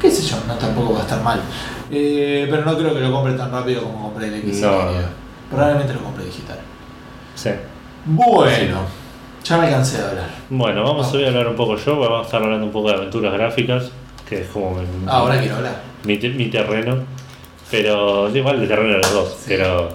[0.00, 0.36] ¿Qué sé yo?
[0.46, 1.40] No tampoco va a estar mal.
[1.90, 4.60] Eh, pero no creo que lo compre tan rápido como compré el X.
[4.60, 4.78] No.
[5.50, 6.58] Probablemente lo compre digital.
[7.34, 7.50] Sí.
[8.04, 8.78] Bueno,
[9.44, 10.28] ya me cansé de hablar.
[10.48, 11.14] Bueno, vamos Vamos.
[11.14, 13.90] hoy a hablar un poco yo, vamos a estar hablando un poco de aventuras gráficas,
[14.28, 15.82] que es como mi, Ahora quiero hablar.
[16.04, 16.96] mi, mi terreno.
[17.70, 19.28] Pero igual el terreno de los dos.
[19.38, 19.44] Sí.
[19.48, 19.88] Pero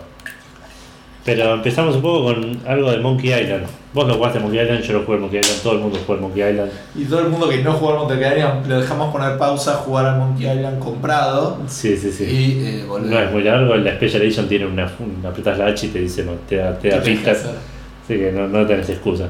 [1.25, 3.65] pero empezamos un poco con algo de Monkey Island.
[3.93, 6.49] Vos lo jugaste Monkey Island, yo lo jugué Monkey Island, todo el mundo jugó Monkey
[6.49, 6.71] Island.
[6.95, 10.05] Y todo el mundo que no jugó al Monkey Island, lo dejamos poner pausa, jugar
[10.05, 11.57] al Monkey Island comprado.
[11.67, 12.23] Sí, sí, sí.
[12.25, 13.09] Y eh, volver.
[13.09, 15.99] No es muy largo, la Special Edition tiene una, una apretas la H y te
[15.99, 17.53] dice, no, te da, te da ¿Qué tenés que pistas.
[18.03, 19.27] Así que no, no tenés excusa.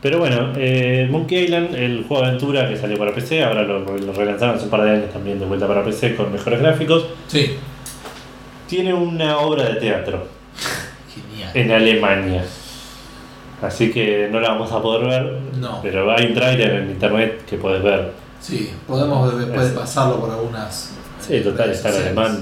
[0.00, 3.80] Pero bueno, eh, Monkey Island, el juego de aventura que salió para PC, ahora lo,
[3.80, 7.06] lo relanzaron hace un par de años también de vuelta para PC con mejores gráficos,
[7.26, 7.56] Sí.
[8.68, 10.28] tiene una obra de teatro
[11.54, 12.44] En Alemania.
[13.62, 15.80] Así que no la vamos a poder ver, No.
[15.82, 18.12] pero hay un trailer en internet que puedes ver.
[18.40, 20.92] Sí, podemos después Es- pasarlo por algunas.
[21.20, 22.38] Sí, total, está en alemán.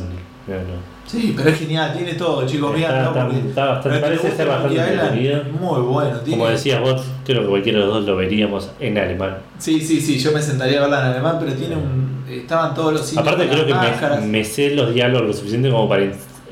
[0.49, 0.95] no, no.
[1.07, 2.75] Sí, pero es genial, tiene todo, chicos.
[2.77, 5.45] Está- está- está bastante- parece ser bastante entretenido.
[5.61, 6.19] Muy bueno.
[6.21, 6.39] Tiene...
[6.39, 9.37] Como decías vos, creo que cualquiera de los dos lo veríamos en alemán.
[9.59, 12.25] Sí, sí, sí, yo me sentaría a verla en alemán, pero tiene un.
[12.29, 16.03] Estaban todos los Aparte creo que me, me sé los diálogos lo suficiente como para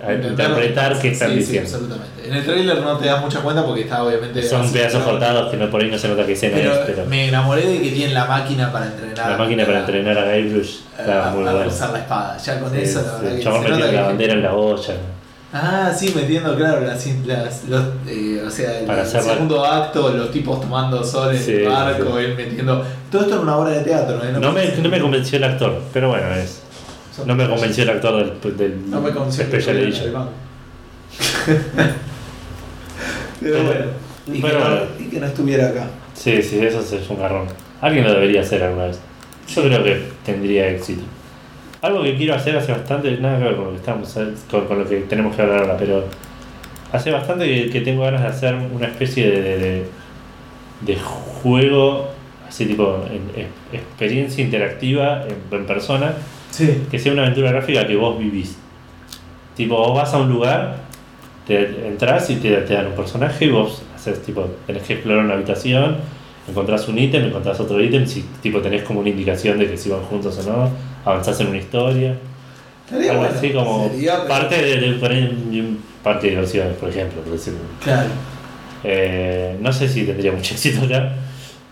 [0.05, 1.69] a interpretar qué están sí, diciendo.
[1.69, 2.27] Sí, absolutamente.
[2.29, 4.43] En el trailer no te das mucha cuenta porque está obviamente.
[4.43, 7.07] Son pedazos cortados que no, por ahí no se nota que escena Pero, es, pero
[7.07, 9.31] me enamoré de que tienen la máquina para entrenar.
[9.31, 11.67] la máquina para a- entrenar a Guybrush a, está muy a buena.
[11.69, 12.37] usar la espada.
[12.39, 14.95] Ya con Sí, eso, la verdad el chabón metiendo la que- bandera en la olla.
[15.55, 19.33] Ah, sí, metiendo, claro, las, las- los, eh, o sea, el, Para el hacer la-
[19.35, 22.25] segundo acto, los tipos tomando sol en Sí, el barco, sí.
[22.25, 22.83] él metiendo.
[23.11, 24.33] Todo esto en una obra de teatro, ¿eh?
[24.41, 26.63] No me, no me convenció el actor, pero bueno, es.
[27.27, 30.13] No me convenció el actor del, del No me convenció Special Edition.
[33.41, 33.85] Pero bueno,
[34.33, 34.83] y, Pero que no, bueno.
[34.99, 35.87] y que no estuviera acá.
[36.15, 37.47] Sí, sí, eso es un garrón.
[37.81, 39.01] Alguien lo debería hacer alguna vez.
[39.49, 41.03] Yo creo que tendría éxito.
[41.83, 44.17] Algo que quiero hacer hace bastante, nada que ver con lo que estamos,
[44.49, 46.05] con, con lo que tenemos que hablar ahora, pero
[46.93, 49.85] hace bastante que, que tengo ganas de hacer una especie de, de, de-
[50.83, 52.09] de juego,
[52.49, 56.15] así tipo, en- en- experiencia interactiva en, en persona,
[56.53, 56.85] Sí.
[56.91, 58.57] que sea una aventura gráfica que vos vivís.
[59.57, 60.77] Tipo, vos vas a un lugar,
[61.47, 65.25] te entras y te, te dan un personaje y vos haces, tipo, tenés que explorar
[65.25, 65.97] una habitación,
[66.49, 69.89] encontrás un ítem, encontrás otro ítem, si tipo tenés como una indicación de que si
[69.91, 70.71] van juntos o no,
[71.05, 72.17] avanzás en una historia.
[72.91, 73.35] Algo bueno.
[73.35, 74.91] así como Sería, pero- parte de, de,
[75.61, 77.23] un parque de diversiones, por ejemplo.
[77.23, 77.61] por decirlo.
[77.83, 78.09] Claro.
[78.85, 81.13] Eh, no sé si tendría mucho éxito acá,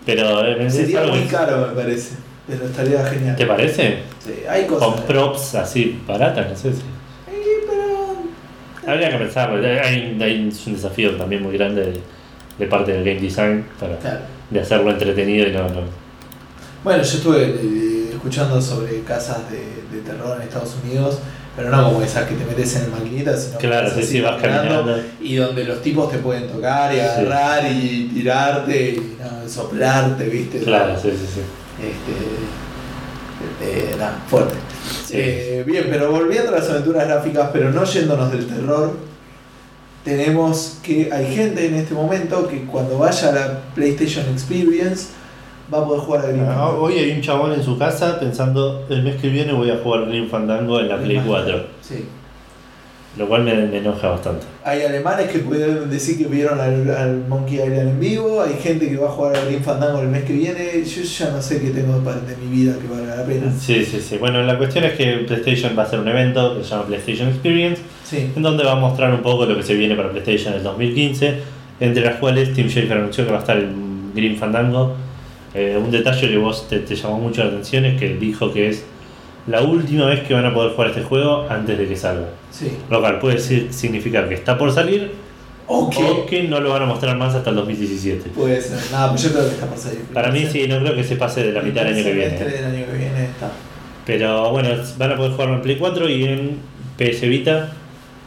[0.06, 2.14] Pero eh, Sería muy caro, me parece.
[2.50, 3.36] Pero estaría genial.
[3.36, 3.98] ¿Te parece?
[4.24, 4.88] Sí, hay cosas.
[4.88, 6.78] Con props así baratas, no sé si.
[6.78, 6.84] Sí,
[7.68, 8.92] pero.
[8.92, 9.56] Habría que pensarlo.
[9.66, 12.00] Hay, hay un desafío también muy grande de,
[12.58, 14.20] de parte del game design para Claro.
[14.50, 15.62] de hacerlo entretenido y no.
[15.68, 15.82] no.
[16.82, 19.58] Bueno, yo estuve eh, escuchando sobre casas de,
[19.96, 21.18] de terror en Estados Unidos,
[21.54, 24.20] pero no como esas que te metes en el maquinita, sino que Claro, vas sí,
[24.22, 24.98] vas caminando.
[25.20, 30.58] y donde los tipos te pueden tocar y agarrar y tirarte y no, soplarte, ¿viste?
[30.60, 31.40] Claro, sí, sí, sí.
[31.82, 34.54] Este, eh, nada, fuerte.
[35.06, 35.14] Sí.
[35.16, 38.92] Eh, bien, pero volviendo a las aventuras gráficas, pero no yéndonos del terror,
[40.04, 45.08] tenemos que hay gente en este momento que cuando vaya a la PlayStation Experience
[45.72, 46.82] va a poder jugar a Grim Ah, Fandango.
[46.82, 50.06] hoy hay un chabón en su casa pensando el mes que viene voy a jugar
[50.06, 51.66] Green Fandango en la Play 4.
[51.82, 52.04] Sí.
[53.18, 54.46] Lo cual me, me enoja bastante.
[54.64, 58.88] Hay alemanes que pueden decir que vieron al, al Monkey Island en vivo, hay gente
[58.88, 61.60] que va a jugar a Grim Fandango el mes que viene, yo ya no sé
[61.60, 63.52] qué tengo de mi vida que valga la pena.
[63.58, 64.16] Sí, sí, sí.
[64.18, 67.28] Bueno, la cuestión es que PlayStation va a hacer un evento que se llama PlayStation
[67.28, 68.30] Experience, Sí.
[68.36, 70.64] en donde va a mostrar un poco lo que se viene para PlayStation en el
[70.64, 71.34] 2015,
[71.80, 74.94] entre las cuales Tim Schafer anunció que va a estar en Green Fandango.
[75.52, 78.68] Eh, un detalle que vos te, te llamó mucho la atención es que dijo que
[78.68, 78.84] es
[79.50, 82.28] la última vez que van a poder jugar este juego antes de que salga.
[82.50, 82.70] Sí.
[82.88, 85.10] Lo cual puede decir- significar que está por salir
[85.66, 85.94] Ok.
[85.98, 88.30] o que no lo van a mostrar más hasta el 2017.
[88.30, 88.78] Puede ser.
[88.92, 90.00] Nada, pues yo creo que está por salir.
[90.14, 92.30] Para mí sí, no creo que se pase de la mitad del año que viene.
[92.38, 93.50] semestre del año que viene está.
[94.06, 96.56] Pero bueno, van a poder jugarlo en Play 4 y en
[96.98, 97.72] PS Vita.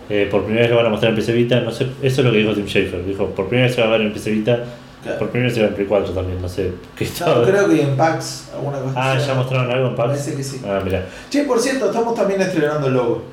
[0.10, 1.60] Eh, por primera vez lo van a mostrar en PS Vita.
[1.62, 3.06] No sé, eso es lo que dijo Tim Schafer.
[3.06, 4.64] Dijo, por primera vez se va a ver en PS Vita.
[5.04, 5.20] Claro.
[5.20, 6.42] Por primera vez en Play 4 también.
[6.42, 6.72] No sé.
[6.96, 8.94] ¿Qué No, creo que en PAX alguna cosa.
[8.96, 10.10] Ah, ya mostraron algo en PAX.
[10.10, 10.62] Parece que sí.
[10.66, 11.06] Ah, mira.
[11.30, 13.24] Che, por cierto, estamos también estrenando el logo.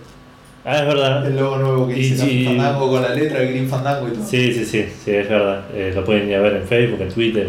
[0.64, 1.26] Ah, es verdad.
[1.26, 2.44] El logo nuevo que hice sí.
[2.44, 4.24] Fandango con la letra de Green Fandango y todo.
[4.26, 5.64] Sí, sí, sí, sí, es verdad.
[5.72, 7.48] Eh, lo pueden ir a ver en Facebook, en Twitter,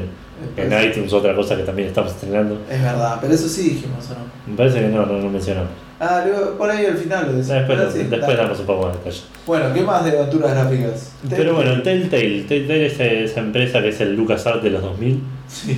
[0.58, 2.60] en iTunes, otra cosa que también estamos estrenando.
[2.70, 4.20] Es verdad, pero eso sí dijimos, ¿o no?
[4.48, 5.70] Me parece que no, no, no mencionamos.
[6.00, 7.60] Ah, luego, por ahí al final lo decimos.
[7.60, 9.22] Después, Ah, sí, después damos un poco más de detalle.
[9.46, 11.12] Bueno, ¿qué más de aventuras gráficas?
[11.30, 12.42] Pero bueno, Telltale.
[12.44, 15.22] Telltale es esa empresa que es el LucasArts de los 2000.
[15.48, 15.78] Sí.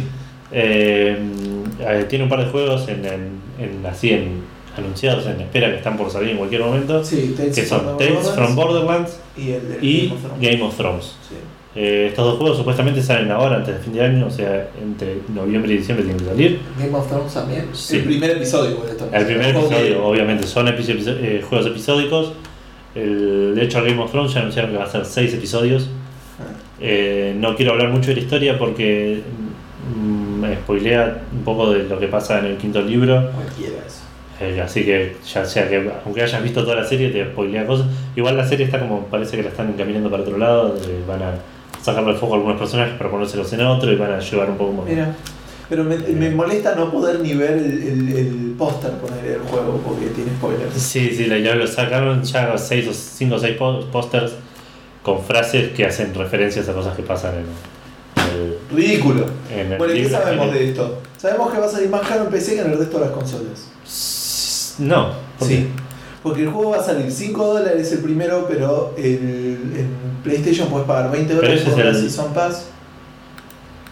[0.52, 1.18] Eh,
[1.80, 3.30] eh, tiene un par de juegos en, en,
[3.60, 4.44] en- así en
[4.78, 7.04] anunciados en espera que están por salir en cualquier momento.
[7.04, 10.42] Sí, Tales Que son Tales from Borderlands y el de y Game of Thrones.
[10.52, 11.04] Game of Thrones.
[11.28, 11.36] Sí.
[11.76, 15.18] Eh, estos dos juegos supuestamente salen ahora, antes de fin de año, o sea, entre
[15.34, 16.60] noviembre y diciembre tienen que salir.
[16.80, 17.70] Game of Thrones también.
[17.74, 17.98] Sí.
[17.98, 19.10] El primer episodio, igual esto.
[19.12, 22.34] El primer episodio, obviamente, son eh, juegos episódicos.
[22.94, 25.90] El, de hecho, el Game of Thrones ya anunciaron que va a ser 6 episodios.
[26.40, 26.54] Ah.
[26.80, 29.24] Eh, no quiero hablar mucho de la historia porque
[29.96, 33.32] mm, me spoilea un poco de lo que pasa en el quinto libro.
[33.32, 34.04] Cualquiera eso.
[34.40, 37.88] Eh, así que ya sea que aunque hayas visto toda la serie te spoilea cosas.
[38.16, 41.22] Igual la serie está como parece que la están encaminando para otro lado, eh, van
[41.22, 41.34] a
[41.84, 44.58] sacarle el foco a algunos personajes para ponérselos en otro y van a llevar un
[44.58, 44.86] poco más.
[44.88, 45.16] Mira.
[45.70, 49.80] Pero me, me molesta no poder ni ver el, el, el póster poner el juego
[49.86, 50.74] porque tiene spoilers.
[50.76, 53.58] Sí, sí, la- ya lo sacaron ya 6 o 5 o 6
[53.92, 54.34] pósters
[55.02, 57.46] con frases que hacen referencias a cosas que pasan en
[58.36, 59.26] el, Ridículo.
[59.52, 61.02] en el Bueno, ¿y qué sabemos de esto?
[61.18, 63.14] Sabemos que va a salir más caro en PC que en el resto de las
[63.14, 64.76] consolas.
[64.80, 65.56] No, ¿por Sí.
[65.58, 65.68] qué?
[66.24, 69.14] Porque el juego va a salir 5 dólares el primero, pero el,
[69.76, 69.90] en
[70.24, 72.68] PlayStation puedes pagar 20 dólares por el- Season Pass.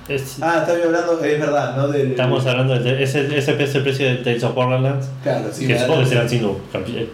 [0.07, 1.87] Es- Ah, estaba hablando, es verdad, ¿no?
[1.89, 5.67] Del, estamos hablando de ese, ese precio de Tales of Borderlands, Claro, sí.
[5.67, 6.59] que supongo que serán 5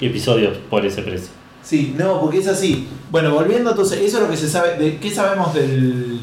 [0.01, 1.29] episodios por ese precio.
[1.63, 2.87] Sí, no, porque es así.
[3.11, 4.77] Bueno, volviendo entonces, eso es lo que se sabe.
[4.77, 6.21] De, ¿Qué sabemos del,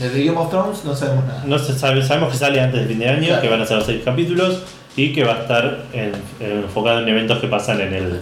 [0.00, 0.84] del de Game of Thrones?
[0.84, 1.44] No sabemos nada.
[1.46, 3.42] No se sabe, sabemos que sale antes de fin de año, Claro.
[3.42, 4.62] que van a ser los 6 capítulos
[4.96, 8.20] y que va a estar en- enfocado en eventos que pasan en el,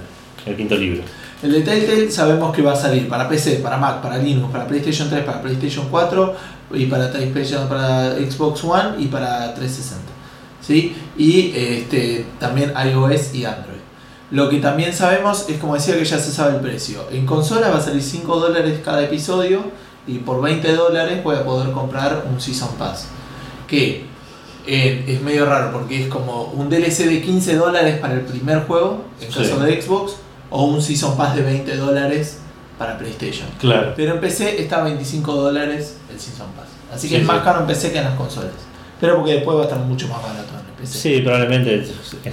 [0.56, 1.02] quinto libro.
[1.42, 4.66] El de Telltale sabemos que va a salir para PC, para Mac, para Linux, para
[4.66, 6.34] PlayStation 3, para PlayStation 4
[6.74, 7.10] y para,
[7.68, 10.02] para Xbox One y para 360.
[10.60, 10.94] ¿Sí?
[11.16, 13.80] Y este, también iOS y Android.
[14.30, 17.06] Lo que también sabemos es, como decía, que ya se sabe el precio.
[17.10, 19.62] En consola va a salir 5 dólares cada episodio
[20.06, 23.08] y por 20 dólares voy a poder comprar un Season Pass.
[23.66, 24.04] Que
[24.70, 28.60] eh, es medio raro porque es como un DLC de 15 dólares para el primer
[28.66, 29.38] juego, en Sí.
[29.38, 30.16] caso de Xbox,
[30.50, 32.38] o un Season Pass de 20 dólares
[32.78, 33.48] para PlayStation.
[33.60, 33.92] Claro.
[33.96, 36.66] Pero en PC está a 25 dólares el Season Pass.
[36.94, 37.44] Así que Sí, es más sí.
[37.44, 38.50] caro en PC que en las consolas.
[39.00, 40.98] Pero porque después va a estar mucho más barato en el PC.
[40.98, 41.84] Sí, probablemente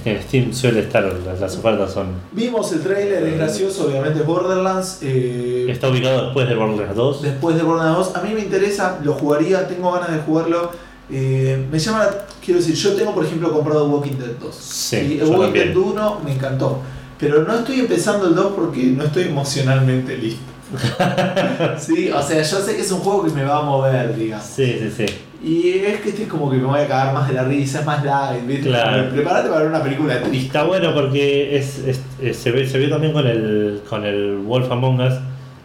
[0.04, 2.08] en Steam suele estar, las, las ofertas son...
[2.34, 5.00] Vimos el trailer, es gracioso, obviamente Borderlands.
[5.02, 7.22] eh, Está ubicado después de Borderlands 2.
[7.22, 8.16] después de Borderlands 2.
[8.18, 10.72] A mí me interesa, lo jugaría, tengo ganas de jugarlo.
[11.10, 14.56] Eh, me llama, la- quiero decir, yo tengo por ejemplo comprado Walking Dead 2.
[14.56, 15.54] Sí, Y el Walking.
[15.54, 16.80] Dead 1 me encantó.
[17.20, 20.42] Pero no estoy empezando el 2 porque no estoy emocionalmente listo.
[21.78, 24.46] sí, o sea, yo sé que es un juego que me va a mover, digamos.
[24.46, 25.06] Sí, sí, sí.
[25.44, 27.82] Y es que este es como que me voy a cagar más de la risa,
[27.82, 28.70] es más light, ¿viste?
[28.70, 29.10] Claro.
[29.12, 30.48] Prepárate para ver una película triste.
[30.48, 34.38] Está bueno porque es, es- es- se, ve, se ve también con el, con el
[34.38, 35.14] Wolf Among Us.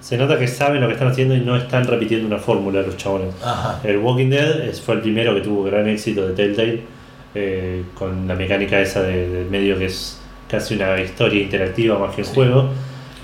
[0.03, 2.97] Se nota que saben lo que están haciendo y no están repitiendo una fórmula los
[2.97, 3.29] chabones.
[3.43, 3.81] Ajá.
[3.85, 6.81] El Walking Dead fue el primero que tuvo gran éxito de Telltale,
[7.35, 10.19] eh, con la mecánica esa de, medio que es
[10.49, 12.35] casi una historia interactiva más que un Sí.
[12.35, 12.69] juego.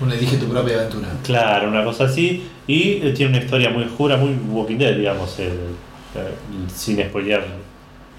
[0.01, 1.09] Un elige tu propia aventura.
[1.23, 2.47] Claro, una cosa así.
[2.65, 7.43] Y eh, tiene una historia muy oscura, muy Walking Dead, digamos, el- el- sin spoilear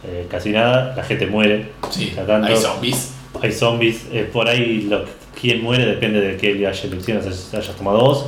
[0.07, 0.95] eh, casi nada.
[0.97, 3.15] La gente muere, Sí, hay zombies.
[3.43, 5.05] Hay zombies, eh, por ahí lo,
[5.41, 8.27] quién muere depende de qué haya elecciones hayas, tomado vos.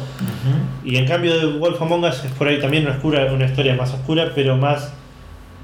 [0.85, 3.75] Y en cambio de Wolf Among Us es por ahí también una, oscura, una historia
[3.75, 4.93] más oscura, pero más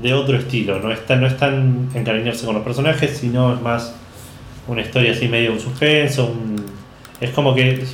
[0.03, 0.79] de otro estilo.
[0.81, 3.95] No es tan, no es tan encariñarse con los personajes, sino es más
[4.67, 6.27] una historia así medio un suspenso.
[6.27, 6.65] un-
[7.21, 7.85] es como que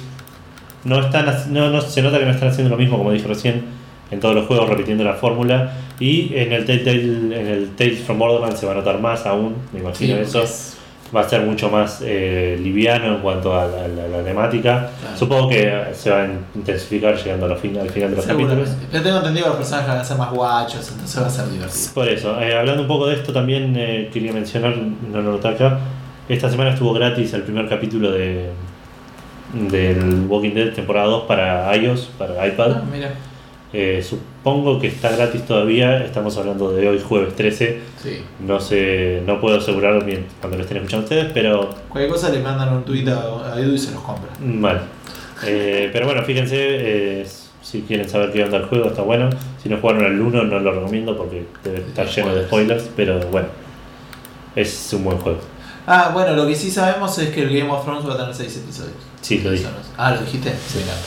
[0.85, 3.65] no están no, no se nota que no están haciendo lo mismo como dije recién
[4.11, 7.01] en todos los juegos repitiendo la fórmula y en el Telltale,
[7.41, 10.77] en el Tales from Borderlands se va a notar más aún me imagino eso es-
[11.15, 14.91] va a ser mucho más eh, liviano en cuanto a la, la- la temática.
[15.01, 15.17] Claro.
[15.19, 18.69] Supongo que se va a intensificar llegando a la fin- al final de los capítulos.
[18.91, 21.49] Pero tengo entendido que los personajes van a ser más guachos, entonces va a ser
[21.49, 21.95] divertido.
[21.95, 25.49] Por eso, eh, hablando un poco de esto, también eh, quería mencionar, no lo noté
[25.49, 25.79] acá,
[26.29, 28.51] esta semana estuvo gratis el primer capítulo de
[29.53, 32.73] del Walking Dead temporada 2 para iOS, para iPad.
[32.77, 33.11] Ah, mira.
[33.73, 34.03] Eh,
[34.45, 38.21] supongo que está gratis todavía, estamos hablando de hoy jueves 13, Sí.
[38.41, 42.41] no sé, no puedo asegurarlo bien cuando lo estén escuchando ustedes, pero Cualquier cosa le
[42.41, 44.29] mandan un tweet a, Edu y se los compra.
[44.41, 44.83] Mal.
[45.47, 47.27] Eh, pero bueno, fíjense, eh,
[47.63, 49.31] si quieren saber qué onda el juego, está bueno.
[49.63, 53.21] Si no jugaron al 1, no lo recomiendo porque debe estar lleno de spoilers, pero
[53.31, 53.49] bueno,
[54.55, 55.39] es un buen juego.
[55.87, 58.35] Ah, bueno, lo que sí sabemos es que el Game of Thrones va a tener
[58.35, 59.14] 6 episodios.
[59.25, 59.67] Sí, lo dije.
[59.97, 60.51] Ah, ¿lo dijiste?
[60.69, 60.99] Sí, claro.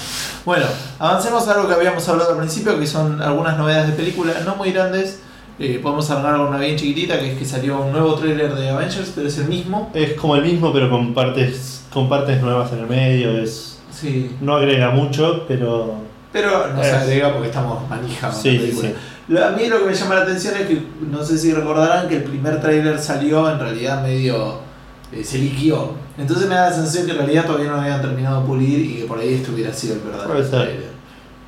[0.44, 0.66] Bueno,
[0.98, 4.56] avancemos a algo que habíamos hablado al principio, que son algunas novedades de película, no
[4.56, 5.20] muy grandes.
[5.60, 8.70] Eh, podemos arrancar con una bien chiquitita, que es que salió un nuevo tráiler de
[8.70, 9.92] Avengers, pero es el mismo.
[9.94, 13.38] Es como el mismo, pero con partes, con partes nuevas en el medio.
[13.42, 14.36] Es, Sí.
[14.42, 15.96] no agrega mucho, pero
[16.34, 18.90] Pero no se Es- agrega porque estamos manija con sí, la sí, película.
[18.90, 18.96] sí.
[19.30, 22.08] Lo- A mí lo que me llama la atención es que, no sé si recordarán
[22.08, 24.66] que el primer tráiler salió en realidad medio...
[25.12, 25.92] eh, se liquió.
[26.18, 28.96] Entonces me da la sensación que en realidad todavía no habían terminado de pulir y
[28.96, 30.98] que por ahí esto hubiera sido el verdadero Puede ser.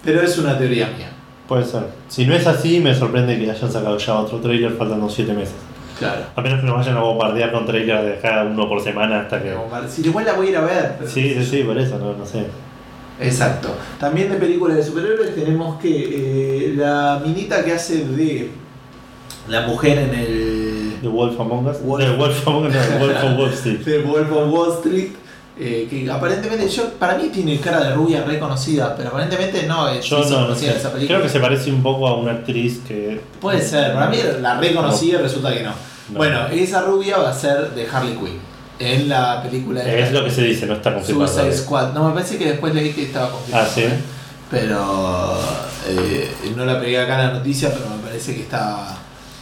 [0.04, 1.12] Pero es una teoría mía.
[1.48, 1.88] Puede ser.
[2.08, 5.56] Si no es así, me sorprende que hayan sacado ya otro trailer faltando 7 meses.
[5.98, 6.22] Claro.
[6.34, 9.44] A menos que nos vayan a bombardear con trailers de cada uno por semana hasta
[9.44, 9.54] que.
[9.90, 10.96] Si igual la voy a ir a ver.
[11.06, 12.46] Sí, sí, sí, por eso, no, no sé.
[13.20, 13.76] Exacto.
[14.00, 18.50] También de películas de superhéroes tenemos que eh, la minita que hace de
[19.50, 20.59] la mujer en el
[21.02, 21.78] The Wolf Among Us.
[21.82, 22.04] Wolf.
[22.04, 23.80] The Wolf Among Us, no, The Wolf of Wall Street.
[23.86, 25.12] de Wolf of Wall Street.
[25.60, 30.06] eh, que aparentemente yo para mí tiene cara de rubia reconocida, pero aparentemente no es
[30.06, 30.70] Yo no, no sé.
[30.70, 31.18] esa película.
[31.18, 33.20] Creo que se parece un poco a una actriz que.
[33.42, 35.72] Puede ser, para mí la reconocida y resulta que no.
[36.10, 36.18] No.
[36.18, 38.40] Bueno, esa rubia va a ser de Harley Quinn
[38.80, 41.28] en la película de Es lo que se dice, no está confirmado.
[41.28, 41.58] Suicide.
[41.58, 41.94] Squad.
[41.94, 43.66] No, me parece que después leí que estaba confirmado.
[43.68, 43.82] Ah, ¿sí?
[43.82, 43.94] ¿eh?
[44.50, 45.38] Pero
[45.88, 48.98] eh, no la pegué acá en la noticia, pero me parece que estaba,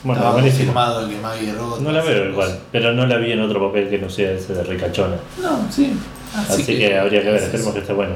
[0.07, 0.73] Bueno, estaba buenísimo.
[0.73, 1.79] confirmado que Maggie Roth.
[1.81, 4.53] No la veo igual, pero no la vi en otro papel que no sea ese
[4.53, 5.17] de ricachona.
[5.41, 5.93] No, sí.
[6.33, 8.15] Así, que, habría que ver, es esperemos que esté bueno.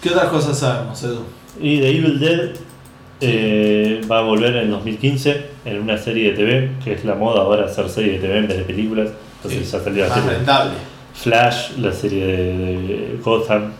[0.00, 1.24] ¿Qué otras cosas sabemos, Edu?
[1.60, 2.50] Y The Evil Dead
[3.20, 7.40] eh, va a volver en 2015 en una serie de TV, que es la moda
[7.42, 9.08] ahora hacer serie de TV en vez de películas.
[9.38, 10.70] Entonces Sí, ya salió la Más serie rentable.
[11.14, 13.72] Flash, la serie de, de Gotham,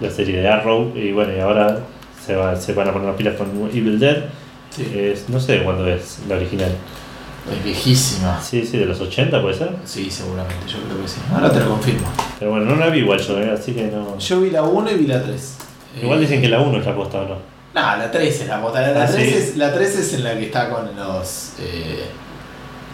[0.00, 1.78] la serie de Arrow, y bueno, y ahora
[2.24, 4.24] se, va, se van a poner las pilas con Evil Dead.
[4.76, 4.92] Sí.
[4.94, 6.70] Es- no sé cuándo es la original.
[7.50, 8.40] Es viejísima.
[8.42, 9.70] Sí, sí, de los 80 puede ser.
[9.84, 11.20] Sí, seguramente, yo creo que sí.
[11.32, 12.06] Ahora te lo confirmo.
[12.38, 14.18] Pero bueno, no la vi igual yo, eh, así que no.
[14.18, 15.56] Yo vi la 1 y vi la 3.
[16.02, 17.34] Igual dicen que la 1 es la costa o no.
[17.74, 18.80] No, la 3 es la bota.
[18.80, 19.34] La, Ah, 3 ¿sí?
[19.36, 21.50] es, la 3 es en la que está con los.
[21.60, 22.06] eh,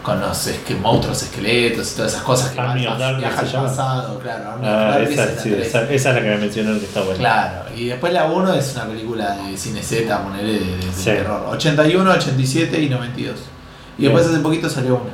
[0.03, 4.51] con los esque- monstruos esqueletos y todas esas cosas que Army al pasado, claro.
[4.53, 5.67] Army Ah, esa, es la sí, 3.
[5.69, 7.19] esa, esa es la que me mencionaron que está buena.
[7.19, 10.93] Claro, y después la 1 es una película de cine Z, ponele, de, de- de
[10.93, 11.05] Sí.
[11.05, 11.47] terror.
[11.51, 13.37] 81, 87 y 92.
[13.99, 14.35] Y después Bien.
[14.35, 15.13] hace poquito salió una.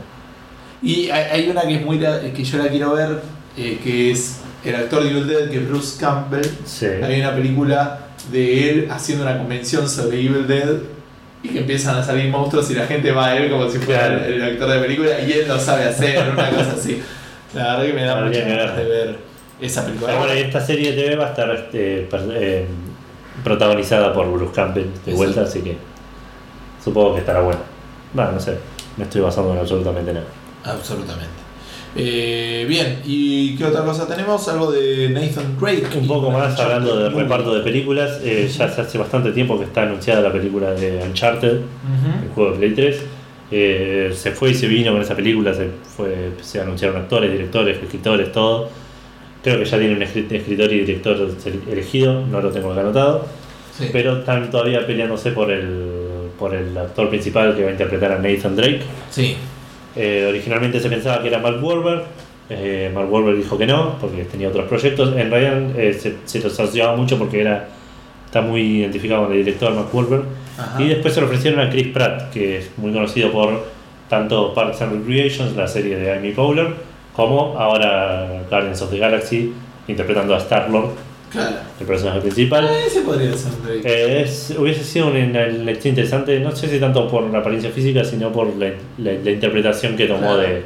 [0.83, 3.21] Y hay, hay una que es muy que yo la quiero ver,
[3.57, 6.47] eh, que es el actor de Evil Dead, que es Bruce Campbell.
[6.65, 6.87] Sí.
[6.87, 7.99] Hay una película
[8.33, 10.69] de él haciendo una convención sobre Evil Dead
[11.43, 14.09] y que empiezan a salir monstruos y la gente va a él como si fuera
[14.09, 14.25] Claro.
[14.25, 17.03] el, actor de la película y él lo sabe hacer, una cosa así.
[17.55, 19.19] La verdad que me da Habría muchas ganas de ver.
[19.61, 20.09] esa película.
[20.09, 22.67] Pero bueno, y esta serie de TV va a estar este, eh,
[23.45, 25.77] protagonizada por Bruce Campbell de vuelta, así que
[26.83, 27.61] supongo que estará bueno.
[28.13, 28.59] Bueno, no sé,
[28.97, 30.27] me estoy basando en absolutamente nada.
[30.65, 31.38] Absolutamente.
[31.99, 34.47] Eh, bien, ¿y qué otra cosa tenemos?
[34.49, 35.85] Algo de Nathan Drake.
[35.99, 39.59] Un poco más Uncharted hablando de reparto de películas, eh, ya se hace bastante tiempo
[39.59, 43.03] que está anunciada la película de Uncharted, el juego de Play 3.
[43.51, 47.79] Eh, se fue y se vino con esa película, se, fue, se anunciaron actores, directores,
[47.83, 48.69] escritores, todo.
[49.43, 51.31] Creo que ya tiene un escri- escritor y director
[51.71, 53.27] elegido, no lo tengo anotado.
[53.77, 53.89] Sí.
[53.93, 58.19] Pero están todavía peleándose por el, por el actor principal que va a interpretar a
[58.19, 58.81] Nathan Drake.
[59.11, 59.37] Sí.
[59.99, 62.05] Eh, originalmente se pensaba que era Mark Wahlberg.
[62.51, 65.15] eh, Mark Wahlberg dijo que no, porque tenía otros proyectos.
[65.17, 67.69] En realidad eh, se, se lo asociaba mucho porque era
[68.25, 70.25] está muy identificado con el director Mark Wahlberg.
[70.59, 70.83] Ajá.
[70.83, 73.67] Y después se lo ofrecieron a Chris Pratt, que es muy conocido por
[74.09, 76.69] tanto Parks and Recreations, la serie de Amy Powler,
[77.15, 79.53] como ahora Guardians of the Galaxy,
[79.87, 80.91] interpretando a Star-Lord,
[81.31, 81.57] Claro.
[81.79, 82.67] el personaje principal.
[82.67, 83.83] Ah, ese podría ser un Drake.
[83.85, 87.71] Eh, es- hubiese sido una, una elección interesante, no sé si tanto por la apariencia
[87.71, 88.69] física, sino por la,
[88.99, 90.39] la- la interpretación que tomó Claro.
[90.39, 90.63] de,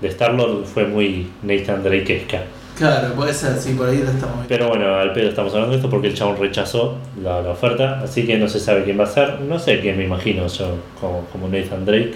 [0.00, 2.42] de Star-Lord, fue muy Nathan Drake-esca.
[2.78, 4.48] Claro, puede ser, sí, por ahí lo estamos viendo.
[4.48, 8.00] Pero bueno, al pedo estamos hablando de esto porque el chabón rechazó la, la oferta,
[8.02, 9.40] así que no se sabe quién va a ser.
[9.42, 12.14] No sé quién me imagino yo como, como Nathan Drake.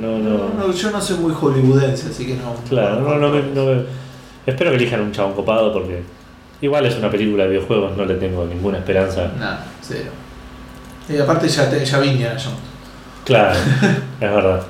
[0.00, 0.30] No, no.
[0.38, 2.54] No, no, yo no soy muy hollywoodense, así que no.
[2.68, 3.82] Claro, no, no me, no me-
[4.46, 6.02] Espero que elijan un chabón copado porque
[6.60, 9.30] igual es una película de videojuegos, no le tengo ninguna esperanza.
[9.38, 10.10] Nada, cero.
[11.08, 12.58] Y aparte ya, te, ya vi Indiana Jones.
[13.24, 13.58] Claro,
[14.20, 14.62] es verdad.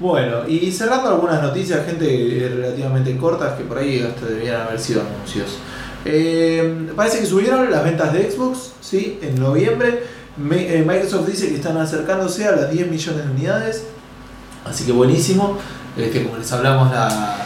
[0.00, 5.02] Bueno, y cerrando algunas noticias, gente relativamente cortas que por ahí hasta debían haber sido
[5.02, 5.58] anuncios.
[6.04, 9.18] Eh, parece que subieron las ventas de Xbox, ¿sí?
[9.22, 10.02] En noviembre.
[10.36, 13.84] Me- eh, Microsoft dice que están acercándose a las 10 millones de unidades.
[14.64, 15.56] Así que buenísimo.
[15.96, 17.36] Este, como les hablamos la,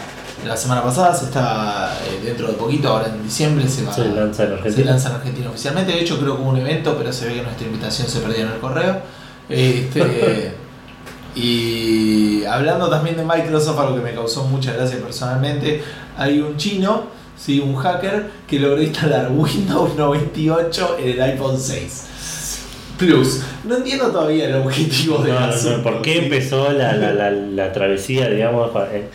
[0.47, 4.05] la semana pasada, se está eh, dentro de poquito, ahora en diciembre se va Se
[4.09, 4.90] lanza en se Argentina.
[4.90, 5.93] lanza en Argentina oficialmente.
[5.93, 8.47] De hecho, creo que hubo un evento, pero se ve que nuestra invitación se perdió
[8.47, 9.01] en el correo.
[9.48, 10.52] Este,
[11.35, 15.82] y hablando también de Microsoft, algo que me causó mucha gracia personalmente,
[16.16, 17.05] hay un chino,
[17.36, 17.60] ¿sí?
[17.60, 22.05] un hacker, que logró instalar Windows 98 en el iPhone 6
[22.98, 23.43] Plus.
[23.64, 27.31] No entiendo todavía el objetivo de No, no, no, ¿Por qué empezó la, la, la,
[27.31, 28.70] la travesía, digamos?
[28.90, 29.09] ¿En,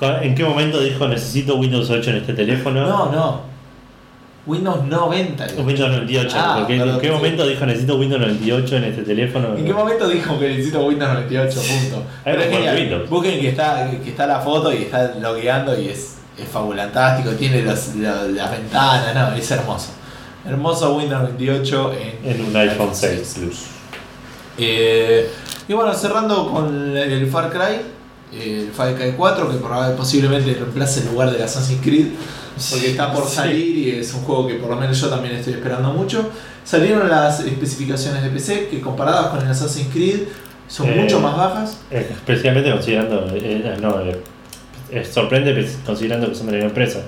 [0.00, 2.86] en qué momento dijo necesito Windows 8 en este teléfono?
[2.86, 3.40] No, no.
[4.46, 5.46] Windows 90.
[5.48, 5.62] digo.
[5.64, 6.36] Windows 98.
[6.38, 7.12] Ah, porque ¿En qué sí.
[7.12, 9.56] momento dijo necesito Windows 98 en este teléfono?
[9.56, 11.60] ¿En qué momento dijo que necesito Windows 98?
[11.60, 12.02] Punto.
[12.24, 12.76] Pero es genial.
[12.76, 13.10] Windows.
[13.10, 17.30] Busquen que está, que está la foto y está logueando y es, es fabulantástico.
[17.34, 19.88] Tiene los- lo- las ventanas, no, es hermoso.
[20.46, 21.92] Hermoso Windows 28
[22.22, 23.62] en, En un iPhone 6 Plus.
[24.58, 25.28] Eh,
[25.68, 27.80] y bueno, cerrando con el Far Cry,
[28.40, 29.56] el Far Cry 4, que
[29.96, 32.06] posiblemente reemplace el lugar del Assassin's Creed,
[32.70, 35.54] porque está por salir y es un juego que por lo menos yo también estoy
[35.54, 36.30] esperando mucho.
[36.64, 40.20] Salieron las especificaciones de PC que comparadas con el Assassin's Creed
[40.68, 41.78] son Eh, mucho más bajas.
[41.90, 43.28] Eh, Especialmente considerando.
[43.34, 44.20] eh, no, eh,
[44.90, 47.02] eh, sorprende pues, considerando que son de la misma empresa.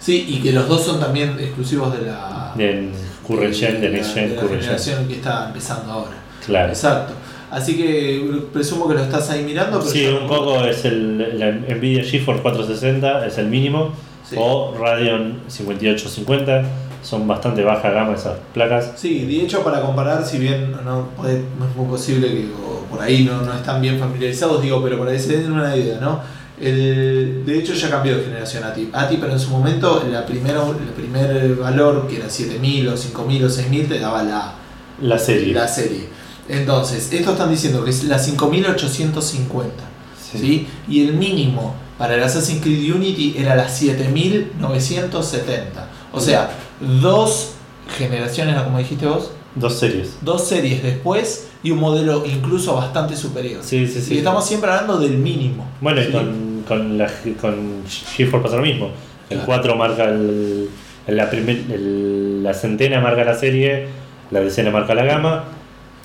[0.00, 2.90] Sí, y que los dos son también exclusivos de la, Del
[3.26, 6.16] Current Gen, de de la generación que está empezando ahora.
[6.44, 6.68] Claro.
[6.70, 7.14] Exacto.
[7.54, 9.78] Así que presumo que lo estás ahí mirando.
[9.78, 13.92] Pero Sí, un poco es el la Nvidia GeForce 460, es el mínimo.
[14.28, 14.36] Sí.
[14.38, 16.62] O Radeon 5850,
[17.02, 18.92] son bastante baja gama esas placas.
[18.96, 22.48] Sí, de hecho para comparar, si bien no, puede- no es muy posible que
[22.90, 25.98] por ahí no, no están bien familiarizados, digo, pero para que se den una idea,
[26.00, 26.20] ¿no?
[26.60, 28.88] El, de hecho ya cambió de generación ATI.
[28.92, 33.44] ATI, pero en su momento la primera, el primer valor, que era 7000 o 5000
[33.44, 34.54] o 6000, te daba la,
[35.02, 35.52] La serie.
[35.52, 36.08] la serie.
[36.48, 39.84] Entonces, estos están diciendo que es la 5850,
[40.32, 40.38] Sí.
[40.38, 40.66] ¿sí?
[40.88, 45.88] Y el mínimo para el Assassin's Creed Unity era la 7970.
[46.12, 46.50] O sea,
[46.80, 47.52] dos
[47.98, 48.64] generaciones, ¿no?
[48.64, 50.16] como dijiste vos, Dos series.
[50.22, 53.60] dos series después y un modelo incluso bastante superior.
[53.62, 54.14] Sí, sí, sí.
[54.14, 55.66] Y estamos siempre hablando del mínimo.
[55.80, 57.06] Bueno, y con, con, la,
[57.40, 57.82] con
[58.16, 58.86] GeForce pasa lo mismo.
[59.30, 59.46] El Claro.
[59.46, 60.68] 4 marca el,
[61.06, 63.86] la, primer- el- la centena marca la serie,
[64.30, 65.44] la decena marca la gama.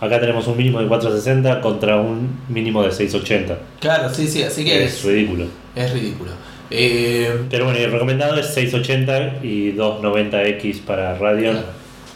[0.02, 3.58] Acá tenemos un mínimo de 460 contra un mínimo de 680.
[3.82, 5.46] Claro, sí, sí, así que Es es, ridículo.
[5.76, 6.32] es ridículo.
[6.72, 11.68] Eh, Pero bueno, el recomendado es 680 y 290X para Radeon, Claro.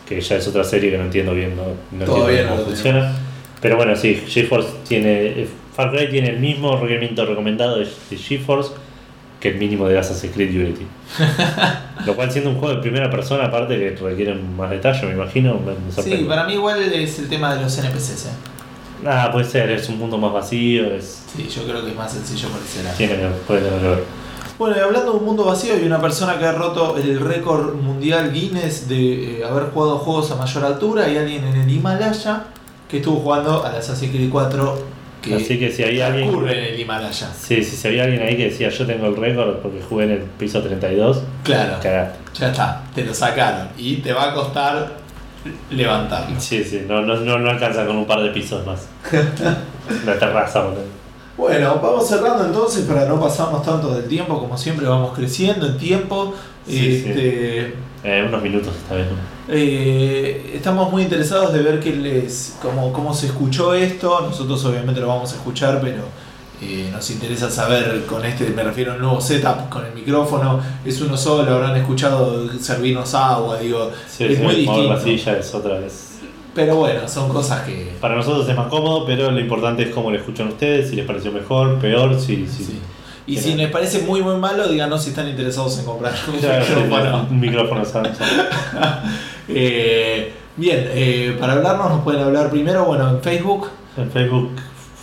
[0.08, 1.64] que ya es otra serie que no entiendo bien, no,
[1.98, 3.16] no Todavía entiendo no cómo lo funciona.
[3.62, 5.26] Pero bueno, sí, GeForce tiene.
[5.42, 8.72] eh, Far Cry tiene el mismo requerimiento recomendado de GeForce
[9.44, 10.88] que el mínimo de Assassin's Creed Unity.
[12.06, 15.60] Lo cual, siendo un juego de primera persona, aparte que requiere más detalle, me imagino,
[15.60, 18.28] me, sí, para mí igual es el tema de los NPCs.
[18.28, 19.06] ¿eh?
[19.06, 22.14] Ah, puede ser, es un mundo más vacío, es, Sí, yo creo que es más
[22.14, 24.04] sencillo por ese tiene, puede tener que ver.
[24.58, 27.76] Bueno, y hablando de un mundo vacío, hay una persona que ha roto el récord
[27.76, 31.04] mundial Guinness de eh, haber jugado juegos a mayor altura.
[31.04, 32.46] Hay alguien en el Himalaya
[32.88, 34.93] que estuvo jugando al Assassin's Creed 4
[35.24, 36.30] que Así que si hay alguien.
[36.30, 37.30] ocurre en el Himalaya.
[37.34, 40.12] Sí, sí, si había alguien ahí que decía yo tengo el récord porque jugué en
[40.12, 42.20] el piso 32, Claro, cagaste.
[42.36, 44.92] ya está, te lo sacaron y te va a costar
[45.72, 46.40] levantarlo.
[46.40, 48.88] Sí, sí, no, no, no, no alcanza con un par de pisos más.
[50.06, 50.84] La terraza, boludo.
[51.36, 55.78] Bueno, vamos cerrando entonces para no pasarnos tanto del tiempo, como siempre vamos creciendo en
[55.78, 56.34] tiempo.
[56.68, 57.74] Sí, este,
[58.04, 59.08] Eh, unos minutos esta vez.
[59.08, 59.18] ¿no?
[59.54, 64.22] eh, estamos muy interesados de ver qué les, cómo, cómo se escuchó esto.
[64.22, 66.04] Nosotros obviamente lo vamos a escuchar, pero
[66.62, 70.62] eh, nos interesa saber con este, me refiero a un nuevo setup con el micrófono.
[70.86, 75.20] Es uno solo, habrán escuchado servirnos agua, digo, Sí, es sí, muy mover la distinto.
[75.24, 76.10] silla es otra vez.
[76.56, 77.94] Pero bueno, son cosas que...
[78.00, 81.06] Para nosotros es más cómodo, pero lo importante es cómo lo escuchan ustedes, si les
[81.06, 82.46] pareció mejor, peor, si...
[82.48, 82.80] si sí.
[83.26, 87.28] Y si les parece muy muy malo, díganos si están interesados en comprar un micrófono.
[87.30, 88.28] un micrófono Samsung.
[89.50, 93.68] Eh, bien, eh, para hablarnos nos pueden hablar primero, bueno, en Facebook.
[93.98, 94.52] En Facebook,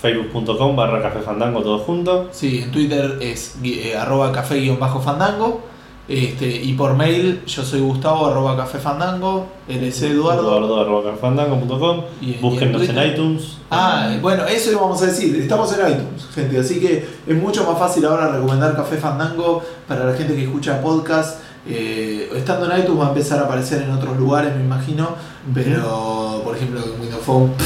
[0.01, 2.30] facebook.com barra café fandango todo junto.
[2.32, 5.69] Sí, en Twitter es eh, arroba café-fandango.
[6.10, 10.42] Este, y por mail yo soy Gustavo arroba café fandango, él es Eduardo.
[10.42, 12.00] Eduardo arroba cafefandango.com.
[12.20, 13.58] Y en- iTunes.
[13.70, 17.78] Ah, bueno, eso íbamos a decir, estamos en iTunes, gente, así que es mucho más
[17.78, 21.38] fácil ahora recomendar Café Fandango para la gente que escucha podcast.
[21.68, 25.10] Eh, estando en iTunes va a empezar a aparecer en otros lugares, me imagino,
[25.54, 27.52] pero por ejemplo en Windows Phone.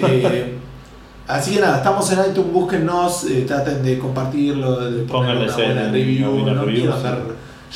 [0.00, 0.56] Eh,
[1.26, 5.54] así que nada, estamos en iTunes, búsquennos, eh, traten de compartirlo, de poner Pónganle una
[5.56, 6.98] buena review, no review, quiero sí.
[7.06, 7.22] andar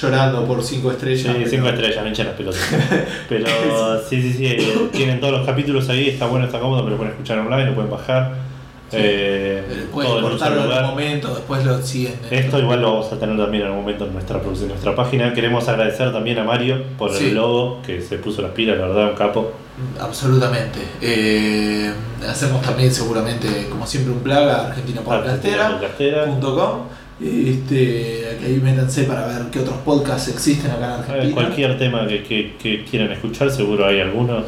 [0.01, 1.23] llorando por 5 estrellas.
[1.23, 2.61] Sí, pero- cinco estrellas, me hinchan las pelotas.
[3.29, 3.47] Pero
[4.09, 7.13] sí, sí, sí, eh, tienen todos los capítulos ahí, está bueno, está cómodo, pero pueden
[7.13, 8.53] escuchar online, lo pueden bajar.
[8.91, 8.97] Sí.
[9.01, 12.13] Eh, Pueden cortarlo en un momento, después lo siguen.
[12.31, 14.75] en Esto igual lo vamos a tener también en algún momento en nuestra producción, en
[14.75, 15.33] nuestra página.
[15.33, 17.29] Queremos agradecer también a Mario por Sí.
[17.29, 19.51] el logo, que se puso las pilas, la verdad, un capo.
[19.99, 20.79] Absolutamente.
[21.01, 21.91] Eh,
[22.29, 26.81] hacemos también seguramente, como siempre, un plug a argentinapodcastera.com.
[27.23, 31.35] Este, ahí métanse para ver qué otros podcasts existen acá en Eh, Argentina.
[31.35, 34.43] Cualquier tema que, que- que quieran escuchar, seguro hay alguno.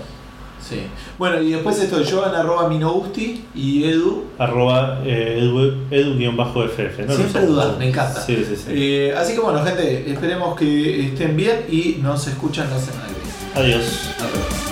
[0.66, 0.80] Sí.
[1.18, 4.24] Bueno, y después estoy yo en arroba minousti y edu.
[4.38, 6.98] Arroba eh, edu- edu-ff.
[7.06, 7.14] ¿no?
[7.14, 8.20] Siempre No dudar, me encanta.
[8.22, 8.64] Sí, sí, sí.
[8.70, 13.60] Eh, así que bueno, gente, esperemos que estén bien y nos escuchan la semana que
[13.60, 13.74] viene.
[13.76, 14.10] Adiós.
[14.18, 14.63] Luego.